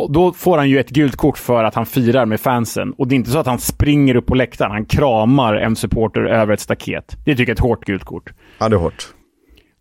Då 0.09 0.33
får 0.37 0.59
han 0.59 0.71
ju 0.71 0.81
ett 0.81 0.91
gult 0.91 1.17
kort 1.17 1.39
för 1.39 1.65
att 1.65 1.75
han 1.75 1.87
firar 1.87 2.27
med 2.27 2.41
fansen. 2.41 2.93
Och 2.93 3.09
det 3.09 3.15
är 3.15 3.17
inte 3.17 3.31
så 3.31 3.39
att 3.39 3.47
han 3.47 3.59
springer 3.59 4.17
upp 4.17 4.27
på 4.27 4.35
läktaren. 4.35 4.73
Han 4.73 4.85
kramar 4.85 5.55
en 5.55 5.77
supporter 5.77 6.21
över 6.21 6.53
ett 6.53 6.61
staket. 6.61 7.17
Det 7.25 7.37
tycker 7.37 7.43
jag 7.43 7.49
är 7.49 7.53
ett 7.53 7.59
hårt 7.61 7.85
gult 7.85 8.05
kort. 8.05 8.33
Ja, 8.59 8.69
det 8.69 8.77
är 8.77 8.81
hårt. 8.81 9.09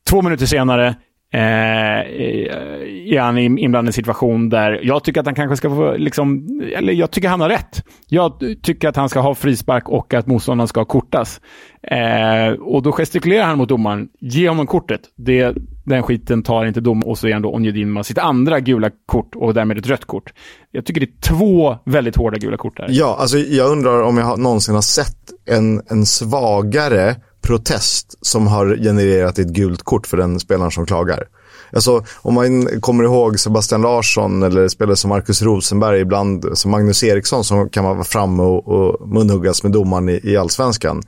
Två 0.09 0.21
minuter 0.21 0.45
senare 0.45 0.95
Eh, 1.33 1.99
eh, 1.99 3.13
är 3.13 3.19
han 3.19 3.37
inblandad 3.37 3.85
i 3.85 3.89
en 3.89 3.93
situation 3.93 4.49
där 4.49 4.79
jag 4.83 5.03
tycker 5.03 5.19
att 5.19 5.25
han 5.25 5.35
kanske 5.35 5.57
ska 5.57 5.69
få, 5.69 5.97
liksom, 5.97 6.47
eller 6.75 6.93
jag 6.93 7.11
tycker 7.11 7.29
han 7.29 7.41
har 7.41 7.49
rätt. 7.49 7.83
Jag 8.07 8.43
tycker 8.63 8.89
att 8.89 8.95
han 8.95 9.09
ska 9.09 9.19
ha 9.19 9.35
frispark 9.35 9.89
och 9.89 10.13
att 10.13 10.27
motståndaren 10.27 10.67
ska 10.67 10.85
kortas. 10.85 11.41
Eh, 11.83 12.53
och 12.61 12.81
då 12.81 12.91
gestikulerar 12.91 13.43
han 13.43 13.57
mot 13.57 13.69
domaren. 13.69 14.09
Ge 14.19 14.49
honom 14.49 14.67
kortet. 14.67 15.01
Det, 15.15 15.55
den 15.85 16.03
skiten 16.03 16.43
tar 16.43 16.65
inte 16.65 16.81
dom 16.81 17.03
och 17.03 17.17
så 17.17 17.27
är 17.27 17.33
han 17.33 17.41
då 17.41 17.53
Onjedin 17.53 17.93
med 17.93 18.05
sitt 18.05 18.17
andra 18.17 18.59
gula 18.59 18.89
kort 19.05 19.35
och 19.35 19.53
därmed 19.53 19.77
ett 19.77 19.87
rött 19.87 20.05
kort. 20.05 20.33
Jag 20.71 20.85
tycker 20.85 21.01
det 21.01 21.07
är 21.07 21.35
två 21.37 21.77
väldigt 21.85 22.15
hårda 22.15 22.37
gula 22.37 22.57
kort 22.57 22.77
där. 22.77 22.87
Ja, 22.89 23.17
alltså 23.19 23.37
jag 23.37 23.71
undrar 23.71 24.01
om 24.01 24.17
jag 24.17 24.39
någonsin 24.39 24.75
har 24.75 24.81
sett 24.81 25.31
en, 25.45 25.81
en 25.89 26.05
svagare 26.05 27.15
protest 27.43 28.17
som 28.21 28.47
har 28.47 28.77
genererat 28.77 29.39
ett 29.39 29.47
gult 29.47 29.83
kort 29.83 30.07
för 30.07 30.17
den 30.17 30.39
spelaren 30.39 30.71
som 30.71 30.85
klagar. 30.85 31.27
Alltså, 31.71 32.03
om 32.15 32.33
man 32.33 32.81
kommer 32.81 33.03
ihåg 33.03 33.39
Sebastian 33.39 33.81
Larsson 33.81 34.43
eller 34.43 34.67
spelare 34.67 34.95
som 34.95 35.09
Marcus 35.09 35.41
Rosenberg, 35.41 35.99
ibland 35.99 36.57
som 36.57 36.71
Magnus 36.71 37.03
Eriksson 37.03 37.43
som 37.43 37.69
kan 37.69 37.83
vara 37.83 38.03
framme 38.03 38.43
och, 38.43 38.67
och 38.67 39.09
munhuggas 39.09 39.63
med 39.63 39.71
domaren 39.71 40.09
i, 40.09 40.19
i 40.23 40.37
allsvenskan. 40.37 41.01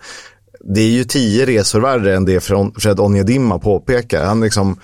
Det 0.59 0.81
är 0.81 0.89
ju 0.89 1.03
tio 1.03 1.45
resor 1.45 1.79
värre 1.79 2.15
än 2.15 2.25
det 2.25 2.39
Fred 2.77 2.99
Onjedimma 2.99 3.59
påpekar. 3.59 4.25
Han 4.25 4.41
liksom 4.41 4.79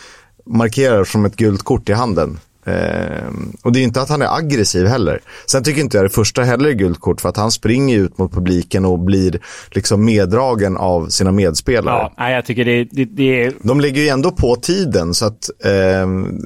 markerar 0.46 1.04
som 1.04 1.26
ett 1.26 1.36
gult 1.36 1.64
kort 1.64 1.90
i 1.90 1.94
handen. 1.94 2.40
Eh, 2.65 3.28
och 3.63 3.71
det 3.71 3.80
är 3.80 3.84
inte 3.84 4.02
att 4.02 4.10
han 4.10 4.21
är 4.21 4.38
aggressiv 4.38 4.88
heller. 4.88 5.19
Sen 5.45 5.63
tycker 5.63 5.82
inte 5.82 5.97
jag 5.97 6.06
det 6.06 6.10
första 6.10 6.41
heller 6.41 6.69
är 6.69 6.74
gult 6.74 7.00
kort 7.00 7.21
för 7.21 7.30
att 7.30 7.38
han 7.38 7.52
springer 7.52 7.97
ut 7.97 8.17
mot 8.17 8.34
publiken 8.34 8.86
och 8.86 9.00
blir 9.00 9.39
liksom 9.71 10.06
meddragen 10.06 10.78
av 10.78 11.08
sina 11.08 11.32
medspelare. 11.32 12.12
Ja, 12.17 12.30
jag 12.30 12.45
tycker 12.45 12.65
det, 12.65 12.84
det, 12.91 13.06
det 13.06 13.43
är... 13.43 13.54
De 13.63 13.82
ligger 13.82 14.02
ju 14.02 14.08
ändå 14.08 14.32
på 14.32 14.56
tiden 14.56 15.13
så 15.13 15.26
att 15.26 15.50
eh, 15.63 15.69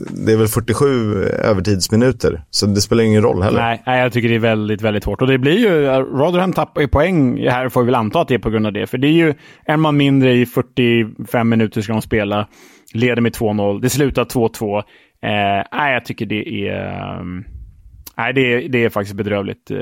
det 0.10 0.32
är 0.32 0.38
väl 0.38 0.48
47 0.48 1.24
övertidsminuter. 1.24 2.44
Så 2.50 2.66
det 2.66 2.82
spelar 2.82 3.04
ingen 3.04 3.22
roll 3.22 3.42
heller. 3.42 3.62
Nej, 3.62 3.84
nej, 3.86 4.02
jag 4.02 4.14
tycker 4.14 4.30
det 4.30 4.36
är 4.36 4.40
väldigt, 4.40 4.82
väldigt 4.82 5.04
hårt. 5.04 5.22
Och 5.22 5.28
det 5.28 5.38
blir 5.38 5.58
ju, 5.58 5.86
Rotherham 5.88 6.54
tappar 6.54 6.82
ju 6.82 6.88
poäng 6.88 7.48
här 7.50 7.70
får 7.70 7.82
vi 7.82 7.86
väl 7.86 7.96
anta 7.96 8.22
att 8.22 8.28
det 8.28 8.34
är 8.34 8.40
på 8.40 8.50
grund 8.50 8.66
av 8.68 8.74
det. 8.74 8.88
För 8.88 8.98
det 8.98 9.08
är 9.08 9.12
ju 9.12 9.34
en 9.66 9.80
man 9.80 9.98
mindre 9.98 10.34
i 10.34 10.46
45 10.46 11.50
minuter 11.50 11.82
ska 11.82 11.94
de 11.94 12.02
spela. 12.02 12.48
Leder 12.94 13.22
med 13.22 13.36
2-0. 13.36 13.82
Det 13.82 13.90
slutar 13.90 14.26
2-2. 14.26 14.84
Eh, 15.26 15.64
nej, 15.72 15.94
jag 15.94 16.06
tycker 16.06 16.26
det 16.26 16.68
är... 16.68 17.20
Um, 17.20 17.46
nej, 18.18 18.34
det 18.34 18.42
är, 18.42 18.70
det 18.70 18.84
är 18.84 18.90
faktiskt 18.90 19.16
bedrövligt. 19.16 19.72
Eh, 19.72 19.78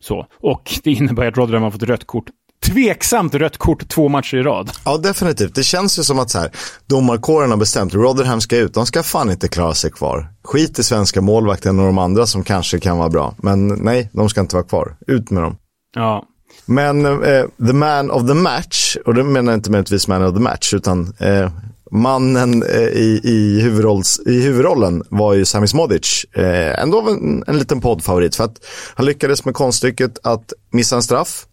så. 0.00 0.26
Och 0.32 0.72
det 0.84 0.90
innebär 0.90 1.26
att 1.26 1.36
Rotherham 1.36 1.62
har 1.62 1.70
fått 1.70 1.82
rött 1.82 2.06
kort 2.06 2.30
tveksamt 2.66 3.34
rött 3.34 3.56
kort 3.56 3.88
två 3.88 4.08
matcher 4.08 4.36
i 4.36 4.42
rad. 4.42 4.70
Ja, 4.84 4.98
definitivt. 4.98 5.54
Det 5.54 5.62
känns 5.62 5.98
ju 5.98 6.02
som 6.02 6.18
att 6.18 6.30
så 6.30 6.38
här, 6.38 6.50
domarkåren 6.86 7.50
har 7.50 7.56
bestämt 7.56 7.94
Rotherham 7.94 8.40
ska 8.40 8.56
ut. 8.56 8.74
De 8.74 8.86
ska 8.86 9.02
fan 9.02 9.30
inte 9.30 9.48
klara 9.48 9.74
sig 9.74 9.90
kvar. 9.90 10.28
Skit 10.44 10.78
i 10.78 10.82
svenska 10.82 11.20
målvakten 11.20 11.78
och 11.78 11.86
de 11.86 11.98
andra 11.98 12.26
som 12.26 12.44
kanske 12.44 12.80
kan 12.80 12.98
vara 12.98 13.08
bra. 13.08 13.34
Men 13.38 13.68
nej, 13.68 14.10
de 14.12 14.28
ska 14.28 14.40
inte 14.40 14.56
vara 14.56 14.66
kvar. 14.66 14.96
Ut 15.06 15.30
med 15.30 15.42
dem. 15.42 15.56
Ja. 15.94 16.24
Men 16.66 17.06
eh, 17.06 17.44
the 17.66 17.72
man 17.72 18.10
of 18.10 18.28
the 18.28 18.34
match, 18.34 18.96
och 19.06 19.14
det 19.14 19.24
menar 19.24 19.52
jag 19.52 19.58
inte 19.58 19.70
möjligtvis 19.70 20.08
man 20.08 20.26
of 20.26 20.34
the 20.34 20.40
match, 20.40 20.74
utan 20.74 21.14
eh, 21.18 21.50
mannen 21.90 22.62
eh, 22.62 22.78
i, 22.78 23.20
i, 23.24 23.60
huvudrolls, 23.60 24.20
i 24.26 24.42
huvudrollen 24.42 25.02
var 25.08 25.34
ju 25.34 25.44
Sami 25.44 25.68
Smodic. 25.68 26.26
Eh, 26.32 26.82
ändå 26.82 27.10
en, 27.10 27.44
en 27.46 27.58
liten 27.58 27.80
poddfavorit 27.80 28.36
för 28.36 28.44
att 28.44 28.56
han 28.94 29.06
lyckades 29.06 29.44
med 29.44 29.54
konststycket 29.54 30.18
att 30.22 30.52
missa 30.70 30.96
en 30.96 31.02
straff. 31.02 31.46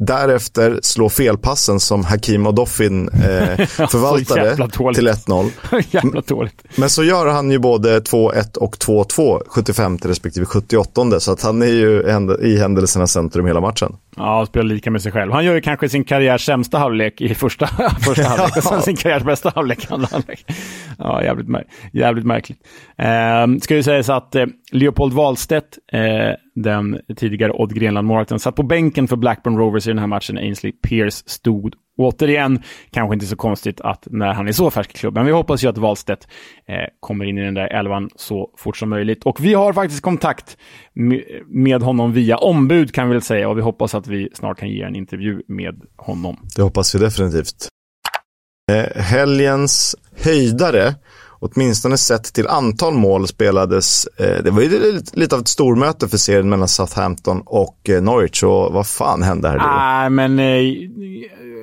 Därefter 0.00 0.78
slå 0.82 1.08
felpassen 1.08 1.80
som 1.80 2.04
Hakim 2.04 2.46
Odoffin 2.46 3.08
eh, 3.08 3.66
förvaltade 3.66 4.56
till 4.94 5.08
1-0. 5.08 5.50
Men 6.76 6.90
så 6.90 7.04
gör 7.04 7.26
han 7.26 7.50
ju 7.50 7.58
både 7.58 8.00
2-1 8.00 8.56
och 8.56 8.76
2-2, 8.76 9.42
75 9.46 9.98
respektive 9.98 10.46
78 10.46 11.20
så 11.20 11.32
att 11.32 11.42
han 11.42 11.62
är 11.62 11.66
ju 11.66 12.02
i 12.42 12.58
händelsernas 12.58 13.12
centrum 13.12 13.46
hela 13.46 13.60
matchen. 13.60 13.96
Ja, 14.18 14.46
spelar 14.46 14.66
lika 14.66 14.90
med 14.90 15.02
sig 15.02 15.12
själv. 15.12 15.32
Han 15.32 15.44
gör 15.44 15.54
ju 15.54 15.60
kanske 15.60 15.88
sin 15.88 16.04
karriärs 16.04 16.44
sämsta 16.44 16.78
halvlek 16.78 17.20
i 17.20 17.34
första, 17.34 17.66
första 18.00 18.28
halvlek 18.28 18.56
och 18.56 18.62
sen 18.62 18.82
sin 18.82 18.96
karriärs 18.96 19.22
bästa 19.22 19.52
halvlek 19.54 19.90
andra 19.90 20.08
halvlek. 20.12 20.44
Ja, 20.98 21.22
jävligt, 21.22 21.48
mär 21.48 21.64
jävligt 21.92 22.24
märkligt. 22.24 22.58
Eh, 22.96 23.60
ska 23.60 23.74
ju 23.74 23.82
sägas 23.82 24.08
att 24.08 24.34
eh, 24.34 24.46
Leopold 24.72 25.12
Wahlstedt, 25.12 25.78
eh, 25.92 26.00
den 26.54 27.00
tidigare 27.16 27.52
Odd 27.52 27.74
Grenland-målvakten, 27.74 28.38
satt 28.38 28.56
på 28.56 28.62
bänken 28.62 29.08
för 29.08 29.16
Blackburn 29.16 29.58
Rovers 29.58 29.86
i 29.86 29.90
den 29.90 29.98
här 29.98 30.06
matchen. 30.06 30.38
Ainsley 30.38 30.72
Pierce 30.72 31.22
stod 31.26 31.74
återigen, 31.98 32.62
kanske 32.90 33.14
inte 33.14 33.26
så 33.26 33.36
konstigt 33.36 33.80
att 33.80 34.08
när 34.10 34.32
han 34.32 34.48
är 34.48 34.52
så 34.52 34.70
färsk 34.70 34.90
i 34.94 34.98
klubben. 34.98 35.26
Vi 35.26 35.32
hoppas 35.32 35.64
ju 35.64 35.68
att 35.68 35.78
Wahlstedt 35.78 36.28
eh, 36.68 36.74
kommer 37.00 37.24
in 37.24 37.38
i 37.38 37.44
den 37.44 37.54
där 37.54 37.66
elvan 37.66 38.10
så 38.16 38.50
fort 38.56 38.76
som 38.76 38.88
möjligt. 38.90 39.24
Och 39.24 39.44
vi 39.44 39.54
har 39.54 39.72
faktiskt 39.72 40.02
kontakt 40.02 40.56
med 41.46 41.82
honom 41.82 42.12
via 42.12 42.36
ombud 42.36 42.94
kan 42.94 43.08
vi 43.08 43.12
väl 43.12 43.22
säga 43.22 43.48
och 43.48 43.58
vi 43.58 43.62
hoppas 43.62 43.94
att 43.94 44.06
vi 44.06 44.28
snart 44.34 44.58
kan 44.58 44.68
ge 44.68 44.82
en 44.82 44.96
intervju 44.96 45.42
med 45.48 45.82
honom. 45.96 46.36
Det 46.56 46.62
hoppas 46.62 46.94
vi 46.94 46.98
definitivt. 46.98 47.68
Eh, 48.72 49.02
helgens 49.02 49.96
höjdare 50.24 50.94
åtminstone 51.40 51.96
sett 51.96 52.34
till 52.34 52.46
antal 52.46 52.94
mål 52.94 53.28
spelades, 53.28 54.06
eh, 54.06 54.42
det 54.42 54.50
var 54.50 54.62
ju 54.62 55.00
lite 55.12 55.34
av 55.34 55.40
ett 55.40 55.48
stormöte 55.48 56.08
för 56.08 56.18
serien 56.18 56.48
mellan 56.48 56.68
Southampton 56.68 57.42
och 57.46 57.88
eh, 57.88 58.02
Norwich. 58.02 58.42
Och 58.42 58.72
vad 58.72 58.86
fan 58.86 59.22
hände 59.22 59.48
här? 59.48 59.56
Nej, 59.56 59.66
ah, 59.66 60.08
men 60.08 60.38
eh, 60.38 60.62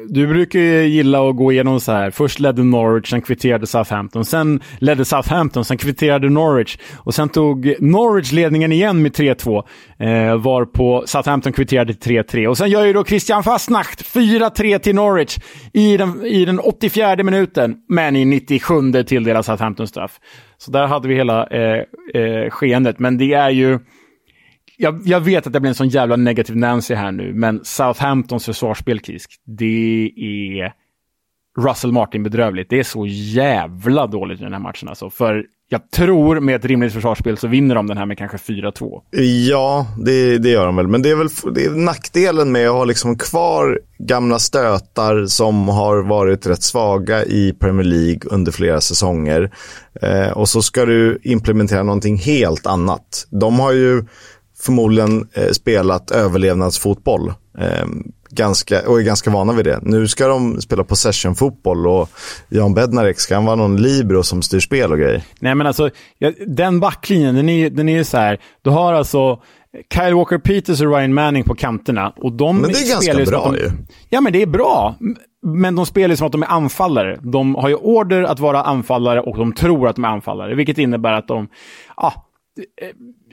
du 0.10 0.28
brukar 0.28 0.60
ju 0.60 0.88
gilla 0.88 1.30
att 1.30 1.36
gå 1.36 1.52
igenom 1.52 1.80
så 1.80 1.92
här. 1.92 2.12
Först 2.12 2.40
ledde 2.40 2.64
Norwich, 2.64 3.10
sen 3.10 3.22
kvitterade 3.22 3.68
Southampton. 3.68 4.26
Sen 4.26 4.60
ledde 4.80 5.06
Southampton, 5.06 5.66
sen 5.66 5.78
kvitterade 5.78 6.30
Norwich. 6.30 6.78
Och 6.98 7.14
sen 7.14 7.30
tog 7.30 7.76
Norwich 7.80 8.32
ledningen 8.32 8.72
igen 8.72 9.02
med 9.02 9.12
3-2. 9.12 9.64
Eh, 10.00 10.38
varpå 10.38 11.04
Southampton 11.06 11.54
kvitterade 11.54 11.94
till 11.94 12.24
3-3. 12.24 12.48
Och 12.48 12.58
sen 12.58 12.70
gör 12.70 12.86
ju 12.86 12.94
då 12.94 13.06
Christian 13.06 13.44
Fastnacht 13.44 14.16
4-3 14.16 14.80
till 14.80 14.96
Norwich 14.96 15.38
i 15.74 15.98
den, 15.98 16.26
i 16.26 16.46
den 16.46 16.60
84 16.60 17.24
minuten. 17.24 17.76
Men 17.90 18.16
i 18.16 18.26
97 18.26 19.04
tilldelas 19.04 19.46
Southampton 19.46 19.88
straff. 19.88 20.20
Så 20.58 20.72
där 20.72 20.88
hade 20.88 21.08
vi 21.08 21.16
hela 21.16 21.48
eh, 21.48 21.84
eh, 22.22 22.50
skeendet. 22.50 23.00
Men 23.00 23.18
det 23.18 23.34
är 23.34 23.50
ju 23.50 23.80
jag, 24.78 25.02
jag, 25.06 25.20
vet 25.20 25.48
att 25.48 25.54
det 25.54 25.60
blir 25.60 25.70
en 25.70 25.76
sån 25.76 25.90
jävla 25.90 26.16
negativ 26.16 26.58
Nancy 26.58 26.94
här 26.94 27.12
nu, 27.12 27.34
men 27.34 27.60
Southamptons 27.64 28.46
försvarsspel, 28.46 29.00
Kisk, 29.00 29.32
det 29.46 30.12
är 30.18 30.74
Russell 31.58 31.92
Martin 31.92 32.24
bedrövligt. 32.24 32.70
Det 32.70 32.80
är 32.80 32.84
så 32.84 33.06
jävla 33.08 34.08
dåligt 34.08 34.40
i 34.40 34.44
den 34.44 34.54
här 34.54 34.60
matchen 34.60 34.90
alltså. 34.90 35.10
För 35.10 35.46
jag 35.70 35.92
tror 35.92 36.40
med 36.40 36.56
ett 36.56 36.66
rimligt 36.66 36.94
försvarsspel 36.94 37.38
så 37.38 37.48
vinner 37.48 37.76
de 37.76 37.88
den 37.88 37.98
här 37.98 38.06
med 38.06 38.18
kanske 38.18 38.38
4-2. 38.38 39.02
Ja, 39.50 39.88
det, 40.06 40.38
det, 40.38 40.50
gör 40.50 40.66
de 40.66 40.76
väl. 40.76 40.88
Men 40.88 41.02
det 41.02 41.10
är 41.10 41.16
väl 41.16 41.30
det 41.56 41.66
är 41.66 41.70
nackdelen 41.70 42.52
med 42.52 42.70
att 42.70 42.76
ha 42.76 42.86
liksom 42.86 43.18
kvar 43.18 43.80
gamla 43.98 44.40
stötar 44.40 45.26
som 45.26 45.68
har 45.68 45.98
varit 46.04 46.48
rätt 46.48 46.64
svaga 46.64 47.26
i 47.26 47.54
Premier 47.60 47.84
League 47.84 48.20
under 48.26 48.52
flera 48.52 48.82
säsonger. 48.82 49.52
Eh, 50.02 50.30
och 50.30 50.50
så 50.50 50.62
ska 50.62 50.86
du 50.86 51.20
implementera 51.24 51.84
någonting 51.84 52.18
helt 52.18 52.66
annat. 52.66 53.28
De 53.30 53.60
har 53.60 53.72
ju 53.72 54.04
förmodligen 54.60 55.28
eh, 55.34 55.50
spelat 55.50 56.12
överlevnadsfotboll. 56.12 57.34
Eh, 57.58 57.86
ganska, 58.30 58.90
och 58.90 59.00
är 59.00 59.04
ganska 59.04 59.30
vana 59.30 59.54
vid 59.54 59.66
det. 59.66 59.80
Nu 59.82 60.08
ska 60.08 60.28
de 60.28 60.62
spela 60.62 60.84
possession-fotboll 60.84 61.88
och 61.88 62.10
Jan 62.50 62.74
Bednarek 62.74 63.20
ska 63.20 63.36
han 63.36 63.46
vara 63.46 63.56
någon 63.56 63.82
libero 63.82 64.24
som 64.24 64.42
styr 64.42 64.60
spel 64.60 64.92
och 64.92 64.98
grejer. 64.98 65.24
Nej 65.40 65.56
men 65.56 65.68
alltså, 65.68 65.90
den 66.48 66.80
backlinjen, 66.80 67.36
den 67.36 67.50
är, 67.50 67.70
den 67.70 67.90
är 67.90 67.98
ju 67.98 68.04
så 68.04 68.18
här, 68.18 68.40
du 68.62 68.70
har 68.70 68.94
alltså 68.94 69.42
Kyle 69.94 70.14
Walker-Peters 70.14 70.82
och 70.82 70.98
Ryan 70.98 71.14
Manning 71.14 71.44
på 71.44 71.56
kanterna. 71.56 72.14
Och 72.18 72.32
de 72.32 72.58
men 72.58 72.72
det 72.72 72.78
är 72.78 72.90
ganska 72.90 73.32
bra 73.32 73.52
de, 73.52 73.56
ju. 73.56 73.72
Ja, 74.10 74.22
men 74.22 74.34
det 74.34 74.42
är 74.42 74.48
bra. 74.48 74.96
Men 75.44 75.76
de 75.76 75.86
spelar 75.86 76.16
som 76.16 76.26
att 76.26 76.32
de 76.32 76.44
är 76.44 76.52
anfallare. 76.52 77.20
De 77.22 77.56
har 77.56 77.70
ju 77.70 77.76
order 77.76 78.24
att 78.24 78.40
vara 78.40 78.64
anfallare 78.64 79.22
och 79.22 79.38
de 79.38 79.54
tror 79.54 79.88
att 79.88 79.96
de 79.96 80.06
är 80.06 80.10
anfallare. 80.10 80.56
Vilket 80.56 80.78
innebär 80.78 81.14
att 81.14 81.28
de, 81.28 81.48
ja, 81.98 82.14
Eh, 82.82 82.90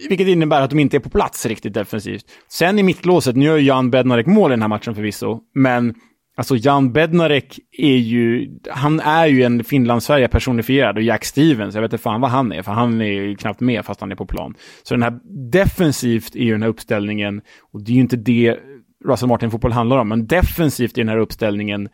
vilket 0.08 0.28
innebär 0.28 0.60
att 0.60 0.70
de 0.70 0.78
inte 0.78 0.96
är 0.96 1.00
på 1.00 1.10
plats 1.10 1.46
riktigt 1.46 1.74
defensivt. 1.74 2.24
Sen 2.48 2.78
i 2.78 2.82
mittlåset, 2.82 3.36
nu 3.36 3.44
gör 3.44 3.58
Jan 3.58 3.90
Bednarek 3.90 4.26
mål 4.26 4.50
i 4.50 4.52
den 4.52 4.62
här 4.62 4.68
matchen 4.68 4.94
förvisso, 4.94 5.40
men 5.54 5.94
Alltså 6.36 6.56
Jan 6.56 6.92
Bednarek 6.92 7.58
är 7.78 7.96
ju, 7.96 8.50
han 8.70 9.00
är 9.00 9.26
ju 9.26 9.42
en 9.42 9.64
Finlandssverige 9.64 10.28
personifierad 10.28 10.96
och 10.96 11.02
Jack 11.02 11.24
Stevens, 11.24 11.74
jag 11.74 11.82
vet 11.82 11.92
inte 11.92 12.02
fan 12.02 12.20
vad 12.20 12.30
han 12.30 12.52
är, 12.52 12.62
för 12.62 12.72
han 12.72 13.00
är 13.00 13.04
ju 13.04 13.36
knappt 13.36 13.60
med 13.60 13.84
fast 13.84 14.00
han 14.00 14.12
är 14.12 14.16
på 14.16 14.26
plan. 14.26 14.54
Så 14.82 14.94
den 14.94 15.02
här 15.02 15.20
defensivt 15.50 16.34
är 16.34 16.44
ju 16.44 16.52
den 16.52 16.62
här 16.62 16.68
uppställningen, 16.68 17.40
och 17.72 17.84
det 17.84 17.92
är 17.92 17.94
ju 17.94 18.00
inte 18.00 18.16
det 18.16 18.58
Russell 19.04 19.28
Martin-fotboll 19.28 19.72
handlar 19.72 19.98
om, 19.98 20.08
men 20.08 20.26
defensivt 20.26 20.98
i 20.98 21.00
den 21.00 21.08
här 21.08 21.18
uppställningen 21.18 21.88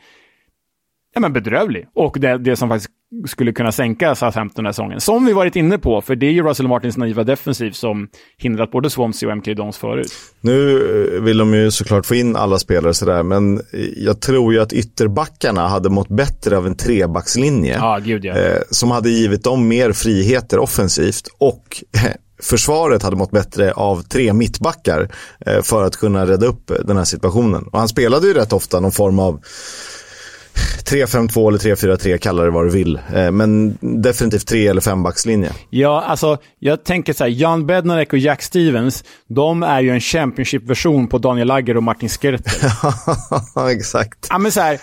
ja, 1.14 1.20
men 1.20 1.32
bedrövlig. 1.32 1.86
Och 1.94 2.16
det, 2.20 2.38
det 2.38 2.56
som 2.56 2.68
faktiskt 2.68 2.90
skulle 3.26 3.52
kunna 3.52 3.72
sänka 3.72 4.14
Southampton 4.14 4.56
den 4.56 4.66
här 4.66 4.72
säsongen. 4.72 5.00
Som 5.00 5.26
vi 5.26 5.32
varit 5.32 5.56
inne 5.56 5.78
på, 5.78 6.00
för 6.00 6.16
det 6.16 6.26
är 6.26 6.30
ju 6.30 6.42
Russell 6.42 6.68
Martins 6.68 6.96
naiva 6.96 7.24
defensiv 7.24 7.70
som 7.70 8.08
hindrat 8.38 8.70
både 8.70 8.90
Swansea 8.90 9.28
och 9.28 9.36
MK 9.36 9.56
Dons 9.56 9.76
förut. 9.76 10.12
Nu 10.40 10.76
eh, 11.16 11.22
vill 11.22 11.38
de 11.38 11.54
ju 11.54 11.70
såklart 11.70 12.06
få 12.06 12.14
in 12.14 12.36
alla 12.36 12.58
spelare 12.58 12.94
sådär, 12.94 13.22
men 13.22 13.60
jag 13.96 14.20
tror 14.20 14.52
ju 14.52 14.60
att 14.60 14.72
ytterbackarna 14.72 15.68
hade 15.68 15.90
mått 15.90 16.08
bättre 16.08 16.56
av 16.56 16.66
en 16.66 16.76
trebackslinje. 16.76 17.76
Ja, 17.76 17.98
gud 18.04 18.24
ja. 18.24 18.34
Eh, 18.34 18.60
som 18.70 18.90
hade 18.90 19.10
givit 19.10 19.44
dem 19.44 19.68
mer 19.68 19.92
friheter 19.92 20.58
offensivt 20.58 21.28
och 21.38 21.84
försvaret 22.42 23.02
hade 23.02 23.16
mått 23.16 23.30
bättre 23.30 23.72
av 23.72 24.02
tre 24.02 24.32
mittbackar 24.32 25.08
eh, 25.46 25.62
för 25.62 25.84
att 25.84 25.96
kunna 25.96 26.26
rädda 26.26 26.46
upp 26.46 26.72
den 26.84 26.96
här 26.96 27.04
situationen. 27.04 27.64
Och 27.72 27.78
han 27.78 27.88
spelade 27.88 28.26
ju 28.26 28.34
rätt 28.34 28.52
ofta 28.52 28.80
någon 28.80 28.92
form 28.92 29.18
av 29.18 29.40
3-5-2 30.84 31.48
eller 31.48 31.58
3-4-3, 31.58 32.18
kalla 32.18 32.42
det 32.42 32.50
vad 32.50 32.66
du 32.66 32.70
vill. 32.70 33.00
Eh, 33.14 33.30
men 33.30 33.78
definitivt 33.80 34.46
tre 34.46 34.66
eller 34.66 34.80
fembackslinje. 34.80 35.52
Ja, 35.70 36.02
alltså 36.06 36.38
jag 36.58 36.84
tänker 36.84 37.12
så 37.12 37.24
här, 37.24 37.30
Jan 37.30 37.66
Bednarek 37.66 38.12
och 38.12 38.18
Jack 38.18 38.42
Stevens, 38.42 39.04
de 39.28 39.62
är 39.62 39.80
ju 39.80 39.90
en 39.90 40.00
Championship-version 40.00 41.06
på 41.08 41.18
Daniel 41.18 41.48
Lagger 41.48 41.76
och 41.76 41.82
Martin 41.82 42.08
Skrtel. 42.08 42.70
Ja, 43.54 43.72
exakt. 43.72 44.26
Ja, 44.30 44.38
men 44.38 44.52
så 44.52 44.60
här, 44.60 44.80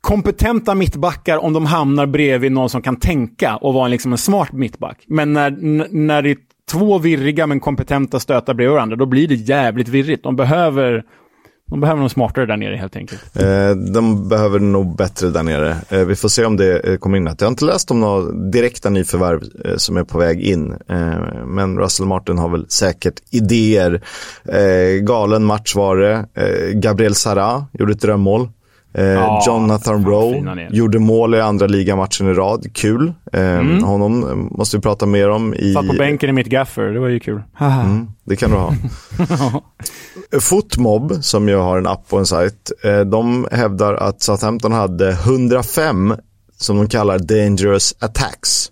kompetenta 0.00 0.74
mittbackar 0.74 1.38
om 1.38 1.52
de 1.52 1.66
hamnar 1.66 2.06
bredvid 2.06 2.52
någon 2.52 2.70
som 2.70 2.82
kan 2.82 2.96
tänka 2.96 3.56
och 3.56 3.74
vara 3.74 3.88
liksom 3.88 4.12
en 4.12 4.18
smart 4.18 4.52
mittback. 4.52 5.04
Men 5.06 5.32
när, 5.32 5.50
när 5.90 6.22
det 6.22 6.30
är 6.30 6.36
två 6.70 6.98
virriga 6.98 7.46
men 7.46 7.60
kompetenta 7.60 8.20
stötar 8.20 8.54
bredvid 8.54 8.74
varandra, 8.74 8.96
då 8.96 9.06
blir 9.06 9.28
det 9.28 9.34
jävligt 9.34 9.88
virrigt. 9.88 10.22
De 10.22 10.36
behöver 10.36 11.02
de 11.72 11.80
behöver 11.80 12.00
nog 12.00 12.10
smartare 12.10 12.46
där 12.46 12.56
nere 12.56 12.76
helt 12.76 12.96
enkelt. 12.96 13.36
Eh, 13.36 13.70
de 13.70 14.28
behöver 14.28 14.58
nog 14.58 14.96
bättre 14.96 15.30
där 15.30 15.42
nere. 15.42 15.76
Eh, 15.88 16.04
vi 16.04 16.16
får 16.16 16.28
se 16.28 16.44
om 16.44 16.56
det 16.56 16.78
eh, 16.78 16.96
kommer 16.96 17.16
in. 17.16 17.24
Jag 17.24 17.46
har 17.46 17.50
inte 17.50 17.64
läst 17.64 17.90
om 17.90 18.00
några 18.00 18.32
direkta 18.32 18.90
nyförvärv 18.90 19.42
eh, 19.64 19.76
som 19.76 19.96
är 19.96 20.04
på 20.04 20.18
väg 20.18 20.40
in. 20.40 20.72
Eh, 20.88 21.44
men 21.46 21.78
Russell 21.78 22.06
Martin 22.06 22.38
har 22.38 22.48
väl 22.48 22.66
säkert 22.68 23.14
idéer. 23.30 24.02
Eh, 24.44 25.02
galen 25.02 25.44
match 25.44 25.74
var 25.74 25.96
det. 25.96 26.26
Eh, 26.34 26.70
Gabriel 26.72 27.14
Sara 27.14 27.66
gjorde 27.72 27.92
ett 27.92 28.00
drömmål. 28.00 28.48
Eh, 28.94 29.04
ja, 29.04 29.42
Jonathan 29.46 30.06
Rowe 30.06 30.68
gjorde 30.70 30.98
mål 30.98 31.34
i 31.34 31.40
andra 31.40 31.66
ligamatchen 31.66 32.28
i 32.28 32.32
rad. 32.32 32.66
Kul. 32.74 33.12
Eh, 33.32 33.58
mm. 33.58 33.84
Honom 33.84 34.48
måste 34.50 34.76
vi 34.76 34.80
prata 34.80 35.06
mer 35.06 35.30
om. 35.30 35.54
I... 35.54 35.74
Satt 35.74 35.88
på 35.88 35.94
bänken 35.94 36.30
i 36.30 36.32
mitt 36.32 36.46
gaffer, 36.46 36.82
det 36.82 37.00
var 37.00 37.08
ju 37.08 37.20
kul. 37.20 37.42
Mm, 37.60 38.08
det 38.24 38.36
kan 38.36 38.50
du 38.50 38.56
ha. 38.56 38.74
Footmob, 40.40 41.18
som 41.20 41.48
ju 41.48 41.56
har 41.56 41.78
en 41.78 41.86
app 41.86 42.06
och 42.08 42.18
en 42.18 42.26
sajt, 42.26 42.72
eh, 42.84 43.00
de 43.00 43.48
hävdar 43.52 43.94
att 43.94 44.22
Southampton 44.22 44.72
hade 44.72 45.10
105 45.10 46.14
som 46.56 46.76
de 46.76 46.88
kallar 46.88 47.18
dangerous 47.18 47.94
attacks. 47.98 48.71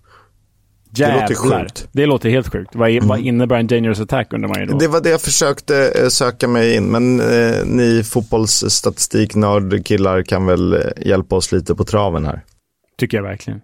Jävlar. 0.95 1.16
Det 1.16 1.22
låter 1.22 1.34
sjukt. 1.34 1.88
Det 1.93 2.07
låter 2.07 2.30
helt 2.30 2.53
sjukt. 2.53 2.74
Vad, 2.74 2.91
mm. 2.91 3.09
vad 3.09 3.20
innebär 3.20 3.57
en 3.57 3.66
dangerous 3.66 4.01
attack 4.01 4.32
undrar 4.32 4.49
man 4.49 4.61
ju 4.61 4.66
då? 4.66 4.78
Det 4.78 4.88
var 4.88 5.01
det 5.01 5.11
jag 5.11 5.20
försökte 5.20 5.93
eh, 6.03 6.09
söka 6.09 6.49
mig 6.49 6.76
in. 6.76 6.84
Men 6.84 7.20
eh, 7.20 7.64
ni 7.64 8.03
fotbollsstatistiknördkillar 8.05 10.22
kan 10.22 10.47
väl 10.47 10.72
eh, 10.72 10.80
hjälpa 11.07 11.36
oss 11.36 11.53
lite 11.53 11.74
på 11.74 11.84
traven 11.84 12.24
här. 12.24 12.41
Tycker 12.99 13.16
jag 13.16 13.24
verkligen. 13.24 13.61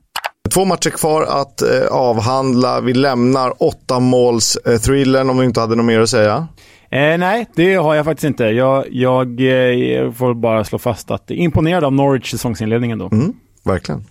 Två 0.54 0.64
matcher 0.64 0.90
kvar 0.90 1.22
att 1.22 1.62
eh, 1.62 1.86
avhandla. 1.90 2.80
Vi 2.80 2.94
lämnar 2.94 3.62
åtta 3.62 4.00
måls 4.00 4.56
eh, 4.56 4.78
thrillern 4.78 5.30
om 5.30 5.36
du 5.36 5.44
inte 5.44 5.60
hade 5.60 5.76
något 5.76 5.86
mer 5.86 6.00
att 6.00 6.10
säga. 6.10 6.48
Eh, 6.90 7.18
nej, 7.18 7.46
det 7.54 7.74
har 7.74 7.94
jag 7.94 8.04
faktiskt 8.04 8.24
inte. 8.24 8.44
Jag, 8.44 8.84
jag 8.90 9.26
eh, 9.26 10.12
får 10.12 10.34
bara 10.34 10.64
slå 10.64 10.78
fast 10.78 11.10
att 11.10 11.30
imponerad 11.30 11.84
av 11.84 11.92
Norwich 11.92 12.30
säsongsinledningen 12.30 12.98
då. 12.98 13.08
Mm 13.12 13.34
verkligen. 13.66 14.04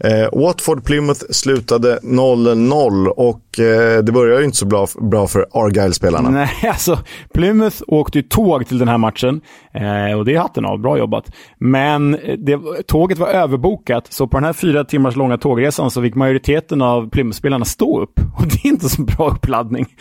Eh, 0.00 0.28
Watford-Plymouth 0.32 1.24
slutade 1.30 1.98
0-0 2.02 3.06
och 3.06 3.60
eh, 3.60 4.02
det 4.02 4.12
började 4.12 4.40
ju 4.40 4.44
inte 4.44 4.56
så 4.56 4.66
bra, 4.66 4.86
bra 5.00 5.26
för 5.26 5.46
Argyle-spelarna. 5.52 6.30
Nej, 6.30 6.50
alltså 6.68 6.98
Plymouth 7.34 7.82
åkte 7.86 8.18
ju 8.18 8.22
tåg 8.22 8.66
till 8.66 8.78
den 8.78 8.88
här 8.88 8.98
matchen 8.98 9.40
eh, 9.74 10.18
och 10.18 10.24
det 10.24 10.34
är 10.34 10.38
hatten 10.38 10.64
av, 10.64 10.78
bra 10.78 10.98
jobbat. 10.98 11.32
Men 11.58 12.14
eh, 12.14 12.38
det, 12.38 12.58
tåget 12.86 13.18
var 13.18 13.28
överbokat, 13.28 14.12
så 14.12 14.26
på 14.26 14.36
den 14.36 14.44
här 14.44 14.52
fyra 14.52 14.84
timmars 14.84 15.16
långa 15.16 15.38
tågresan 15.38 15.90
så 15.90 16.02
fick 16.02 16.14
majoriteten 16.14 16.82
av 16.82 17.10
Plymouth-spelarna 17.10 17.64
stå 17.64 18.00
upp. 18.00 18.20
Och 18.38 18.46
det 18.46 18.64
är 18.64 18.66
inte 18.66 18.88
så 18.88 19.02
bra 19.02 19.30
uppladdning. 19.30 19.86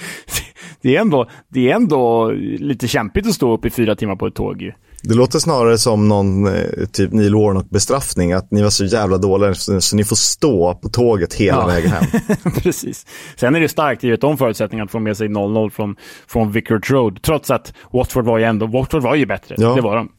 Det 0.82 0.96
är 0.96 1.02
ändå, 1.02 1.30
det 1.48 1.72
är 1.72 1.76
ändå 1.76 2.32
lite 2.60 2.88
kämpigt 2.88 3.28
att 3.28 3.34
stå 3.34 3.54
upp 3.54 3.66
i 3.66 3.70
fyra 3.70 3.96
timmar 3.96 4.16
på 4.16 4.28
ett 4.28 4.36
tåg 4.36 4.62
ju. 4.62 4.72
Det 5.04 5.14
låter 5.14 5.40
snarare 5.40 5.78
som 5.78 6.08
någon 6.08 6.48
eh, 6.48 6.86
typ 6.92 7.12
Neil 7.12 7.36
Warnock-bestraffning. 7.36 8.34
Att 8.34 8.52
ni 8.52 8.62
var 8.62 8.70
så 8.70 8.86
jävla 8.86 9.18
dåliga 9.18 9.54
så 9.54 9.96
ni 9.96 10.04
får 10.04 10.16
stå 10.16 10.74
på 10.74 10.90
tåget 10.90 11.34
hela 11.34 11.58
ja. 11.58 11.68
vägen 11.68 11.92
hem. 11.92 12.22
Precis. 12.64 13.06
Sen 13.36 13.56
är 13.56 13.60
det 13.60 13.70
starkt 13.70 14.04
givet 14.04 14.22
de 14.22 14.38
förutsättningarna 14.38 14.86
att 14.86 14.92
få 14.92 15.00
med 15.00 15.18
sig 15.18 15.28
0-0 15.28 15.70
från, 15.70 15.96
från 16.28 16.52
Vicarage 16.52 16.92
Road. 16.92 17.22
Trots 17.22 17.52
att 17.52 17.74
Watford 17.94 18.26
var 18.26 18.38
ju 18.38 18.44
ändå, 18.44 18.68
Watford 18.68 19.04
var 19.04 19.16
ju 19.16 19.26
bättre. 19.26 19.56
Ja. 19.58 19.76
Det 19.76 19.82
var 19.82 19.96
de. 19.96 20.10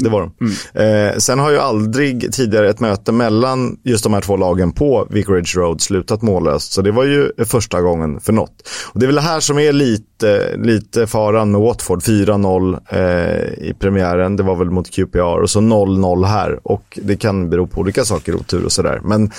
Det 0.00 0.08
var 0.08 0.20
de. 0.20 0.32
Mm. 0.40 1.10
Eh, 1.10 1.16
sen 1.16 1.38
har 1.38 1.50
ju 1.50 1.58
aldrig 1.58 2.32
tidigare 2.32 2.70
ett 2.70 2.80
möte 2.80 3.12
mellan 3.12 3.78
just 3.82 4.04
de 4.04 4.14
här 4.14 4.20
två 4.20 4.36
lagen 4.36 4.72
på 4.72 5.06
Vicarage 5.10 5.56
Road 5.56 5.80
slutat 5.80 6.22
mållöst. 6.22 6.72
Så 6.72 6.82
det 6.82 6.90
var 6.90 7.04
ju 7.04 7.32
första 7.44 7.80
gången 7.80 8.20
för 8.20 8.32
något. 8.32 8.68
Och 8.92 9.00
det 9.00 9.04
är 9.04 9.06
väl 9.06 9.14
det 9.14 9.20
här 9.20 9.40
som 9.40 9.58
är 9.58 9.72
lite, 9.72 10.56
lite 10.56 11.06
faran 11.06 11.50
med 11.50 11.60
Watford. 11.60 12.02
4-0 12.02 12.80
eh, 12.88 13.68
i 13.68 13.74
premiären. 13.78 14.36
Det 14.36 14.42
var 14.42 14.56
väl 14.56 14.70
mot 14.70 14.90
QPR 14.90 15.42
och 15.42 15.50
så 15.50 15.60
0-0 15.60 16.24
här. 16.24 16.60
Och 16.62 16.98
det 17.02 17.16
kan 17.16 17.50
bero 17.50 17.66
på 17.66 17.80
olika 17.80 18.04
saker, 18.04 18.34
otur 18.34 18.64
och 18.64 18.72
sådär. 18.72 19.00
Men 19.04 19.30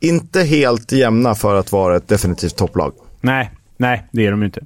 inte 0.00 0.42
helt 0.42 0.92
jämna 0.92 1.34
för 1.34 1.54
att 1.54 1.72
vara 1.72 1.96
ett 1.96 2.08
definitivt 2.08 2.56
topplag. 2.56 2.92
Nej, 3.20 3.50
nej, 3.76 4.08
det 4.12 4.26
är 4.26 4.30
de 4.30 4.42
inte. 4.42 4.60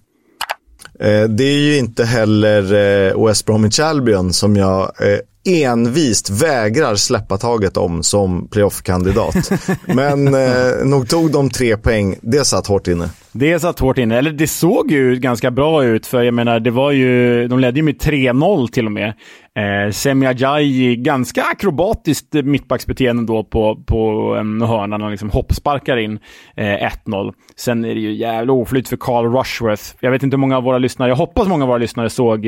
Eh, 1.00 1.24
det 1.24 1.44
är 1.44 1.58
ju 1.58 1.76
inte 1.78 2.04
heller 2.04 2.62
eh, 2.72 3.26
West 3.26 3.46
Bromwich 3.46 3.80
Albion 3.80 4.32
som 4.32 4.56
jag 4.56 4.82
eh, 4.82 5.18
envist 5.44 6.30
vägrar 6.30 6.94
släppa 6.94 7.36
taget 7.36 7.76
om 7.76 8.02
som 8.02 8.48
playoff-kandidat. 8.48 9.50
Men 9.86 10.34
eh, 10.34 10.84
nog 10.84 11.08
tog 11.08 11.32
de 11.32 11.50
tre 11.50 11.76
poäng, 11.76 12.16
det 12.22 12.44
satt 12.44 12.66
hårt 12.66 12.88
inne. 12.88 13.10
Det 13.32 13.60
satt 13.60 13.80
hårt 13.80 13.98
inne, 13.98 14.18
eller 14.18 14.30
det 14.32 14.46
såg 14.46 14.90
ju 14.90 15.16
ganska 15.16 15.50
bra 15.50 15.84
ut 15.84 16.06
för 16.06 16.22
jag 16.22 16.34
menar, 16.34 16.60
det 16.60 16.70
var 16.70 16.90
ju, 16.90 17.48
de 17.48 17.58
ledde 17.58 17.78
ju 17.78 17.82
med 17.82 17.94
3-0 17.94 18.68
till 18.68 18.86
och 18.86 18.92
med. 18.92 19.08
Eh, 19.08 19.92
Semi 19.92 20.26
Ajayi, 20.26 20.96
ganska 20.96 21.42
akrobatiskt 21.42 22.32
mittbacksbeteende 22.32 23.24
då 23.26 23.44
på, 23.44 23.82
på 23.86 24.34
en 24.40 24.62
hörna, 24.62 24.98
han 24.98 25.10
liksom 25.10 25.30
hoppsparkar 25.30 25.96
in 25.96 26.18
eh, 26.56 26.64
1-0. 26.64 27.32
Sen 27.56 27.84
är 27.84 27.94
det 27.94 28.00
ju 28.00 28.14
jävla 28.14 28.52
oflyt 28.52 28.88
för 28.88 28.96
Carl 28.96 29.36
Rushworth. 29.36 29.84
Jag 30.00 30.10
vet 30.10 30.22
inte 30.22 30.34
hur 30.34 30.40
många 30.40 30.56
av 30.56 30.62
våra 30.62 30.78
lyssnare, 30.78 31.08
jag 31.08 31.16
hoppas 31.16 31.48
många 31.48 31.64
av 31.64 31.68
våra 31.68 31.78
lyssnare 31.78 32.10
såg 32.10 32.46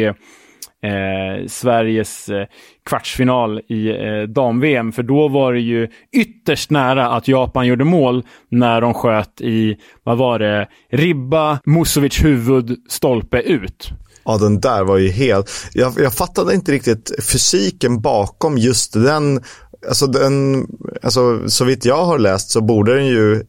eh, 0.82 1.46
Sveriges 1.48 2.28
eh, 2.28 2.46
kvartsfinal 2.88 3.60
i 3.68 3.88
eh, 3.88 4.22
dam-VM. 4.28 4.92
För 4.92 5.02
då 5.02 5.28
var 5.28 5.52
det 5.52 5.60
ju 5.60 5.88
ytterst 6.16 6.70
nära 6.70 7.08
att 7.08 7.28
Japan 7.28 7.66
gjorde 7.66 7.84
mål 7.84 8.24
när 8.50 8.80
de 8.80 8.94
sköt 8.94 9.40
i, 9.40 9.76
vad 10.04 10.18
var 10.18 10.38
det, 10.38 10.68
ribba, 10.90 11.58
Musovic 11.64 12.24
huvud, 12.24 12.76
stolpe 12.88 13.40
ut. 13.40 13.90
Ja, 14.24 14.38
den 14.38 14.60
där 14.60 14.84
var 14.84 14.96
ju 14.96 15.08
helt... 15.08 15.50
Jag, 15.72 15.92
jag 15.98 16.14
fattade 16.14 16.54
inte 16.54 16.72
riktigt 16.72 17.12
fysiken 17.32 18.00
bakom 18.00 18.58
just 18.58 18.92
den. 18.92 19.42
Alltså, 19.88 20.06
den, 20.06 20.66
alltså, 21.02 21.48
så 21.48 21.64
vitt 21.64 21.84
jag 21.84 22.04
har 22.04 22.18
läst 22.18 22.50
så 22.50 22.60
borde 22.60 22.94
den 22.94 23.06
ju 23.06 23.42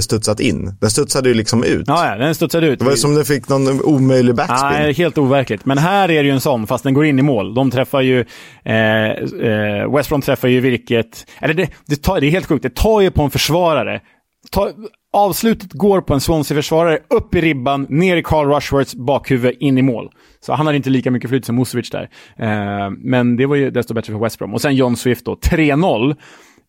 studsat 0.00 0.40
in. 0.40 0.76
Den 0.80 0.90
studsade 0.90 1.28
ju 1.28 1.34
liksom 1.34 1.64
ut. 1.64 1.84
Ja, 1.86 2.08
ja 2.08 2.16
den 2.16 2.34
studsade 2.34 2.66
ut. 2.66 2.78
Det 2.78 2.84
var 2.84 2.92
som 2.92 3.14
den 3.14 3.24
fick 3.24 3.48
någon 3.48 3.82
omöjlig 3.82 4.34
backspin. 4.34 4.86
Ja, 4.86 4.92
helt 4.92 5.18
overkligt. 5.18 5.64
Men 5.64 5.78
här 5.78 6.10
är 6.10 6.22
det 6.22 6.28
ju 6.28 6.30
en 6.30 6.40
sån, 6.40 6.66
fast 6.66 6.84
den 6.84 6.94
går 6.94 7.04
in 7.04 7.18
i 7.18 7.22
mål. 7.22 7.54
De 7.54 7.70
träffar 7.70 8.00
ju... 8.00 8.24
Eh, 8.64 9.10
eh, 9.10 9.94
West 9.96 10.08
Brom 10.08 10.22
träffar 10.22 10.48
ju 10.48 10.60
vilket... 10.60 11.26
Eller 11.40 11.54
det, 11.54 11.68
det, 11.86 12.02
tar, 12.02 12.20
det 12.20 12.26
är 12.26 12.30
helt 12.30 12.46
sjukt. 12.46 12.62
Det 12.62 12.74
tar 12.74 13.00
ju 13.00 13.10
på 13.10 13.22
en 13.22 13.30
försvarare. 13.30 14.00
Ta, 14.50 14.70
avslutet 15.12 15.72
går 15.72 16.00
på 16.00 16.14
en 16.14 16.20
Swansea-försvarare, 16.20 16.98
upp 17.10 17.34
i 17.34 17.40
ribban, 17.40 17.86
ner 17.88 18.16
i 18.16 18.22
Carl 18.22 18.48
Rushworths 18.48 18.94
bakhuvud, 18.94 19.56
in 19.60 19.78
i 19.78 19.82
mål. 19.82 20.10
Så 20.40 20.52
han 20.52 20.66
hade 20.66 20.76
inte 20.76 20.90
lika 20.90 21.10
mycket 21.10 21.30
flyt 21.30 21.44
som 21.44 21.56
Musovic 21.56 21.90
där. 21.90 22.10
Eh, 22.38 22.90
men 22.98 23.36
det 23.36 23.46
var 23.46 23.56
ju 23.56 23.70
desto 23.70 23.94
bättre 23.94 24.12
för 24.12 24.20
West 24.20 24.38
Brom. 24.38 24.54
Och 24.54 24.60
sen 24.60 24.74
John 24.74 24.96
Swift 24.96 25.24
då, 25.24 25.34
3-0 25.34 26.16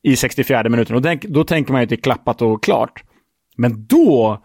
i 0.04 0.16
64 0.16 0.70
minuten. 0.70 0.96
Och 0.96 1.02
då 1.30 1.44
tänker 1.44 1.72
man 1.72 1.82
ju 1.82 1.84
att 1.84 1.90
det 1.90 1.96
är 1.96 2.02
klappat 2.02 2.42
och 2.42 2.64
klart. 2.64 3.04
Men 3.58 3.86
då 3.88 4.44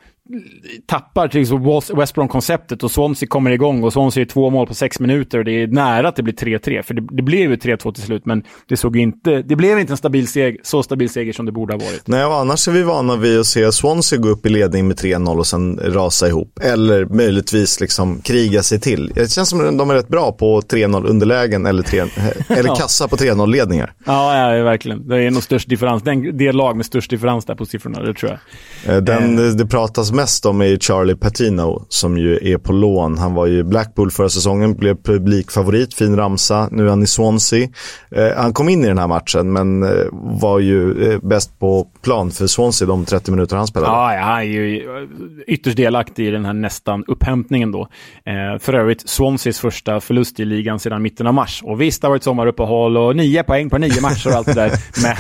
tappar 0.87 1.29
till 1.29 1.41
exempel 1.41 1.97
West 1.97 2.15
Brom-konceptet 2.15 2.83
och 2.83 2.91
Swansea 2.91 3.29
kommer 3.29 3.51
igång 3.51 3.83
och 3.83 3.93
Swansea 3.93 4.21
är 4.21 4.27
två 4.27 4.51
mål 4.51 4.67
på 4.67 4.75
sex 4.75 5.01
minuter 5.01 5.39
och 5.39 5.45
det 5.45 5.63
är 5.63 5.67
nära 5.67 6.09
att 6.09 6.17
det 6.17 6.23
blir 6.23 6.35
3-3. 6.35 6.83
För 6.83 6.95
det, 6.95 7.07
det 7.11 7.23
blev 7.23 7.51
ju 7.51 7.57
3-2 7.57 7.93
till 7.93 8.03
slut, 8.03 8.27
men 8.27 8.45
det, 8.69 8.77
såg 8.77 8.97
inte, 8.97 9.43
det 9.43 9.57
blev 9.57 9.79
inte 9.79 9.93
en 9.93 9.97
stabil 9.97 10.29
seger, 10.29 10.61
så 10.63 10.83
stabil 10.83 11.11
seger 11.11 11.33
som 11.33 11.47
det 11.47 11.53
borde 11.53 11.75
ha 11.75 11.79
varit. 11.79 12.07
Nej, 12.07 12.25
och 12.25 12.35
annars 12.35 12.69
är 12.69 12.73
vi 12.73 12.83
vana 12.83 13.17
vid 13.17 13.41
att 13.41 13.47
se 13.47 13.73
Swansea 13.73 14.19
gå 14.19 14.29
upp 14.29 14.47
i 14.47 14.49
ledning 14.49 14.89
med 14.89 14.97
3-0 14.97 15.39
och 15.39 15.47
sen 15.47 15.81
rasa 15.83 16.29
ihop. 16.29 16.59
Eller 16.63 17.05
möjligtvis 17.05 17.81
liksom 17.81 18.21
kriga 18.21 18.63
sig 18.63 18.81
till. 18.81 19.13
Det 19.15 19.33
känns 19.33 19.49
som 19.49 19.69
att 19.69 19.79
de 19.79 19.91
är 19.91 19.95
rätt 19.95 20.09
bra 20.09 20.33
på 20.33 20.61
3-0 20.61 21.07
underlägen 21.07 21.67
eller, 21.67 21.83
3, 21.83 22.01
eller 22.49 22.77
kassa 22.77 23.09
på 23.09 23.17
3-0-ledningar. 23.17 23.93
Ja, 24.05 24.55
ja, 24.57 24.65
verkligen. 24.65 25.09
Det 25.09 25.23
är 25.23 25.31
nog 25.31 25.43
störst 25.43 25.69
differens. 25.69 26.03
det 26.03 26.47
är 26.47 26.53
lag 26.53 26.77
med 26.77 26.87
störst 26.87 27.11
differens 27.11 27.45
där 27.45 27.55
på 27.55 27.67
siffrorna, 27.67 28.03
det 28.03 28.15
tror 28.15 28.39
jag. 28.85 28.95
Eh, 28.95 29.03
den 29.03 29.39
eh. 29.39 29.55
det 29.55 29.67
pratas 29.67 30.13
mest 30.13 30.22
om 30.45 30.61
är 30.63 30.79
Charlie 30.79 31.15
Patino 31.15 31.87
som 31.89 32.19
ju 32.19 32.39
är 32.53 32.59
på 32.59 32.73
lån. 32.73 33.19
Han 33.19 33.35
var 33.35 33.47
ju 33.47 33.65
Blackpool 33.65 34.11
förra 34.11 34.29
säsongen, 34.29 34.75
blev 34.75 34.97
publikfavorit, 35.03 35.95
fin 35.95 36.17
ramsa. 36.17 36.69
Nu 36.71 36.85
är 36.85 36.89
han 36.91 37.03
i 37.03 37.07
Swansea. 37.07 37.69
Eh, 38.11 38.37
han 38.37 38.53
kom 38.53 38.69
in 38.69 38.85
i 38.85 38.89
den 38.89 38.99
här 38.99 39.07
matchen 39.07 39.53
men 39.53 39.83
eh, 39.83 40.07
var 40.13 40.59
ju 40.59 41.13
eh, 41.13 41.19
bäst 41.23 41.59
på 41.59 41.87
plan 42.03 42.31
för 42.31 42.47
Swansea 42.47 42.89
de 42.89 43.05
30 43.05 43.31
minuter 43.31 43.57
han 43.57 43.67
spelade. 43.67 43.93
Ja, 43.93 44.23
han 44.23 44.39
är 44.39 44.43
ju 44.43 44.83
ytterst 45.47 45.77
delaktig 45.77 46.27
i 46.27 46.31
den 46.31 46.45
här 46.45 46.53
nästan 46.53 47.05
upphämtningen 47.07 47.73
då. 47.73 47.89
Eh, 48.25 48.59
för 48.61 48.75
övrigt 48.75 49.09
Swanseas 49.09 49.61
första 49.61 50.01
förlust 50.01 50.41
i 50.41 50.45
ligan 50.45 50.79
sedan 50.79 51.03
mitten 51.03 51.27
av 51.27 51.35
mars. 51.35 51.63
Och 51.65 51.81
visst, 51.81 52.01
det 52.03 52.07
har 52.07 52.11
varit 52.11 52.23
sommaruppehåll 52.23 52.97
och 52.97 53.17
nio 53.17 53.43
poäng 53.43 53.71
på 53.71 53.79
nio 53.79 54.01
matcher 54.01 54.29
och 54.29 54.35
allt 54.35 54.47
det 54.47 54.55
där. 54.55 54.73
Men, 55.03 55.17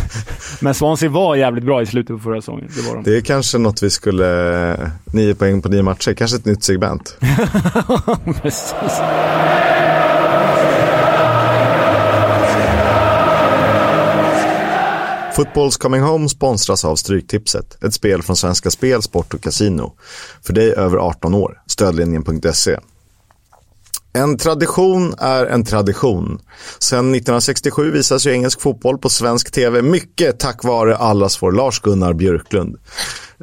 men 0.61 0.75
Swansea 0.75 1.11
var 1.11 1.37
jävligt 1.37 1.65
bra 1.65 1.83
i 1.83 1.87
slutet 1.87 2.17
på 2.17 2.23
förra 2.23 2.41
säsongen. 2.41 2.69
Det, 2.77 2.89
var 2.89 2.95
de. 2.95 3.03
det 3.05 3.17
är 3.17 3.21
kanske 3.21 3.59
något 3.59 3.83
vi 3.83 3.91
skulle... 3.91 4.91
Nio 5.13 5.35
poäng 5.35 5.63
på 5.63 5.69
nio 5.69 5.83
matcher, 5.83 6.15
kanske 6.15 6.37
ett 6.37 6.45
nytt 6.45 6.65
segment. 6.65 7.19
Precis. 8.43 8.75
Footballs 15.35 15.77
Coming 15.77 16.03
Home 16.03 16.29
sponsras 16.29 16.85
av 16.85 16.97
Stryktipset, 16.97 17.85
ett 17.85 17.95
spel 17.95 18.23
från 18.23 18.37
Svenska 18.37 18.71
Spel, 18.71 19.03
Sport 19.03 19.35
och 19.35 19.43
Casino. 19.43 19.93
För 20.43 20.53
dig 20.53 20.73
över 20.73 20.97
18 20.97 21.35
år, 21.35 21.63
stödlinjen.se. 21.67 22.79
En 24.13 24.39
tradition 24.39 25.15
är 25.19 25.47
en 25.47 25.65
tradition. 25.65 26.41
Sedan 26.79 27.15
1967 27.15 27.91
visas 27.91 28.27
ju 28.27 28.31
engelsk 28.31 28.61
fotboll 28.61 28.99
på 28.99 29.09
svensk 29.09 29.53
tv, 29.53 29.83
mycket 29.83 30.39
tack 30.39 30.65
vare 30.65 30.97
allas 30.97 31.43
vår 31.43 31.53
Lars-Gunnar 31.53 32.13
Björklund. 32.13 32.77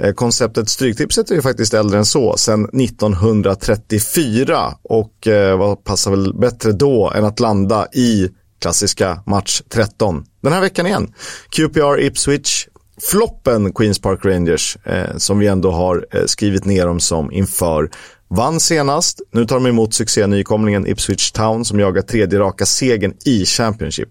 Eh, 0.01 0.13
konceptet 0.13 0.69
Stryktipset 0.69 1.31
är 1.31 1.35
ju 1.35 1.41
faktiskt 1.41 1.73
äldre 1.73 1.97
än 1.97 2.05
så, 2.05 2.37
sedan 2.37 2.65
1934 2.65 4.73
och 4.81 5.27
eh, 5.27 5.57
vad 5.57 5.83
passar 5.83 6.11
väl 6.11 6.33
bättre 6.33 6.71
då 6.71 7.11
än 7.15 7.25
att 7.25 7.39
landa 7.39 7.87
i 7.93 8.29
klassiska 8.61 9.23
match 9.25 9.61
13. 9.69 10.25
Den 10.41 10.53
här 10.53 10.61
veckan 10.61 10.87
igen. 10.87 11.13
QPR 11.49 11.99
Ipswich. 11.99 12.67
Floppen 13.11 13.73
Queens 13.73 14.01
Park 14.01 14.25
Rangers 14.25 14.77
eh, 14.85 15.17
som 15.17 15.39
vi 15.39 15.47
ändå 15.47 15.71
har 15.71 16.05
eh, 16.11 16.25
skrivit 16.25 16.65
ner 16.65 16.85
dem 16.85 16.99
som 16.99 17.31
inför 17.31 17.89
Vann 18.31 18.59
senast, 18.59 19.21
nu 19.31 19.45
tar 19.45 19.55
de 19.55 19.65
emot 19.65 19.93
succé-nykomlingen 19.93 20.87
Ipswich 20.87 21.31
Town 21.31 21.65
som 21.65 21.79
jagar 21.79 22.01
tredje 22.01 22.39
raka 22.39 22.65
segern 22.65 23.13
i 23.25 23.45
Championship. 23.45 24.09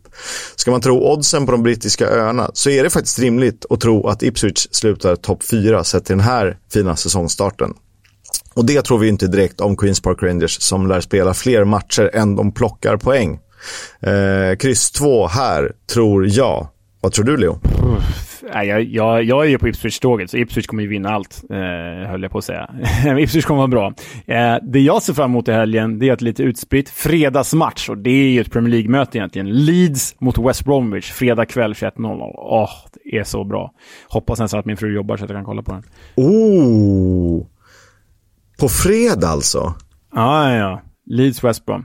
Ska 0.57 0.71
man 0.71 0.81
tro 0.81 1.13
oddsen 1.13 1.47
på 1.47 1.53
de 1.53 1.63
brittiska 1.63 2.07
öarna 2.09 2.51
så 2.55 2.71
är 2.71 2.83
det 2.83 2.91
faktiskt 2.91 3.19
rimligt 3.19 3.67
att 3.71 3.81
tro 3.81 4.09
att 4.09 4.23
Ipswich 4.23 4.67
slutar 4.71 5.17
topp 5.17 5.45
4 5.45 5.85
sett 5.85 6.05
till 6.05 6.17
den 6.17 6.25
här 6.25 6.59
fina 6.73 6.97
säsongstarten. 6.97 7.75
Och 8.55 8.65
det 8.65 8.83
tror 8.83 8.99
vi 8.99 9.09
inte 9.09 9.27
direkt 9.27 9.61
om 9.61 9.77
Queens 9.77 10.01
Park 10.01 10.23
Rangers 10.23 10.61
som 10.61 10.87
lär 10.87 11.01
spela 11.01 11.35
fler 11.35 11.65
matcher 11.65 12.11
än 12.15 12.37
de 12.37 12.53
plockar 12.53 12.97
poäng. 12.97 13.39
Eh, 14.01 14.57
kryss 14.57 14.91
2 14.91 15.27
här, 15.27 15.73
tror 15.95 16.27
jag. 16.29 16.69
Vad 17.01 17.13
tror 17.13 17.25
du, 17.25 17.37
Leo? 17.37 17.61
Jag, 18.53 18.85
jag, 18.85 19.25
jag 19.25 19.45
är 19.45 19.49
ju 19.49 19.59
på 19.59 19.69
Ipswich-tåget, 19.69 20.31
så 20.31 20.37
Ipswich 20.37 20.67
kommer 20.67 20.83
ju 20.83 20.89
vinna 20.89 21.11
allt, 21.11 21.43
eh, 21.51 22.11
höll 22.11 22.23
jag 22.23 22.31
på 22.33 22.39
att 22.39 22.45
säga. 22.45 22.71
Ipswich 23.19 23.45
kommer 23.45 23.59
vara 23.59 23.69
bra. 23.69 23.95
Eh, 24.27 24.57
det 24.63 24.81
jag 24.81 25.03
ser 25.03 25.13
fram 25.13 25.31
emot 25.31 25.49
i 25.49 25.53
helgen, 25.53 25.99
det 25.99 26.09
är 26.09 26.13
ett 26.13 26.21
lite 26.21 26.43
utspritt 26.43 26.89
fredagsmatch, 26.89 27.89
och 27.89 27.99
det 27.99 28.11
är 28.11 28.31
ju 28.31 28.41
ett 28.41 28.53
Premier 28.53 28.71
League-möte 28.71 29.19
egentligen. 29.19 29.65
Leeds 29.65 30.21
mot 30.21 30.39
West 30.39 30.65
Bromwich, 30.65 31.13
fredag 31.13 31.47
kväll 31.47 31.73
21.00. 31.73 32.33
Åh, 32.35 32.65
oh, 32.65 32.71
det 33.05 33.19
är 33.19 33.25
så 33.25 33.45
bra. 33.45 33.73
Hoppas 34.09 34.41
nästan 34.41 34.61
att 34.61 34.67
min 34.67 34.77
fru 34.77 34.95
jobbar 34.95 35.17
så 35.17 35.25
att 35.25 35.31
jag 35.31 35.39
kan 35.39 35.45
kolla 35.45 35.63
på 35.63 35.73
den. 35.73 35.83
Oh! 36.17 37.47
På 38.61 38.69
fredag 38.69 39.29
alltså? 39.29 39.75
Ja, 40.15 40.53
ja, 40.53 40.57
ja. 40.57 40.83
Leeds 41.07 41.45
West 41.45 41.67
Brom. 41.67 41.85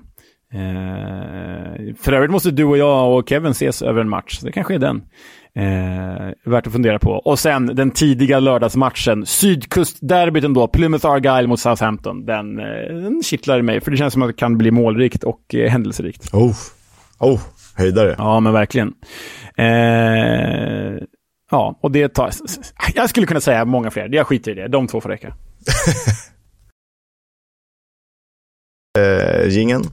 Eh, 0.53 1.95
för 1.99 2.13
övrigt 2.13 2.31
måste 2.31 2.51
du 2.51 2.63
och 2.63 2.77
jag 2.77 3.17
och 3.17 3.29
Kevin 3.29 3.51
ses 3.51 3.81
över 3.81 4.01
en 4.01 4.09
match. 4.09 4.39
Det 4.39 4.51
kanske 4.51 4.75
är 4.75 4.79
den. 4.79 5.03
Eh, 5.55 6.51
värt 6.51 6.67
att 6.67 6.73
fundera 6.73 6.99
på. 6.99 7.11
Och 7.11 7.39
sen 7.39 7.65
den 7.65 7.91
tidiga 7.91 8.39
lördagsmatchen. 8.39 9.25
Sydkustderbyt 9.25 10.43
ändå. 10.43 10.67
Plymouth 10.67 11.07
Argyle 11.07 11.47
mot 11.47 11.59
Southampton. 11.59 12.25
Den, 12.25 12.59
eh, 12.59 12.95
den 12.95 13.23
kittlar 13.23 13.59
i 13.59 13.61
mig, 13.61 13.81
för 13.81 13.91
det 13.91 13.97
känns 13.97 14.13
som 14.13 14.21
att 14.21 14.29
det 14.29 14.33
kan 14.33 14.57
bli 14.57 14.71
målrikt 14.71 15.23
och 15.23 15.55
eh, 15.55 15.71
händelserikt. 15.71 16.33
Oh, 16.33 16.55
oh 17.19 17.39
höjdare. 17.75 18.15
Ja, 18.17 18.39
men 18.39 18.53
verkligen. 18.53 18.93
Eh, 19.57 21.03
ja, 21.51 21.79
och 21.81 21.91
det 21.91 22.09
tar... 22.09 22.29
Jag 22.95 23.09
skulle 23.09 23.27
kunna 23.27 23.41
säga 23.41 23.65
många 23.65 23.91
fler. 23.91 24.09
Jag 24.11 24.27
skiter 24.27 24.51
i 24.51 24.55
det. 24.55 24.67
De 24.67 24.87
två 24.87 25.01
får 25.01 25.09
räcka. 25.09 25.27
eh, 28.99 29.47
gingen. 29.49 29.83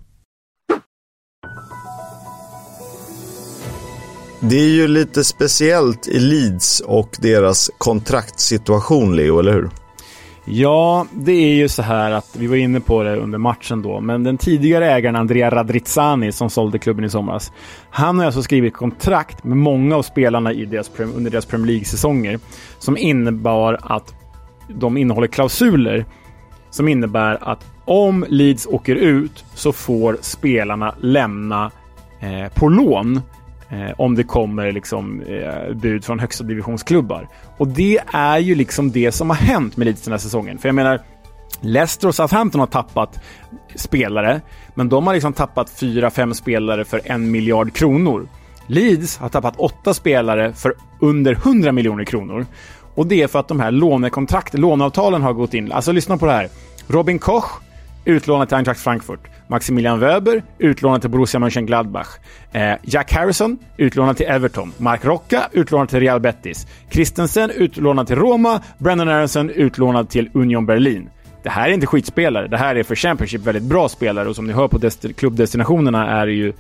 Det 4.43 4.57
är 4.57 4.69
ju 4.69 4.89
lite 4.89 5.25
speciellt 5.25 6.09
i 6.09 6.19
Leeds 6.19 6.81
och 6.81 7.17
deras 7.21 7.71
kontraktssituation, 7.79 9.17
Leo, 9.17 9.39
eller 9.39 9.53
hur? 9.53 9.71
Ja, 10.45 11.07
det 11.13 11.33
är 11.33 11.55
ju 11.55 11.69
så 11.69 11.83
här 11.83 12.11
att 12.11 12.37
vi 12.37 12.47
var 12.47 12.57
inne 12.57 12.81
på 12.81 13.03
det 13.03 13.17
under 13.17 13.39
matchen 13.39 13.83
då, 13.83 14.01
men 14.01 14.25
den 14.25 14.39
tidigare 14.39 14.93
ägaren 14.93 15.17
Andrea 15.17 15.51
Radrizzani 15.51 16.33
som 16.33 16.51
sålde 16.51 16.79
klubben 16.79 17.05
i 17.05 17.11
somras, 17.11 17.53
han 17.91 18.19
har 18.19 18.27
alltså 18.27 18.43
skrivit 18.43 18.75
kontrakt 18.75 19.45
med 19.45 19.57
många 19.57 19.97
av 19.97 20.03
spelarna 20.03 20.53
i 20.53 20.65
deras, 20.65 20.91
under 20.99 21.31
deras 21.31 21.47
Premier 21.47 21.67
League-säsonger 21.67 22.39
som 22.79 22.97
innebar 22.97 23.79
att 23.83 24.15
de 24.69 24.97
innehåller 24.97 25.29
klausuler 25.29 26.05
som 26.71 26.89
innebär 26.89 27.39
att 27.51 27.67
om 27.85 28.25
Leeds 28.29 28.67
åker 28.67 28.97
ut 28.97 29.45
så 29.55 29.73
får 29.73 30.19
spelarna 30.21 30.95
lämna 31.01 31.71
eh, 32.21 32.53
på 32.55 32.69
lån 32.69 33.21
Eh, 33.71 33.91
om 33.97 34.15
det 34.15 34.25
kommer 34.25 34.73
liksom, 34.73 35.21
eh, 35.21 35.75
bud 35.75 36.05
från 36.05 36.19
högsta 36.19 36.45
divisionsklubbar. 36.45 37.29
Och 37.57 37.69
det 37.69 37.99
är 38.13 38.39
ju 38.39 38.55
liksom 38.55 38.91
det 38.91 39.13
som 39.13 39.31
har 39.31 39.37
hänt 39.37 39.77
med 39.77 39.85
Leeds 39.85 40.03
den 40.03 40.13
här 40.13 40.19
säsongen. 40.19 40.59
För 40.59 40.69
jag 40.69 40.75
menar, 40.75 41.01
Leicester 41.61 42.09
och 42.09 42.15
Southampton 42.15 42.61
har 42.61 42.67
tappat 42.67 43.21
spelare, 43.75 44.41
men 44.75 44.89
de 44.89 45.07
har 45.07 45.15
liksom 45.15 45.33
tappat 45.33 45.71
fyra, 45.71 46.11
fem 46.11 46.35
spelare 46.35 46.85
för 46.85 47.01
en 47.05 47.31
miljard 47.31 47.73
kronor. 47.73 48.29
Leeds 48.67 49.17
har 49.19 49.29
tappat 49.29 49.57
åtta 49.57 49.95
spelare 49.95 50.53
för 50.53 50.75
under 51.01 51.33
100 51.33 51.73
miljoner 51.73 52.05
kronor. 52.05 52.47
Och 52.95 53.07
det 53.07 53.23
är 53.23 53.27
för 53.27 53.39
att 53.39 53.49
de 53.49 53.61
här 53.61 53.71
lånekontrakten, 53.71 54.61
låneavtalen 54.61 55.23
har 55.23 55.33
gått 55.33 55.55
in. 55.55 55.73
Alltså 55.73 55.93
lyssna 55.93 56.17
på 56.17 56.27
det 56.27 56.33
här. 56.33 56.49
Robin 56.87 57.19
Koch, 57.19 57.61
utlånad 58.11 58.49
till 58.49 58.57
Eintracht 58.57 58.81
Frankfurt. 58.81 59.21
Maximilian 59.49 60.01
Wöber, 60.01 60.43
utlånad 60.59 61.01
till 61.01 61.11
Borussia 61.11 61.41
Mönchengladbach. 61.41 62.09
Eh, 62.53 62.75
Jack 62.83 63.13
Harrison, 63.13 63.59
utlånad 63.77 64.17
till 64.17 64.27
Everton. 64.27 64.73
Mark 64.79 65.05
Rocca, 65.05 65.49
utlånad 65.53 65.89
till 65.89 66.01
Real 66.01 66.21
Betis. 66.21 66.67
Christensen, 66.91 67.51
utlånad 67.51 68.07
till 68.07 68.17
Roma. 68.17 68.61
Brendan 68.79 69.09
Aronson, 69.09 69.51
utlånad 69.51 70.09
till 70.09 70.31
Union 70.35 70.67
Berlin. 70.67 71.11
Det 71.43 71.51
här 71.51 71.69
är 71.69 71.73
inte 71.73 71.87
skitspelare. 71.87 72.49
Det 72.49 72.57
här 72.57 72.77
är 72.77 72.83
för 72.83 72.95
Championship 72.95 73.47
väldigt 73.47 73.63
bra 73.63 73.89
spelare 73.89 74.29
och 74.29 74.37
som 74.37 74.47
ni 74.47 74.53
hör 74.53 74.69
på 74.69 74.81
klubbdestinationerna 75.17 76.21
är 76.21 76.27
det 76.27 76.33
ju 76.33 76.53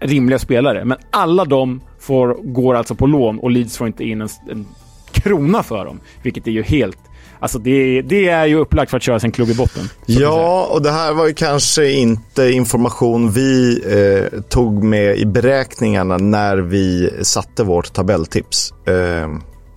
rimliga 0.00 0.38
spelare. 0.38 0.84
Men 0.84 0.98
alla 1.10 1.44
de 1.44 1.80
får, 2.00 2.34
går 2.42 2.74
alltså 2.74 2.94
på 2.94 3.06
lån 3.06 3.38
och 3.38 3.50
Leeds 3.50 3.76
får 3.76 3.86
inte 3.86 4.04
in 4.04 4.20
en, 4.20 4.28
en 4.50 4.66
krona 5.12 5.62
för 5.62 5.84
dem. 5.84 6.00
Vilket 6.22 6.46
är 6.46 6.50
ju 6.50 6.62
helt 6.62 6.98
Alltså 7.42 7.58
det, 7.58 8.02
det 8.02 8.28
är 8.28 8.46
ju 8.46 8.56
upplagt 8.56 8.90
för 8.90 8.96
att 8.96 9.02
köra 9.02 9.20
sin 9.20 9.32
klubb 9.32 9.48
i 9.48 9.54
botten. 9.54 9.82
Ja, 10.06 10.68
och 10.72 10.82
det 10.82 10.90
här 10.90 11.12
var 11.12 11.26
ju 11.26 11.34
kanske 11.34 11.90
inte 11.90 12.50
information 12.50 13.30
vi 13.30 13.82
eh, 13.86 14.40
tog 14.40 14.84
med 14.84 15.18
i 15.18 15.26
beräkningarna 15.26 16.16
när 16.16 16.56
vi 16.56 17.10
satte 17.22 17.64
vårt 17.64 17.92
tabelltips. 17.92 18.74
Eh, 18.86 19.28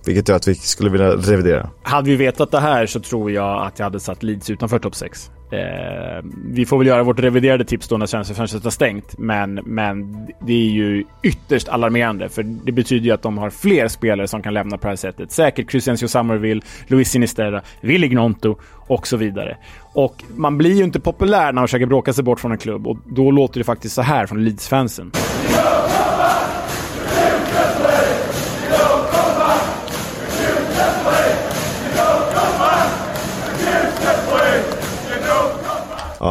vilket 0.06 0.28
gör 0.28 0.36
att 0.36 0.48
vi 0.48 0.54
skulle 0.54 0.90
vilja 0.90 1.10
revidera. 1.10 1.70
Hade 1.82 2.10
vi 2.10 2.16
vetat 2.16 2.50
det 2.50 2.60
här 2.60 2.86
så 2.86 3.00
tror 3.00 3.30
jag 3.30 3.66
att 3.66 3.78
jag 3.78 3.86
hade 3.86 4.00
satt 4.00 4.22
Leeds 4.22 4.50
utanför 4.50 4.78
topp 4.78 4.94
6. 4.94 5.30
Eh, 5.50 6.24
vi 6.44 6.66
får 6.66 6.78
väl 6.78 6.86
göra 6.86 7.02
vårt 7.02 7.20
reviderade 7.20 7.64
tips 7.64 7.88
då 7.88 7.96
när 7.96 8.34
fönstret 8.34 8.64
har 8.64 8.70
stängt. 8.70 9.18
Men, 9.18 9.54
men 9.54 10.26
det 10.40 10.52
är 10.52 10.70
ju 10.70 11.04
ytterst 11.22 11.68
alarmerande. 11.68 12.28
För 12.28 12.42
det 12.42 12.72
betyder 12.72 13.06
ju 13.06 13.12
att 13.12 13.22
de 13.22 13.38
har 13.38 13.50
fler 13.50 13.88
spelare 13.88 14.28
som 14.28 14.42
kan 14.42 14.54
lämna 14.54 14.78
på 14.78 14.82
det 14.82 14.88
här 14.88 14.96
sättet. 14.96 15.32
Säkert 15.32 15.70
Crescencio 15.70 16.08
Summerville, 16.08 16.60
Luis 16.86 17.10
Sinisterra, 17.10 17.62
Willy 17.80 18.08
Gnonto 18.08 18.56
och 18.72 19.06
så 19.06 19.16
vidare. 19.16 19.56
Och 19.92 20.24
man 20.36 20.58
blir 20.58 20.76
ju 20.76 20.84
inte 20.84 21.00
populär 21.00 21.44
när 21.44 21.52
man 21.52 21.68
försöker 21.68 21.86
bråka 21.86 22.12
sig 22.12 22.24
bort 22.24 22.40
från 22.40 22.52
en 22.52 22.58
klubb. 22.58 22.86
Och 22.86 22.98
då 23.04 23.30
låter 23.30 23.60
det 23.60 23.64
faktiskt 23.64 23.94
så 23.94 24.02
här 24.02 24.26
från 24.26 24.44
Leeds-fansen. 24.44 25.12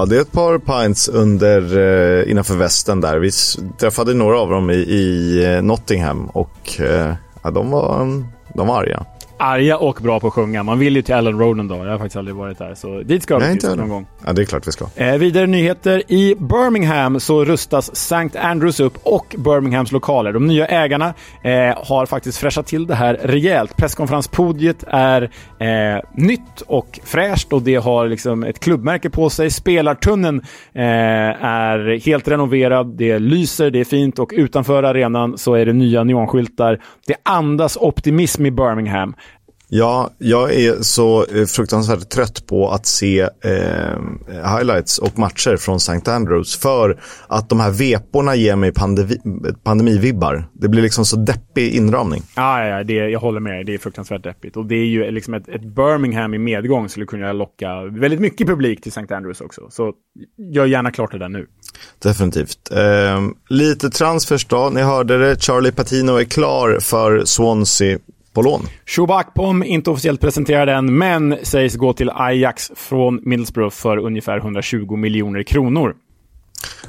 Det 0.06 0.18
är 0.18 0.22
ett 0.22 0.32
par 0.32 0.58
pints 0.58 1.08
under, 1.08 1.78
eh, 1.78 2.32
innanför 2.32 2.56
västen 2.56 3.02
där. 3.02 3.18
Vi 3.18 3.32
träffade 3.78 4.14
några 4.14 4.40
av 4.40 4.50
dem 4.50 4.70
i, 4.70 4.74
i 4.74 5.44
eh, 5.46 5.62
Nottingham 5.62 6.26
och 6.26 6.80
eh, 6.80 7.14
ja, 7.44 7.52
de, 7.52 7.72
var, 7.72 8.24
de 8.54 8.68
var 8.68 8.82
arga 8.82 9.06
arga 9.38 9.78
och 9.78 10.00
bra 10.02 10.20
på 10.20 10.28
att 10.28 10.34
sjunga. 10.34 10.64
Man 10.64 10.80
vill 10.80 10.96
ju 10.96 11.02
till 11.02 11.16
Alan 11.16 11.40
Ronan 11.40 11.68
då. 11.68 11.76
Jag 11.76 11.92
har 11.92 11.98
faktiskt 11.98 12.16
aldrig 12.16 12.36
varit 12.36 12.58
där. 12.58 12.76
Så 12.76 13.02
dit 13.02 13.24
ska 13.24 13.38
vi 13.38 13.76
någon 13.76 13.90
gång. 13.90 14.08
Ja, 14.26 14.34
det 14.34 14.42
är 14.42 14.46
klart 14.46 14.68
vi 14.68 14.72
ska. 14.72 14.86
Eh, 14.96 15.18
vidare 15.18 15.48
nyheter. 15.48 16.04
I 16.08 16.36
Birmingham 16.36 17.20
så 17.20 17.46
rustas 17.46 17.90
St. 17.94 18.40
Andrews 18.40 18.80
upp 18.80 18.98
och 19.04 19.36
Birminghams 19.38 19.92
lokaler. 19.92 20.34
De 20.34 20.48
nya 20.48 20.68
ägarna 20.68 21.14
eh, 21.44 21.52
har 21.88 22.06
faktiskt 22.06 22.38
fräschat 22.38 22.68
till 22.68 22.88
det 22.88 22.96
här 22.96 23.14
rejält. 23.14 23.78
Presskonferenspodiet 23.78 24.84
är 24.88 25.22
eh, 25.60 26.02
nytt 26.14 26.62
och 26.68 27.00
fräscht 27.04 27.54
och 27.54 27.62
det 27.62 27.76
har 27.76 28.08
liksom 28.08 28.44
ett 28.44 28.60
klubbmärke 28.60 29.10
på 29.10 29.30
sig. 29.30 29.50
Spelartunneln 29.50 30.42
eh, 30.74 30.84
är 31.46 32.06
helt 32.06 32.28
renoverad. 32.28 32.98
Det 32.98 33.20
lyser, 33.20 33.72
det 33.72 33.80
är 33.80 33.86
fint 33.86 34.20
och 34.20 34.32
utanför 34.36 34.84
arenan 34.84 35.38
så 35.38 35.54
är 35.54 35.66
det 35.66 35.74
nya 35.74 36.04
neonskyltar. 36.04 36.82
Det 37.08 37.16
andas 37.24 37.78
optimism 37.78 38.46
i 38.46 38.52
Birmingham. 38.52 39.16
Ja, 39.68 40.10
jag 40.18 40.54
är 40.54 40.82
så 40.82 41.26
eh, 41.26 41.46
fruktansvärt 41.46 42.10
trött 42.10 42.48
på 42.48 42.70
att 42.70 42.86
se 42.86 43.22
eh, 43.22 44.00
highlights 44.58 44.98
och 44.98 45.20
matcher 45.20 45.58
från 45.58 45.76
St. 45.76 46.12
Andrews 46.12 46.56
för 46.58 47.00
att 47.28 47.50
de 47.50 47.60
här 47.60 47.72
veporna 47.72 48.36
ger 48.36 48.56
mig 48.56 48.74
pandemi, 48.74 49.18
pandemivibbar. 49.64 50.48
Det 50.54 50.68
blir 50.68 50.82
liksom 50.82 51.06
så 51.06 51.16
deppig 51.16 51.74
inramning. 51.74 52.22
Ja, 52.36 52.66
ja 52.66 52.84
det, 52.84 52.94
jag 52.94 53.20
håller 53.20 53.40
med. 53.40 53.66
Det 53.66 53.74
är 53.74 53.78
fruktansvärt 53.78 54.24
deppigt. 54.24 54.58
Och 54.58 54.66
det 54.66 54.76
är 54.76 54.86
ju 54.86 55.12
liksom 55.12 55.34
ett, 55.34 55.50
ett 55.50 55.64
Birmingham 55.64 56.34
i 56.34 56.38
medgång 56.38 56.90
skulle 56.90 57.06
kunna 57.06 57.34
locka 57.34 57.84
väldigt 57.84 58.20
mycket 58.20 58.48
publik 58.48 58.82
till 58.82 58.92
St. 58.92 59.14
Andrews 59.14 59.42
också. 59.42 59.62
Så 59.70 59.94
gör 60.52 60.66
gärna 60.66 60.92
klart 60.92 61.12
det 61.12 61.18
där 61.18 61.30
nu. 61.30 61.48
Definitivt. 62.04 62.72
Eh, 62.72 63.22
lite 63.50 63.90
transfers 63.90 64.46
då. 64.46 64.70
Ni 64.74 64.82
hörde 64.82 65.18
det. 65.18 65.44
Charlie 65.44 65.72
Patino 65.72 66.12
är 66.12 66.24
klar 66.24 66.80
för 66.82 67.26
Swansea 67.26 67.98
på 68.36 68.42
lån. 68.42 68.62
Shubakpom, 68.86 69.64
inte 69.64 69.90
officiellt 69.90 70.22
presenterad 70.22 70.70
än, 70.70 70.98
men 70.98 71.38
sägs 71.44 71.76
gå 71.76 71.94
till 71.94 72.10
Ajax 72.10 72.72
från 72.76 73.20
Middlesbrough 73.24 73.76
för 73.76 73.98
ungefär 73.98 74.38
120 74.38 74.96
miljoner 74.96 75.44
kronor. 75.44 75.96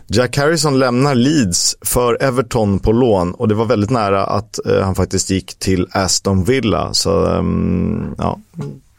Jack 0.06 0.36
Harrison 0.36 0.78
lämnar 0.78 1.14
Leeds 1.14 1.76
för 1.80 2.22
Everton 2.22 2.78
på 2.78 2.92
lån 2.92 3.34
och 3.34 3.48
det 3.48 3.54
var 3.54 3.64
väldigt 3.64 3.90
nära 3.90 4.24
att 4.24 4.66
eh, 4.66 4.82
han 4.82 4.94
faktiskt 4.94 5.30
gick 5.30 5.58
till 5.58 5.86
Aston 5.90 6.44
Villa. 6.44 6.94
Så 6.94 7.26
um, 7.26 8.14
ja, 8.18 8.38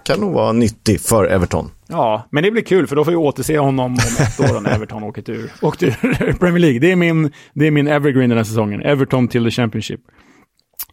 kan 0.03 0.19
nog 0.19 0.33
vara 0.33 0.51
nyttig 0.51 1.01
för 1.01 1.25
Everton. 1.25 1.69
Ja, 1.87 2.27
men 2.29 2.43
det 2.43 2.51
blir 2.51 2.61
kul 2.61 2.87
för 2.87 2.95
då 2.95 3.03
får 3.03 3.11
vi 3.11 3.17
återse 3.17 3.57
honom 3.57 3.85
om 3.85 3.93
ett 4.19 4.39
år 4.39 4.61
när 4.61 4.75
Everton 4.75 5.03
åker 5.03 5.29
ur, 5.29 5.51
åkt 5.61 5.83
ur 5.83 5.91
Premier 6.39 6.59
League. 6.59 6.79
Det 6.79 6.91
är, 6.91 6.95
min, 6.95 7.31
det 7.53 7.67
är 7.67 7.71
min 7.71 7.87
evergreen 7.87 8.29
den 8.29 8.37
här 8.37 8.45
säsongen. 8.45 8.81
Everton 8.81 9.27
till 9.27 9.43
the 9.43 9.51
Championship. 9.51 9.99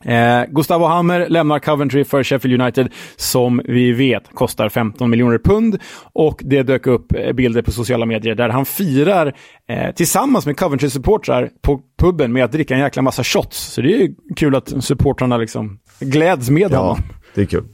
Eh, 0.04 0.44
Gustavo 0.48 0.86
Hammer 0.86 1.28
lämnar 1.28 1.58
Coventry 1.58 2.04
för 2.04 2.22
Sheffield 2.22 2.60
United 2.60 2.88
som 3.16 3.62
vi 3.64 3.92
vet 3.92 4.34
kostar 4.34 4.68
15 4.68 5.10
miljoner 5.10 5.38
pund 5.38 5.78
och 6.12 6.40
det 6.44 6.62
dök 6.62 6.86
upp 6.86 7.12
eh, 7.12 7.32
bilder 7.32 7.62
på 7.62 7.72
sociala 7.72 8.06
medier 8.06 8.34
där 8.34 8.48
han 8.48 8.66
firar 8.66 9.34
eh, 9.68 9.94
tillsammans 9.94 10.46
med 10.46 10.56
Coventry-supportrar 10.56 11.50
på 11.62 11.80
puben 11.98 12.32
med 12.32 12.44
att 12.44 12.52
dricka 12.52 12.74
en 12.74 12.80
jäkla 12.80 13.02
massa 13.02 13.24
shots. 13.24 13.58
Så 13.58 13.80
det 13.80 14.02
är 14.02 14.10
kul 14.36 14.54
att 14.54 14.84
supportrarna 14.84 15.36
liksom 15.36 15.78
gläds 16.00 16.50
med 16.50 16.72
ja, 16.72 16.78
honom. 16.78 16.98
det 17.34 17.40
är 17.40 17.46
kul. 17.46 17.64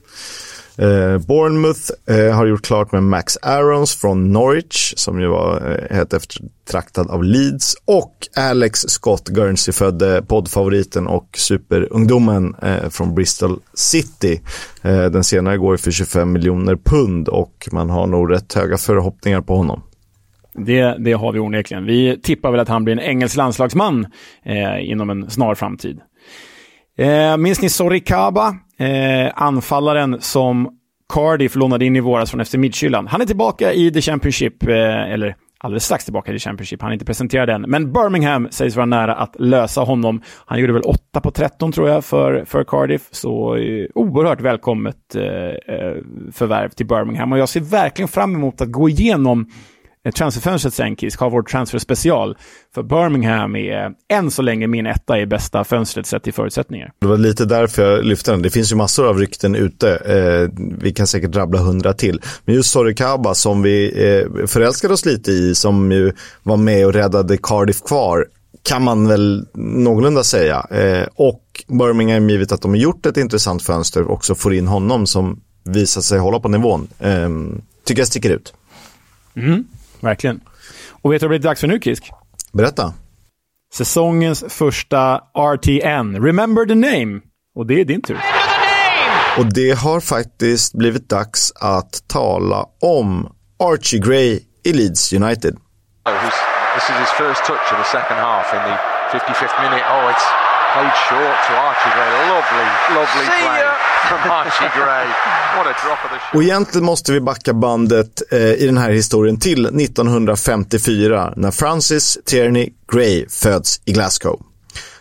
Eh, 0.81 1.18
Bournemouth 1.18 1.91
eh, 2.09 2.37
har 2.37 2.47
gjort 2.47 2.62
klart 2.62 2.93
med 2.93 3.03
Max 3.03 3.37
Arons 3.37 3.97
från 3.97 4.33
Norwich 4.33 4.95
som 4.97 5.20
ju 5.20 5.26
var 5.26 5.70
eh, 5.70 5.97
helt 5.97 6.12
eftertraktad 6.12 7.11
av 7.11 7.24
Leeds 7.24 7.76
och 7.85 8.14
Alex 8.37 8.81
Scott 8.81 9.28
Guernsey-födde 9.28 10.16
eh, 10.16 10.24
poddfavoriten 10.24 11.07
och 11.07 11.28
superungdomen 11.37 12.55
eh, 12.62 12.89
från 12.89 13.14
Bristol 13.14 13.59
City. 13.74 14.41
Eh, 14.83 15.05
den 15.05 15.24
senare 15.24 15.57
går 15.57 15.76
för 15.76 15.91
25 15.91 16.33
miljoner 16.33 16.76
pund 16.76 17.28
och 17.28 17.68
man 17.72 17.91
har 17.91 18.07
nog 18.07 18.33
rätt 18.33 18.55
höga 18.55 18.78
förhoppningar 18.78 19.41
på 19.41 19.57
honom. 19.57 19.83
Det, 20.55 20.97
det 20.99 21.12
har 21.12 21.33
vi 21.33 21.39
onekligen. 21.39 21.85
Vi 21.85 22.20
tippar 22.22 22.51
väl 22.51 22.61
att 22.61 22.68
han 22.68 22.85
blir 22.85 22.95
en 22.95 23.01
engelsk 23.01 23.37
landslagsman 23.37 24.07
eh, 24.45 24.91
inom 24.91 25.11
en 25.11 25.31
snar 25.31 25.55
framtid. 25.55 26.01
Eh, 26.99 27.37
minns 27.37 27.62
ni 27.62 27.68
Sorikaba? 27.68 28.55
Eh, 28.81 29.33
anfallaren 29.35 30.20
som 30.20 30.68
Cardiff 31.14 31.57
lånade 31.57 31.85
in 31.85 31.97
i 31.97 32.01
våras 32.01 32.31
från 32.31 32.45
FC 32.45 32.55
Midtjylland. 32.55 33.09
Han 33.09 33.20
är 33.20 33.26
tillbaka 33.26 33.72
i 33.72 33.93
The 33.93 34.01
Championship, 34.01 34.62
eh, 34.62 35.12
eller 35.12 35.37
alldeles 35.59 35.85
strax 35.85 36.05
tillbaka 36.05 36.33
i 36.33 36.35
The 36.35 36.39
Championship. 36.39 36.83
Han 36.83 36.91
är 36.91 36.93
inte 36.93 37.05
presenterad 37.05 37.51
än. 37.51 37.62
Men 37.62 37.93
Birmingham 37.93 38.49
sägs 38.51 38.76
vara 38.76 38.87
nära 38.87 39.14
att 39.14 39.37
lösa 39.39 39.81
honom. 39.81 40.22
Han 40.47 40.61
gjorde 40.61 40.72
väl 40.72 40.83
8 40.83 41.20
på 41.20 41.31
13 41.31 41.72
tror 41.72 41.89
jag 41.89 42.05
för, 42.05 42.45
för 42.45 42.64
Cardiff. 42.64 43.09
Så 43.11 43.57
eh, 43.57 43.87
oerhört 43.95 44.41
välkommet 44.41 45.14
eh, 45.14 45.24
eh, 45.24 45.97
förvärv 46.33 46.68
till 46.68 46.87
Birmingham. 46.87 47.33
Och 47.33 47.39
jag 47.39 47.49
ser 47.49 47.61
verkligen 47.61 48.09
fram 48.09 48.35
emot 48.35 48.61
att 48.61 48.72
gå 48.72 48.89
igenom 48.89 49.47
transferfönstret 50.14 50.74
sen, 50.74 50.96
Kisk, 50.96 51.20
har 51.20 51.30
vår 51.30 51.42
transferspecial. 51.42 52.36
För 52.74 52.82
Birmingham 52.82 53.57
är 53.57 53.92
än 54.09 54.30
så 54.30 54.42
länge 54.42 54.66
min 54.66 54.86
etta 54.86 55.18
i 55.18 55.26
bästa 55.26 55.64
fönstret 55.64 56.07
sett 56.07 56.28
i 56.28 56.32
förutsättningar. 56.32 56.92
Det 56.98 57.07
var 57.07 57.16
lite 57.16 57.44
därför 57.44 57.82
jag 57.82 58.05
lyfte 58.05 58.30
den. 58.30 58.42
Det 58.42 58.51
finns 58.51 58.72
ju 58.72 58.76
massor 58.76 59.09
av 59.09 59.18
rykten 59.18 59.55
ute. 59.55 59.96
Eh, 59.96 60.64
vi 60.80 60.92
kan 60.92 61.07
säkert 61.07 61.30
drabbla 61.30 61.59
hundra 61.59 61.92
till. 61.92 62.20
Men 62.44 62.55
just 62.55 62.70
Sorikaba 62.70 63.34
som 63.34 63.62
vi 63.62 63.86
eh, 63.86 64.46
förälskade 64.46 64.94
oss 64.94 65.05
lite 65.05 65.30
i, 65.32 65.55
som 65.55 65.92
ju 65.92 66.12
var 66.42 66.57
med 66.57 66.86
och 66.86 66.92
räddade 66.92 67.38
Cardiff 67.42 67.82
kvar, 67.82 68.26
kan 68.62 68.82
man 68.84 69.09
väl 69.09 69.46
någorlunda 69.55 70.24
säga. 70.24 70.66
Eh, 70.70 71.07
och 71.14 71.42
Birmingham, 71.66 72.30
givet 72.30 72.53
att 72.53 72.62
de 72.62 72.70
har 72.70 72.78
gjort 72.78 73.07
ett 73.07 73.16
intressant 73.16 73.62
fönster, 73.62 74.11
också 74.11 74.34
får 74.34 74.55
in 74.55 74.66
honom 74.66 75.07
som 75.07 75.40
visar 75.64 76.01
sig 76.01 76.18
hålla 76.18 76.40
på 76.40 76.48
nivån. 76.48 76.88
Eh, 76.98 77.28
tycker 77.84 78.01
jag 78.01 78.09
sticker 78.09 78.30
ut. 78.30 78.55
Mm. 79.34 79.64
Verkligen. 80.01 80.40
Och 81.03 81.12
vet 81.12 81.20
du 81.20 81.26
vad 81.26 81.34
det 81.34 81.38
blir 81.38 81.48
dags 81.48 81.61
för 81.61 81.68
nu, 81.68 81.80
Kisk? 81.80 82.11
Berätta. 82.53 82.94
Säsongens 83.74 84.44
första 84.48 85.20
RTN. 85.34 86.24
Remember 86.24 86.66
the 86.66 86.74
name. 86.74 87.20
Och 87.57 87.66
det 87.66 87.80
är 87.80 87.84
din 87.84 88.03
tur. 88.03 88.18
Och 89.38 89.53
det 89.55 89.78
har 89.78 90.01
faktiskt 90.01 90.74
blivit 90.74 91.09
dags 91.09 91.53
att 91.61 92.09
tala 92.09 92.66
om 92.80 93.32
Archie 93.62 94.01
Gray 94.01 94.40
i 94.64 94.72
Leeds 94.72 95.12
United. 95.12 95.57
This 96.74 96.84
is 96.90 96.96
his 96.96 97.11
first 97.11 97.44
touch 97.44 97.72
of 97.72 97.78
the 97.78 97.90
second 97.98 98.18
half 98.18 98.55
in 98.55 98.62
the 98.62 98.76
55th 99.18 99.62
minute. 99.62 99.84
Oh, 99.90 100.11
it's 100.11 100.49
played 100.74 100.94
short 101.08 101.38
to 101.46 101.52
Archie 101.68 101.92
Gray. 101.96 102.10
Lovely, 102.34 102.66
lovely 102.98 103.26
play 103.42 103.62
from 104.08 104.30
Archie 104.30 104.70
Gray. 104.78 105.06
What 105.56 105.66
a 105.66 105.74
drop 105.84 106.04
of 106.04 106.10
the 106.10 106.18
shot. 106.18 106.34
Och 106.34 106.42
egentligen 106.42 106.84
måste 106.84 107.12
vi 107.12 107.20
backa 107.20 107.52
bandet 107.54 108.22
eh, 108.32 108.38
i 108.38 108.66
den 108.66 108.78
här 108.78 108.90
historien 108.90 109.40
till 109.40 109.66
1954 109.66 111.32
när 111.36 111.50
Francis 111.50 112.18
Tierney 112.24 112.68
Gray 112.92 113.28
föds 113.28 113.80
i 113.84 113.92
Glasgow. 113.92 114.40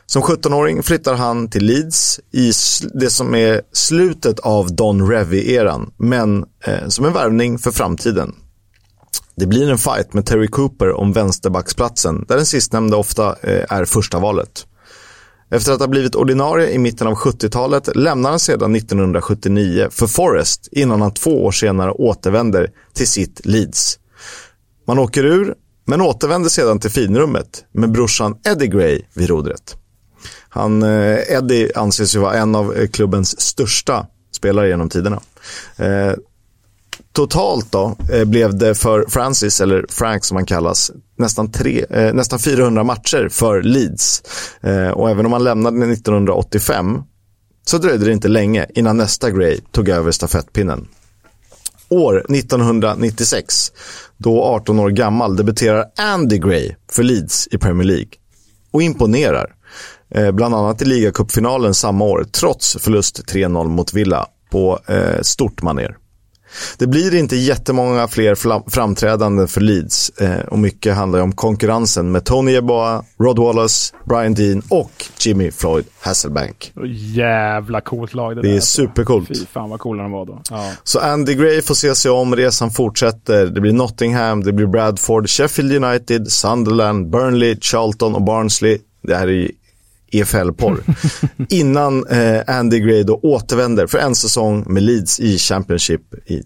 Som 0.05 0.21
17-åring 0.21 0.83
flyttar 0.83 1.15
han 1.15 1.49
till 1.49 1.65
Leeds 1.65 2.19
i 2.31 2.51
det 2.93 3.09
som 3.09 3.35
är 3.35 3.61
slutet 3.73 4.39
av 4.39 4.75
Don 4.75 5.11
Revy-eran, 5.11 5.91
men 5.97 6.45
eh, 6.63 6.87
som 6.87 7.05
en 7.05 7.13
värvning 7.13 7.57
för 7.57 7.71
framtiden. 7.71 8.35
Det 9.35 9.45
blir 9.45 9.71
en 9.71 9.77
fight 9.77 10.13
med 10.13 10.25
Terry 10.25 10.47
Cooper 10.47 10.91
om 10.91 11.13
vänsterbacksplatsen, 11.13 12.25
där 12.27 12.35
den 12.35 12.45
sistnämnda 12.45 12.97
ofta 12.97 13.35
eh, 13.41 13.65
är 13.69 13.85
första 13.85 14.19
valet. 14.19 14.65
Efter 15.51 15.71
att 15.71 15.79
ha 15.79 15.87
blivit 15.87 16.15
ordinarie 16.15 16.69
i 16.69 16.77
mitten 16.77 17.07
av 17.07 17.13
70-talet 17.13 17.95
lämnar 17.95 18.29
han 18.29 18.39
sedan 18.39 18.75
1979 18.75 19.87
för 19.91 20.07
Forest 20.07 20.67
innan 20.71 21.01
han 21.01 21.13
två 21.13 21.45
år 21.45 21.51
senare 21.51 21.91
återvänder 21.91 22.71
till 22.93 23.07
sitt 23.07 23.45
Leeds. 23.45 23.99
Man 24.87 24.99
åker 24.99 25.25
ur, 25.25 25.55
men 25.85 26.01
återvänder 26.01 26.49
sedan 26.49 26.79
till 26.79 26.91
finrummet 26.91 27.65
med 27.71 27.91
brorsan 27.91 28.35
Eddie 28.45 28.67
Gray 28.67 29.01
vid 29.13 29.29
rodret. 29.29 29.75
Han, 30.49 30.83
eh, 30.83 31.33
Eddie 31.33 31.71
anses 31.75 32.15
ju 32.15 32.19
vara 32.19 32.33
en 32.33 32.55
av 32.55 32.87
klubbens 32.87 33.41
största 33.41 34.05
spelare 34.31 34.67
genom 34.67 34.89
tiderna. 34.89 35.19
Eh, 35.77 36.13
Totalt 37.13 37.71
då 37.71 37.95
eh, 38.13 38.25
blev 38.25 38.57
det 38.57 38.75
för 38.75 39.05
Francis, 39.09 39.61
eller 39.61 39.85
Frank 39.89 40.25
som 40.25 40.35
han 40.37 40.45
kallas, 40.45 40.91
nästan, 41.17 41.51
tre, 41.51 41.85
eh, 41.89 42.13
nästan 42.13 42.39
400 42.39 42.83
matcher 42.83 43.29
för 43.31 43.61
Leeds. 43.61 44.23
Eh, 44.61 44.89
och 44.89 45.09
även 45.09 45.25
om 45.25 45.33
han 45.33 45.43
lämnade 45.43 45.93
1985 45.93 47.01
så 47.65 47.77
dröjde 47.77 48.05
det 48.05 48.11
inte 48.11 48.27
länge 48.27 48.65
innan 48.75 48.97
nästa 48.97 49.31
Gray 49.31 49.59
tog 49.71 49.89
över 49.89 50.11
stafettpinnen. 50.11 50.87
År 51.89 52.25
1996, 52.29 53.71
då 54.17 54.43
18 54.43 54.79
år 54.79 54.89
gammal, 54.89 55.35
debuterar 55.35 55.85
Andy 55.97 56.37
Gray 56.37 56.75
för 56.91 57.03
Leeds 57.03 57.47
i 57.51 57.57
Premier 57.57 57.87
League 57.87 58.11
och 58.71 58.81
imponerar. 58.81 59.55
Eh, 60.11 60.31
bland 60.31 60.55
annat 60.55 60.81
i 60.81 60.85
ligacupfinalen 60.85 61.73
samma 61.73 62.05
år, 62.05 62.23
trots 62.31 62.77
förlust 62.79 63.23
3-0 63.27 63.67
mot 63.67 63.93
Villa 63.93 64.25
på 64.51 64.79
eh, 64.87 65.21
stort 65.21 65.61
maner. 65.61 65.97
Det 66.77 66.87
blir 66.87 67.15
inte 67.15 67.35
jättemånga 67.35 68.07
fler 68.07 68.35
framträdanden 68.69 69.47
för 69.47 69.61
Leeds 69.61 70.09
eh, 70.09 70.39
och 70.39 70.59
mycket 70.59 70.95
handlar 70.95 71.19
om 71.19 71.31
konkurrensen 71.31 72.11
med 72.11 72.25
Tony 72.25 72.51
Yeboah, 72.51 73.01
Rod 73.19 73.39
Wallace, 73.39 73.95
Brian 74.05 74.33
Dean 74.33 74.61
och 74.69 74.91
Jimmy 75.19 75.51
Floyd 75.51 75.85
Hasselbank. 75.99 76.73
Jävla 77.15 77.81
coolt 77.81 78.13
lag 78.13 78.35
det, 78.35 78.41
det 78.41 78.47
där. 78.47 78.53
Det 78.53 78.57
är 78.57 78.61
supercoolt. 78.61 79.27
Fy 79.27 79.45
fan 79.53 79.69
vad 79.69 79.79
coola 79.79 80.03
de 80.03 80.11
var 80.11 80.25
då. 80.25 80.41
Ja. 80.49 80.71
Så 80.83 80.99
Andy 80.99 81.35
Gray 81.35 81.61
får 81.61 81.75
se 81.75 81.95
sig 81.95 82.11
om, 82.11 82.35
resan 82.35 82.71
fortsätter. 82.71 83.45
Det 83.45 83.61
blir 83.61 83.73
Nottingham, 83.73 84.43
det 84.43 84.53
blir 84.53 84.67
Bradford, 84.67 85.29
Sheffield 85.29 85.83
United, 85.83 86.31
Sunderland, 86.31 87.09
Burnley, 87.09 87.57
Charlton 87.61 88.15
och 88.15 88.21
Barnsley. 88.21 88.77
Det 89.03 89.15
här 89.15 89.27
är 89.27 89.51
EFL-porr. 90.11 90.83
Innan 91.49 92.07
eh, 92.07 92.41
Andy 92.47 92.79
Gray 92.79 93.03
då 93.03 93.19
återvänder 93.23 93.87
för 93.87 93.97
en 93.97 94.15
säsong 94.15 94.63
med 94.67 94.83
Leeds 94.83 95.19
i 95.19 95.37
Championship 95.37 96.01
i 96.25 96.43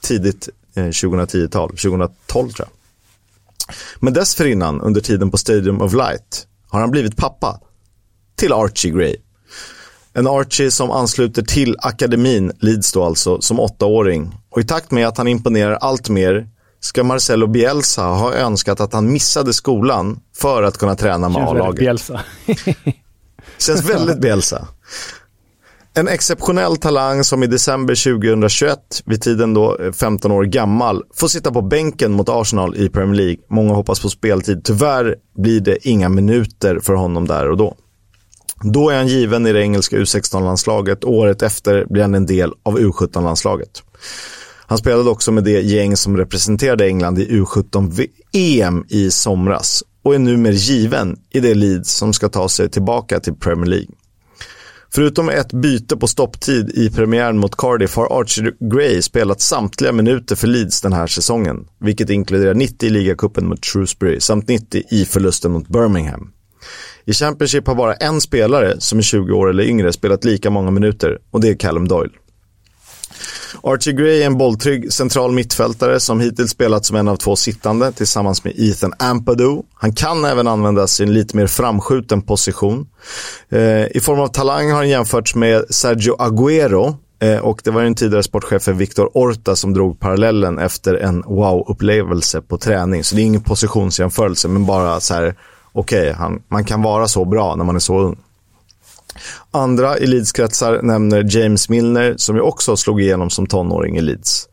tidigt 0.00 0.48
eh, 0.76 0.84
2010-tal, 0.84 1.68
2012 1.68 2.08
tror 2.28 2.52
jag. 2.58 2.68
Men 4.00 4.12
dessförinnan, 4.12 4.80
under 4.80 5.00
tiden 5.00 5.30
på 5.30 5.36
Stadium 5.36 5.80
of 5.80 5.92
Light, 5.92 6.46
har 6.68 6.80
han 6.80 6.90
blivit 6.90 7.16
pappa 7.16 7.60
till 8.36 8.52
Archie 8.52 8.90
Gray. 8.90 9.16
En 10.12 10.26
Archie 10.26 10.70
som 10.70 10.90
ansluter 10.90 11.42
till 11.42 11.76
akademin, 11.78 12.52
Leeds 12.60 12.92
då 12.92 13.04
alltså, 13.04 13.40
som 13.40 13.60
åttaåring. 13.60 14.34
Och 14.50 14.60
i 14.60 14.64
takt 14.64 14.90
med 14.90 15.08
att 15.08 15.18
han 15.18 15.28
imponerar 15.28 15.74
allt 15.74 16.08
mer 16.08 16.48
ska 16.84 17.04
Marcelo 17.04 17.46
Bielsa 17.46 18.02
ha 18.02 18.34
önskat 18.34 18.80
att 18.80 18.92
han 18.92 19.12
missade 19.12 19.52
skolan 19.52 20.20
för 20.36 20.62
att 20.62 20.78
kunna 20.78 20.96
träna 20.96 21.28
med 21.28 21.42
A-laget. 21.42 21.80
Bielsa. 21.80 22.20
Känns 23.58 23.90
väldigt 23.90 24.18
Bielsa. 24.18 24.68
En 25.94 26.08
exceptionell 26.08 26.76
talang 26.76 27.24
som 27.24 27.42
i 27.42 27.46
december 27.46 28.18
2021, 28.18 28.78
vid 29.04 29.22
tiden 29.22 29.54
då 29.54 29.78
15 29.92 30.32
år 30.32 30.44
gammal, 30.44 31.02
får 31.14 31.28
sitta 31.28 31.52
på 31.52 31.62
bänken 31.62 32.12
mot 32.12 32.28
Arsenal 32.28 32.76
i 32.76 32.88
Premier 32.88 33.16
League. 33.16 33.36
Många 33.50 33.74
hoppas 33.74 34.00
på 34.00 34.08
speltid. 34.08 34.64
Tyvärr 34.64 35.16
blir 35.36 35.60
det 35.60 35.88
inga 35.88 36.08
minuter 36.08 36.78
för 36.78 36.94
honom 36.94 37.26
där 37.26 37.50
och 37.50 37.56
då. 37.56 37.76
Då 38.62 38.90
är 38.90 38.96
han 38.96 39.08
given 39.08 39.46
i 39.46 39.52
det 39.52 39.62
engelska 39.62 39.96
U16-landslaget. 39.96 41.04
Året 41.04 41.42
efter 41.42 41.86
blir 41.90 42.02
han 42.02 42.14
en 42.14 42.26
del 42.26 42.52
av 42.62 42.78
U17-landslaget. 42.78 43.82
Han 44.66 44.78
spelade 44.78 45.10
också 45.10 45.32
med 45.32 45.44
det 45.44 45.60
gäng 45.60 45.96
som 45.96 46.16
representerade 46.16 46.86
England 46.86 47.18
i 47.18 47.28
U17-EM 47.28 48.84
i 48.88 49.10
somras 49.10 49.82
och 50.02 50.14
är 50.14 50.18
numera 50.18 50.52
given 50.52 51.18
i 51.30 51.40
det 51.40 51.54
Leeds 51.54 51.90
som 51.90 52.12
ska 52.12 52.28
ta 52.28 52.48
sig 52.48 52.70
tillbaka 52.70 53.20
till 53.20 53.34
Premier 53.34 53.66
League. 53.66 53.94
Förutom 54.94 55.28
ett 55.28 55.52
byte 55.52 55.96
på 55.96 56.06
stopptid 56.06 56.70
i 56.70 56.90
premiären 56.90 57.38
mot 57.38 57.56
Cardiff 57.56 57.96
har 57.96 58.20
Archie 58.20 58.52
Gray 58.60 59.02
spelat 59.02 59.40
samtliga 59.40 59.92
minuter 59.92 60.36
för 60.36 60.46
Leeds 60.46 60.80
den 60.80 60.92
här 60.92 61.06
säsongen, 61.06 61.66
vilket 61.80 62.10
inkluderar 62.10 62.54
90 62.54 62.86
i 62.86 62.90
ligacupen 62.90 63.48
mot 63.48 63.64
Shrewsbury 63.64 64.20
samt 64.20 64.48
90 64.48 64.82
i 64.90 65.04
förlusten 65.04 65.52
mot 65.52 65.68
Birmingham. 65.68 66.30
I 67.04 67.12
Championship 67.12 67.66
har 67.66 67.74
bara 67.74 67.94
en 67.94 68.20
spelare 68.20 68.80
som 68.80 68.98
är 68.98 69.02
20 69.02 69.32
år 69.32 69.50
eller 69.50 69.64
yngre 69.64 69.92
spelat 69.92 70.24
lika 70.24 70.50
många 70.50 70.70
minuter 70.70 71.18
och 71.30 71.40
det 71.40 71.48
är 71.48 71.54
Callum 71.54 71.88
Doyle. 71.88 72.12
Archie 73.62 73.92
Gray 73.92 74.22
är 74.22 74.26
en 74.26 74.38
bolltrygg 74.38 74.92
central 74.92 75.32
mittfältare 75.32 76.00
som 76.00 76.20
hittills 76.20 76.50
spelat 76.50 76.84
som 76.84 76.96
en 76.96 77.08
av 77.08 77.16
två 77.16 77.36
sittande 77.36 77.92
tillsammans 77.92 78.44
med 78.44 78.52
Ethan 78.56 78.92
Ampadu. 78.98 79.62
Han 79.74 79.92
kan 79.92 80.24
även 80.24 80.48
användas 80.48 81.00
i 81.00 81.02
en 81.02 81.14
lite 81.14 81.36
mer 81.36 81.46
framskjuten 81.46 82.22
position. 82.22 82.86
Eh, 83.48 83.96
I 83.96 84.00
form 84.02 84.20
av 84.20 84.28
talang 84.28 84.70
har 84.70 84.76
han 84.76 84.88
jämförts 84.88 85.34
med 85.34 85.64
Sergio 85.70 86.16
Agüero 86.16 86.96
eh, 87.22 87.38
och 87.38 87.60
det 87.64 87.70
var 87.70 87.82
den 87.82 87.94
tidigare 87.94 88.22
sportchefen 88.22 88.78
Victor 88.78 89.10
Orta 89.14 89.56
som 89.56 89.74
drog 89.74 90.00
parallellen 90.00 90.58
efter 90.58 90.94
en 90.94 91.22
wow-upplevelse 91.22 92.40
på 92.40 92.58
träning. 92.58 93.04
Så 93.04 93.14
det 93.14 93.22
är 93.22 93.24
ingen 93.24 93.42
positionsjämförelse 93.42 94.48
men 94.48 94.66
bara 94.66 95.00
så 95.00 95.14
här, 95.14 95.34
okej, 95.72 96.10
okay, 96.10 96.38
man 96.48 96.64
kan 96.64 96.82
vara 96.82 97.08
så 97.08 97.24
bra 97.24 97.54
när 97.54 97.64
man 97.64 97.76
är 97.76 97.80
så 97.80 97.98
ung. 97.98 98.18
Andra 99.50 99.98
i 99.98 100.06
Leeds-kretsar 100.06 100.82
nämner 100.82 101.36
James 101.36 101.68
Milner 101.68 102.14
som 102.16 102.36
ju 102.36 102.42
också 102.42 102.76
slog 102.76 103.00
igenom 103.00 103.30
som 103.30 103.46
tonåring 103.46 103.96
i 103.96 104.00
Leeds. 104.00 104.48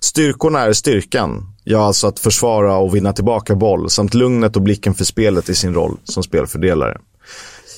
Styrkorna 0.00 0.60
är 0.60 0.72
styrkan, 0.72 1.54
ja 1.64 1.84
alltså 1.84 2.06
att 2.06 2.18
försvara 2.18 2.76
och 2.76 2.94
vinna 2.94 3.12
tillbaka 3.12 3.54
boll 3.54 3.90
samt 3.90 4.14
lugnet 4.14 4.56
och 4.56 4.62
blicken 4.62 4.94
för 4.94 5.04
spelet 5.04 5.48
i 5.48 5.54
sin 5.54 5.74
roll 5.74 5.96
som 6.04 6.22
spelfördelare. 6.22 6.98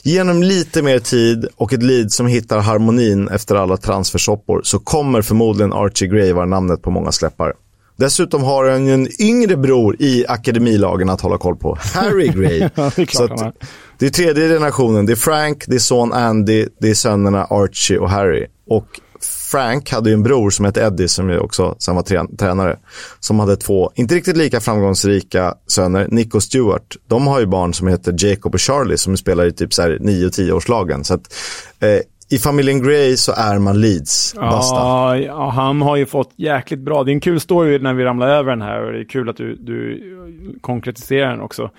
Genom 0.05 0.43
lite 0.43 0.83
mer 0.83 0.99
tid 0.99 1.47
och 1.57 1.73
ett 1.73 1.83
lead 1.83 2.13
som 2.13 2.27
hittar 2.27 2.59
harmonin 2.59 3.29
efter 3.29 3.55
alla 3.55 3.77
transfersoppor 3.77 4.61
så 4.65 4.79
kommer 4.79 5.23
förmodligen 5.23 5.73
Archie 5.73 6.09
Gray 6.09 6.33
vara 6.33 6.47
namnet 6.47 6.83
på 6.83 6.91
många 6.91 7.13
släppar. 7.13 7.53
Dessutom 7.97 8.43
har 8.43 8.71
han 8.71 8.89
en 8.89 9.23
yngre 9.23 9.57
bror 9.57 9.97
i 9.99 10.25
akademilagen 10.29 11.11
att 11.11 11.21
hålla 11.21 11.39
koll 11.39 11.57
på, 11.57 11.79
Harry 11.95 12.29
Gray. 12.35 12.69
ja, 12.75 12.91
det, 12.97 13.03
är 13.03 13.17
så 13.17 13.25
att, 13.25 13.55
det 13.99 14.07
är 14.07 14.11
tredje 14.11 14.49
generationen, 14.49 15.07
det 15.07 15.13
är 15.13 15.17
Frank, 15.17 15.65
det 15.67 15.75
är 15.75 15.79
son 15.79 16.13
Andy, 16.13 16.67
det 16.81 16.91
är 16.91 16.95
sönerna 16.95 17.45
Archie 17.45 17.99
och 17.99 18.11
Harry. 18.11 18.47
Och 18.69 18.87
Frank 19.25 19.91
hade 19.91 20.11
ju 20.11 20.15
en 20.15 20.23
bror 20.23 20.51
som 20.51 20.65
hette 20.65 20.81
Eddie 20.81 21.09
som 21.09 21.31
ju 21.31 21.39
också 21.39 21.77
sen 21.79 21.97
var 21.97 22.37
tränare. 22.37 22.79
Som 23.21 23.41
hade 23.41 23.57
två, 23.57 23.93
inte 23.95 24.15
riktigt 24.15 24.37
lika 24.37 24.61
framgångsrika 24.61 25.55
söner, 25.67 26.09
Nick 26.11 26.35
och 26.35 26.43
Stewart. 26.43 26.97
De 27.09 27.27
har 27.27 27.41
ju 27.41 27.47
barn 27.47 27.75
som 27.75 27.89
heter 27.89 28.15
Jacob 28.19 28.55
och 28.55 28.61
Charlie 28.61 28.97
som 28.97 29.17
spelar 29.17 29.47
i 29.47 29.53
typ 29.53 29.71
9-10-årslagen. 29.71 31.03
Så 31.03 31.15
att 31.15 31.35
eh, 31.81 32.01
i 32.33 32.39
familjen 32.39 32.83
Grey 32.83 33.17
så 33.17 33.33
är 33.33 33.59
man 33.59 33.81
Leeds. 33.81 34.35
Basta. 34.35 34.77
Ja, 34.77 35.17
ja, 35.17 35.51
han 35.51 35.83
har 35.83 35.97
ju 35.97 36.07
fått 36.07 36.35
jäkligt 36.37 36.81
bra. 36.81 37.05
Det 37.05 37.11
är 37.11 37.13
en 37.13 37.21
kul 37.21 37.41
story 37.41 37.79
när 37.79 37.95
vi 37.95 38.05
ramlar 38.05 38.29
över 38.29 38.51
den 38.51 38.63
här 38.63 38.83
och 38.83 38.93
det 38.93 38.99
är 38.99 39.05
kul 39.05 39.29
att 39.29 39.37
du, 39.37 39.57
du 39.57 40.59
konkretiserar 40.61 41.31
den 41.31 41.41
också. 41.41 41.71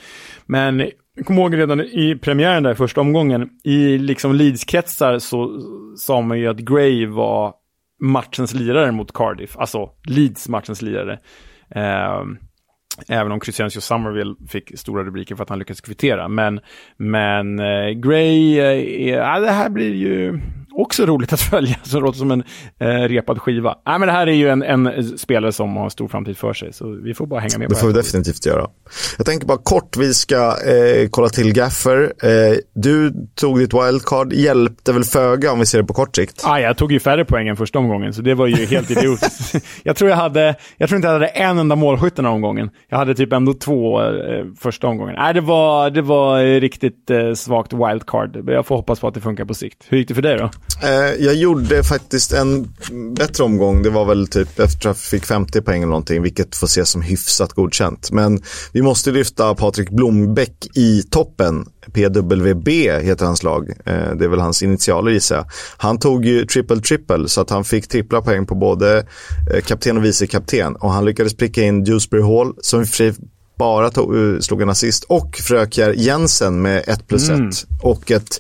Men 0.46 0.80
jag 1.16 1.26
kommer 1.26 1.42
ihåg 1.42 1.58
redan 1.58 1.82
i 1.82 2.20
premiären 2.22 2.64
där, 2.64 2.74
första 2.74 3.02
omgången, 3.02 3.50
i 3.64 3.98
liksom 3.98 4.34
Leeds-kretsar 4.36 5.20
så 5.20 5.60
sa 5.98 6.22
man 6.22 6.40
ju 6.40 6.48
att 6.48 6.58
Gray 6.58 7.06
var 7.06 7.54
matchens 8.02 8.54
lirare 8.54 8.92
mot 8.92 9.14
Cardiff, 9.14 9.58
alltså 9.58 9.90
Leeds 10.08 10.50
matchens 10.50 10.82
lirare. 10.82 11.20
Eh, 11.76 12.24
Även 13.08 13.32
om 13.32 13.40
Crescencio 13.40 13.82
Somerville 13.82 14.36
fick 14.48 14.80
stora 14.80 15.04
rubriker 15.04 15.36
för 15.36 15.44
att 15.44 15.50
han 15.50 15.60
lyckades 15.60 15.82
kvittera. 15.82 16.28
Men, 16.28 16.60
men 16.98 17.60
eh, 17.60 17.90
Gray, 17.90 18.60
eh, 18.60 19.10
ja, 19.10 19.40
det 19.40 19.52
här 19.52 19.70
blir 19.70 19.96
ju 19.96 20.40
också 20.76 21.06
roligt 21.06 21.34
att 21.34 21.42
följa, 21.42 21.76
så 21.84 22.00
låter 22.00 22.20
som 22.20 22.32
en 22.32 22.44
eh, 22.80 22.88
repad 22.88 23.42
skiva. 23.42 23.76
Nej, 23.86 24.00
men 24.00 24.08
det 24.08 24.14
här 24.14 24.28
är 24.28 24.32
ju 24.32 24.50
en, 24.50 24.64
en, 24.64 25.18
spelare 25.18 25.52
som 25.52 25.76
har 25.76 25.90
stor 25.90 26.08
framtid 26.08 26.38
för 26.38 26.54
sig, 26.54 26.74
så 26.74 26.90
vi 27.04 27.14
får 27.14 27.26
bara 27.26 27.40
hänga 27.40 27.58
med. 27.58 27.70
Det 27.70 27.76
får 27.76 27.88
vi 27.88 27.94
definitivt 27.94 28.46
göra. 28.46 28.68
Jag 29.18 29.26
tänker 29.26 29.48
bara 29.48 29.58
kort, 29.58 29.98
vi 29.98 30.14
ska 30.14 30.36
eh, 30.36 31.10
kolla 31.10 31.30
till 31.30 31.54
Gaffer. 31.54 32.14
Eh, 32.24 32.58
du 32.76 33.14
tog 33.36 33.60
ditt 33.60 33.74
wildcard, 33.74 34.34
hjälpte 34.34 34.94
väl 34.94 35.04
föga 35.04 35.52
om 35.52 35.60
vi 35.60 35.66
ser 35.66 35.78
det 35.78 35.84
på 35.84 35.94
kort 35.94 36.16
sikt? 36.16 36.42
Ah, 36.46 36.60
jag 36.60 36.78
tog 36.78 36.92
ju 36.92 37.00
färre 37.00 37.26
poäng 37.26 37.48
än 37.48 37.58
första 37.58 37.80
omgången, 37.80 38.14
så 38.14 38.22
det 38.22 38.34
var 38.34 38.48
ju 38.48 38.66
helt 38.66 38.92
idiotiskt. 38.92 39.66
jag, 39.84 39.96
tror 39.96 40.10
jag, 40.10 40.18
hade, 40.18 40.56
jag 40.78 40.90
tror 40.90 40.96
inte 40.96 41.08
jag 41.08 41.14
hade 41.14 41.28
en 41.28 41.58
enda 41.58 41.76
målskytt 41.76 42.16
den 42.16 42.26
här 42.26 42.32
omgången. 42.32 42.70
Jag 42.90 42.98
hade 42.98 43.16
typ 43.16 43.34
ändå 43.34 43.54
två 43.54 44.02
eh, 44.02 44.46
första 44.60 44.88
omgången. 44.88 45.16
Nej, 45.18 45.34
det 45.34 45.42
var, 45.42 45.90
det 45.90 46.02
var 46.02 46.60
riktigt 46.60 47.10
eh, 47.10 47.34
svagt 47.34 47.74
wildcard. 47.74 48.50
Jag 48.50 48.66
får 48.66 48.76
hoppas 48.76 49.00
på 49.00 49.08
att 49.08 49.14
det 49.14 49.22
funkar 49.22 49.46
på 49.46 49.54
sikt. 49.54 49.86
Hur 49.90 49.98
gick 49.98 50.08
det 50.08 50.16
för 50.16 50.22
dig 50.22 50.38
då? 50.38 50.50
Eh, 50.84 51.26
jag 51.26 51.36
gjorde 51.36 51.84
faktiskt 51.84 52.34
en 52.34 52.74
bättre 53.16 53.44
omgång. 53.44 53.84
Det 53.84 53.90
var 53.90 54.06
väl 54.06 54.28
typ 54.28 54.60
efter 54.60 54.78
att 54.78 54.86
jag 54.86 54.98
fick 54.98 55.26
50 55.26 55.62
poäng 55.62 55.82
eller 55.82 55.90
någonting, 55.90 56.22
vilket 56.22 56.56
får 56.56 56.68
ses 56.68 56.90
som 56.90 57.02
hyfsat 57.02 57.54
godkänt. 57.54 58.12
Men 58.12 58.42
vi 58.72 58.82
måste 58.82 59.12
lyfta 59.12 59.56
Patrik 59.56 59.90
Blombäck 59.90 60.68
i 60.76 61.04
toppen. 61.04 61.66
PWB 61.94 62.68
heter 63.02 63.26
hans 63.26 63.44
lag. 63.44 63.70
Eh, 63.70 64.16
det 64.16 64.26
är 64.26 64.28
väl 64.28 64.40
hans 64.40 64.64
initialer 64.64 65.12
gissar 65.12 65.36
jag. 65.36 65.46
Han 65.78 66.00
tog 66.00 66.26
ju 66.26 66.46
triple-triple 66.46 67.28
så 67.28 67.42
att 67.42 67.50
han 67.50 67.64
fick 67.64 67.88
trippla 67.88 68.22
poäng 68.22 68.46
på 68.46 68.56
både 68.56 69.08
eh, 69.54 69.62
kapten 69.62 69.98
och 69.98 70.06
vice 70.06 70.28
kapten. 70.28 70.76
Och 70.76 70.92
han 70.92 71.06
lyckades 71.06 71.38
pricka 71.38 71.64
in 71.64 71.84
Dewsbury 71.84 72.24
Hall 72.24 72.54
som 72.62 72.82
i 72.82 73.14
bara 73.58 73.90
tog, 73.90 74.44
slog 74.44 74.62
en 74.62 74.70
assist 74.70 75.04
och 75.04 75.36
Frökjär 75.36 75.94
Jensen 75.98 76.62
med 76.62 76.84
1 76.88 77.08
plus 77.08 77.30
1. 77.30 77.36
Mm. 77.36 77.52
Och 77.82 78.12
ett 78.12 78.40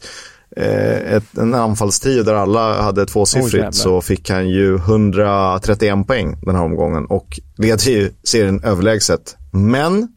ett, 0.57 1.37
en 1.37 1.53
anfallstio 1.53 2.23
där 2.23 2.33
alla 2.33 2.81
hade 2.81 3.05
tvåsiffrigt 3.05 3.65
Oh, 3.65 3.71
så 3.71 4.01
fick 4.01 4.29
han 4.29 4.49
ju 4.49 4.75
131 4.75 6.07
poäng 6.07 6.37
den 6.41 6.55
här 6.55 6.63
omgången 6.63 7.05
och 7.05 7.39
leder 7.57 7.89
ju 7.91 8.11
serien 8.23 8.63
överlägset. 8.63 9.37
Men 9.51 10.07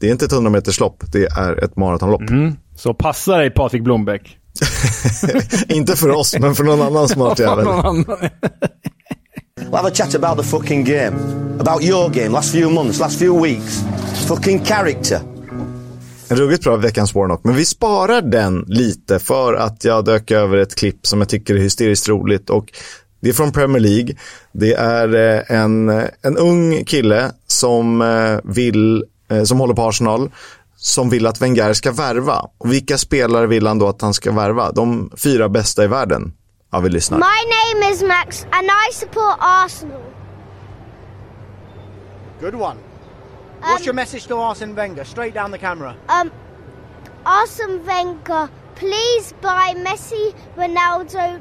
det 0.00 0.06
är 0.06 0.10
inte 0.10 0.24
ett 0.24 0.32
100 0.32 0.50
meters 0.50 0.80
lopp, 0.80 1.02
det 1.12 1.24
är 1.24 1.64
ett 1.64 1.76
maratonlopp. 1.76 2.22
Så 2.76 2.94
passa 2.94 3.36
dig 3.36 3.50
Patrik 3.50 3.82
Blombeck. 3.82 4.38
inte 5.68 5.96
för 5.96 6.10
oss, 6.10 6.38
men 6.38 6.54
för 6.54 6.64
någon 6.64 6.82
annan 6.82 7.08
smart 7.08 7.38
jävel. 7.38 7.66
We'll 9.60 9.76
have 9.76 9.88
a 9.88 9.94
chat 9.94 10.14
about 10.14 10.38
the 10.38 10.44
fucking 10.44 10.84
game. 10.84 11.16
About 11.60 11.82
your 11.82 12.08
game, 12.08 12.28
last 12.28 12.52
few 12.52 12.74
months, 12.74 13.00
last 13.00 13.18
few 13.18 13.48
weeks. 13.48 13.84
Fucking 14.28 14.64
character. 14.64 15.33
En 16.28 16.36
ruggigt 16.36 16.64
bra 16.64 16.76
veckans 16.76 17.14
Warnock, 17.14 17.40
men 17.44 17.54
vi 17.54 17.64
sparar 17.64 18.22
den 18.22 18.64
lite 18.68 19.18
för 19.18 19.54
att 19.54 19.84
jag 19.84 20.04
dök 20.04 20.30
över 20.30 20.56
ett 20.56 20.74
klipp 20.74 21.06
som 21.06 21.18
jag 21.18 21.28
tycker 21.28 21.54
är 21.54 21.58
hysteriskt 21.58 22.08
roligt 22.08 22.50
och 22.50 22.72
det 23.20 23.28
är 23.28 23.32
från 23.32 23.52
Premier 23.52 23.80
League. 23.80 24.16
Det 24.52 24.74
är 24.74 25.14
eh, 25.14 25.60
en, 25.60 25.88
en 26.22 26.36
ung 26.36 26.84
kille 26.84 27.32
som 27.46 28.02
eh, 28.02 28.38
vill, 28.44 29.04
eh, 29.30 29.42
som 29.42 29.60
håller 29.60 29.74
på 29.74 29.82
Arsenal, 29.82 30.30
som 30.76 31.10
vill 31.10 31.26
att 31.26 31.42
Wenger 31.42 31.72
ska 31.72 31.92
värva. 31.92 32.48
Och 32.58 32.72
vilka 32.72 32.98
spelare 32.98 33.46
vill 33.46 33.66
han 33.66 33.78
då 33.78 33.88
att 33.88 34.02
han 34.02 34.14
ska 34.14 34.32
värva? 34.32 34.72
De 34.72 35.10
fyra 35.16 35.48
bästa 35.48 35.84
i 35.84 35.86
världen. 35.86 36.32
Ja, 36.72 36.80
vi 36.80 36.88
lyssnar. 36.88 37.18
My 37.18 37.24
name 37.24 37.94
is 37.94 38.02
Max 38.02 38.46
and 38.50 38.64
I 38.64 38.94
support 38.94 39.36
Arsenal. 39.40 40.02
Good 42.40 42.54
one. 42.54 42.93
What's 43.64 43.86
your 43.86 43.94
message 43.94 44.26
to 44.26 44.36
Arsene 44.36 44.76
Wenger? 44.76 45.04
Straight 45.04 45.32
down 45.32 45.50
the 45.50 45.58
camera. 45.58 45.96
Um, 46.10 46.30
Arsene 47.24 47.84
Wenger, 47.86 48.50
please 48.74 49.32
buy 49.40 49.72
Messi, 49.74 50.34
Ronaldo, 50.54 51.40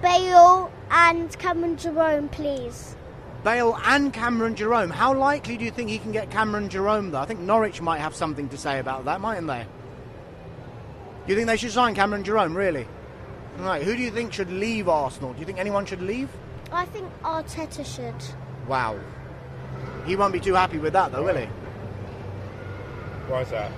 Bale, 0.00 0.72
and 0.90 1.38
Cameron 1.38 1.76
Jerome, 1.76 2.30
please. 2.30 2.96
Bale 3.44 3.78
and 3.84 4.14
Cameron 4.14 4.54
Jerome. 4.54 4.88
How 4.88 5.12
likely 5.12 5.58
do 5.58 5.64
you 5.64 5.70
think 5.70 5.90
he 5.90 5.98
can 5.98 6.10
get 6.10 6.30
Cameron 6.30 6.70
Jerome, 6.70 7.10
though? 7.10 7.20
I 7.20 7.26
think 7.26 7.40
Norwich 7.40 7.82
might 7.82 7.98
have 7.98 8.14
something 8.14 8.48
to 8.48 8.56
say 8.56 8.78
about 8.78 9.04
that, 9.04 9.20
mightn't 9.20 9.48
they? 9.48 9.66
Do 11.26 11.32
you 11.32 11.36
think 11.36 11.48
they 11.48 11.58
should 11.58 11.72
sign 11.72 11.94
Cameron 11.94 12.24
Jerome, 12.24 12.56
really? 12.56 12.86
Right, 13.58 13.82
who 13.82 13.94
do 13.94 14.02
you 14.02 14.10
think 14.10 14.32
should 14.32 14.50
leave 14.50 14.88
Arsenal? 14.88 15.34
Do 15.34 15.40
you 15.40 15.46
think 15.46 15.58
anyone 15.58 15.84
should 15.84 16.00
leave? 16.00 16.30
I 16.72 16.86
think 16.86 17.10
Arteta 17.22 17.84
should. 17.84 18.14
Wow. 18.66 18.98
He 20.06 20.16
won't 20.16 20.32
be 20.32 20.40
too 20.40 20.54
happy 20.54 20.78
with 20.78 20.92
that, 20.92 21.12
though, 21.12 21.26
will 21.26 21.36
he? 21.36 21.48
Why 23.28 23.42
is 23.42 23.48
that? 23.50 23.70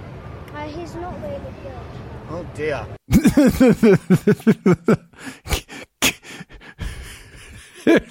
Uh, 0.54 0.62
he's 0.68 0.94
not 0.94 1.14
really 1.22 1.38
good. 1.62 1.72
Oh, 2.30 2.44
dear. 2.56 2.86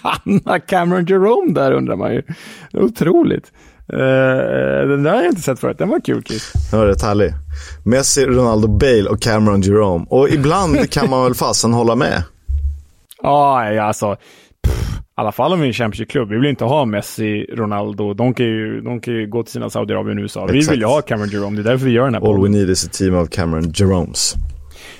Hanna 0.01 0.59
Cameron 0.59 1.05
Jerome 1.05 1.53
där 1.53 1.71
undrar 1.71 1.95
man 1.95 2.13
ju. 2.13 2.21
Det 2.71 2.77
är 2.77 2.83
otroligt. 2.83 3.51
Uh, 3.93 3.99
den 4.87 5.03
där 5.03 5.11
har 5.11 5.21
jag 5.21 5.31
inte 5.31 5.41
sett 5.41 5.59
förut. 5.59 5.77
Den 5.77 5.89
var 5.89 5.99
kul, 5.99 6.23
Chris. 6.23 6.53
Den 6.71 6.79
var 6.79 6.87
rätt 6.87 7.01
härlig. 7.01 7.33
Messi, 7.83 8.25
Ronaldo, 8.25 8.67
Bale 8.67 9.09
och 9.09 9.21
Cameron 9.21 9.61
Jerome. 9.61 10.05
Och 10.09 10.29
ibland 10.29 10.91
kan 10.91 11.09
man 11.09 11.23
väl 11.23 11.33
fasen 11.33 11.73
hålla 11.73 11.95
med. 11.95 12.23
Ja, 13.21 13.71
ja, 13.71 13.83
alltså. 13.83 14.17
I 15.17 15.21
alla 15.21 15.31
fall 15.31 15.53
om 15.53 15.59
vi 15.59 15.65
är 15.65 15.67
en 15.67 15.73
Championship-klubb. 15.73 16.29
Vi 16.29 16.35
vill 16.37 16.49
inte 16.49 16.65
ha 16.65 16.85
Messi, 16.85 17.45
Ronaldo. 17.53 18.13
De 18.13 18.33
kan 18.33 18.45
ju, 18.45 18.81
de 18.81 19.01
kan 19.01 19.13
ju 19.13 19.27
gå 19.27 19.43
till 19.43 19.51
sina 19.53 19.69
Saudiarabien 19.69 20.17
och 20.17 20.21
USA. 20.21 20.45
Vi 20.45 20.57
Exakt. 20.57 20.73
vill 20.73 20.79
ju 20.79 20.85
ha 20.85 21.01
Cameron 21.01 21.29
Jerome. 21.29 21.55
Det 21.55 21.61
är 21.61 21.71
därför 21.71 21.85
vi 21.85 21.91
gör 21.91 22.03
den 22.05 22.13
här 22.13 22.21
All 22.21 22.33
we 22.33 22.37
podden. 22.37 22.51
need 22.51 22.69
is 22.69 22.85
a 22.85 22.89
team 22.91 23.15
of 23.15 23.29
Cameron 23.29 23.71
Jeromes. 23.75 24.35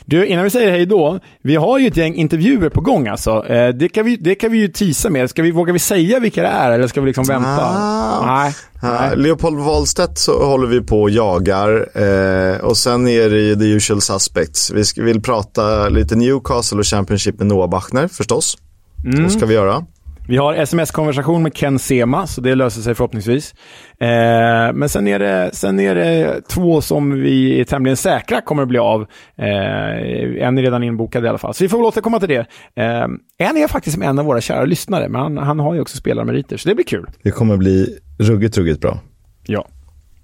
Du, 0.06 0.26
innan 0.26 0.44
vi 0.44 0.50
säger 0.50 0.72
hej 0.72 0.86
då. 0.86 1.20
Vi 1.42 1.56
har 1.56 1.80
ju 1.80 1.88
ett 1.88 1.98
gäng 1.98 2.16
intervjuer 2.16 2.70
på 2.70 2.82
gång 2.82 3.08
alltså. 3.08 3.48
Eh, 3.48 3.70
det, 3.70 3.90
kan 3.90 4.06
vi, 4.06 4.16
det 4.16 4.36
kan 4.36 4.52
vi 4.52 4.58
ju 4.58 4.68
tisa 4.68 5.10
med. 5.10 5.30
Ska 5.30 5.42
vi, 5.42 5.52
vågar 5.52 5.74
vi 5.74 5.80
säga 5.80 6.20
vilka 6.20 6.42
det 6.42 6.48
är 6.48 6.72
eller 6.72 6.88
ska 6.88 7.02
vi 7.02 7.08
liksom 7.08 7.24
vänta? 7.24 7.66
Ah. 7.66 8.26
Nej. 8.26 8.54
Ja, 8.82 8.98
nej. 9.02 9.18
Leopold 9.18 9.60
Wahlstedt 9.60 10.18
så 10.18 10.46
håller 10.46 10.68
vi 10.68 10.82
på 10.82 11.02
och 11.02 11.10
jagar 11.10 11.72
eh, 11.94 12.58
och 12.58 12.78
sen 12.78 13.08
är 13.08 13.30
det 13.30 13.40
ju 13.42 13.56
the 13.56 13.66
usual 13.66 14.02
suspects. 14.02 14.72
Vi 14.72 14.86
ska, 14.86 15.04
vill 15.04 15.22
prata 15.22 15.90
lite 15.90 16.16
Newcastle 16.16 16.80
och 16.80 16.86
Championship 16.86 17.40
med 17.40 17.48
Noah 17.48 17.70
Bachner 17.70 18.08
förstås. 18.08 18.58
Mm. 19.06 19.24
Det 19.24 19.30
ska 19.30 19.46
vi 19.46 19.54
göra. 19.54 19.86
Vi 20.28 20.38
har 20.38 20.54
sms-konversation 20.54 21.44
med 21.44 21.58
Ken 21.58 21.80
Sema, 21.80 22.28
så 22.28 22.42
det 22.42 22.56
löser 22.56 22.82
sig 22.82 22.96
förhoppningsvis. 22.96 23.54
Eh, 24.00 24.74
men 24.74 24.90
sen 24.90 25.08
är, 25.08 25.20
det, 25.20 25.50
sen 25.54 25.80
är 25.80 25.96
det 25.96 26.42
två 26.50 26.82
som 26.82 27.12
vi 27.12 27.60
är 27.60 27.66
tämligen 27.66 27.98
säkra 27.98 28.42
kommer 28.42 28.62
att 28.62 28.68
bli 28.68 28.80
av. 28.80 29.02
Eh, 29.38 30.48
en 30.48 30.58
är 30.58 30.62
redan 30.62 30.84
inbokad 30.84 31.26
i 31.26 31.28
alla 31.28 31.38
fall, 31.38 31.54
så 31.54 31.64
vi 31.64 31.70
får 31.70 31.78
väl 31.78 31.86
återkomma 31.86 32.20
till 32.20 32.30
det. 32.30 32.46
Eh, 32.76 33.08
en 33.38 33.58
är 33.58 33.68
faktiskt 33.68 33.98
en 33.98 34.20
av 34.20 34.26
våra 34.26 34.42
kära 34.42 34.66
lyssnare, 34.66 35.10
men 35.10 35.22
han, 35.22 35.38
han 35.38 35.60
har 35.60 35.74
ju 35.74 35.82
också 35.82 35.98
spelarmeriter, 35.98 36.58
så 36.58 36.70
det 36.70 36.76
blir 36.76 36.86
kul. 36.86 37.10
Det 37.24 37.32
kommer 37.32 37.58
bli 37.58 38.00
ruggigt, 38.20 38.58
ruggigt 38.58 38.82
bra. 38.82 39.00
Ja. 39.46 39.68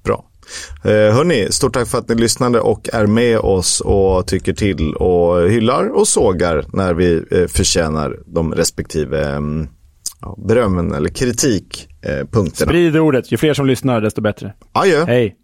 Bra. 0.03 0.25
Eh, 0.83 1.15
hörni, 1.15 1.47
stort 1.51 1.73
tack 1.73 1.87
för 1.87 1.97
att 1.97 2.09
ni 2.09 2.15
lyssnade 2.15 2.59
och 2.59 2.89
är 2.93 3.05
med 3.05 3.39
oss 3.39 3.81
och 3.81 4.27
tycker 4.27 4.53
till 4.53 4.93
och 4.93 5.49
hyllar 5.49 5.87
och 5.95 6.07
sågar 6.07 6.65
när 6.73 6.93
vi 6.93 7.23
eh, 7.31 7.47
förtjänar 7.47 8.19
de 8.25 8.53
respektive 8.53 9.33
eh, 9.33 9.39
ja, 10.21 10.35
berömmen 10.47 10.93
eller 10.93 11.09
kritikpunkterna. 11.09 12.45
Eh, 12.45 12.53
Sprid 12.53 12.97
ordet, 12.97 13.31
ju 13.31 13.37
fler 13.37 13.53
som 13.53 13.65
lyssnar 13.65 14.01
desto 14.01 14.21
bättre. 14.21 14.53
Adjö. 14.71 15.05
Hej! 15.05 15.35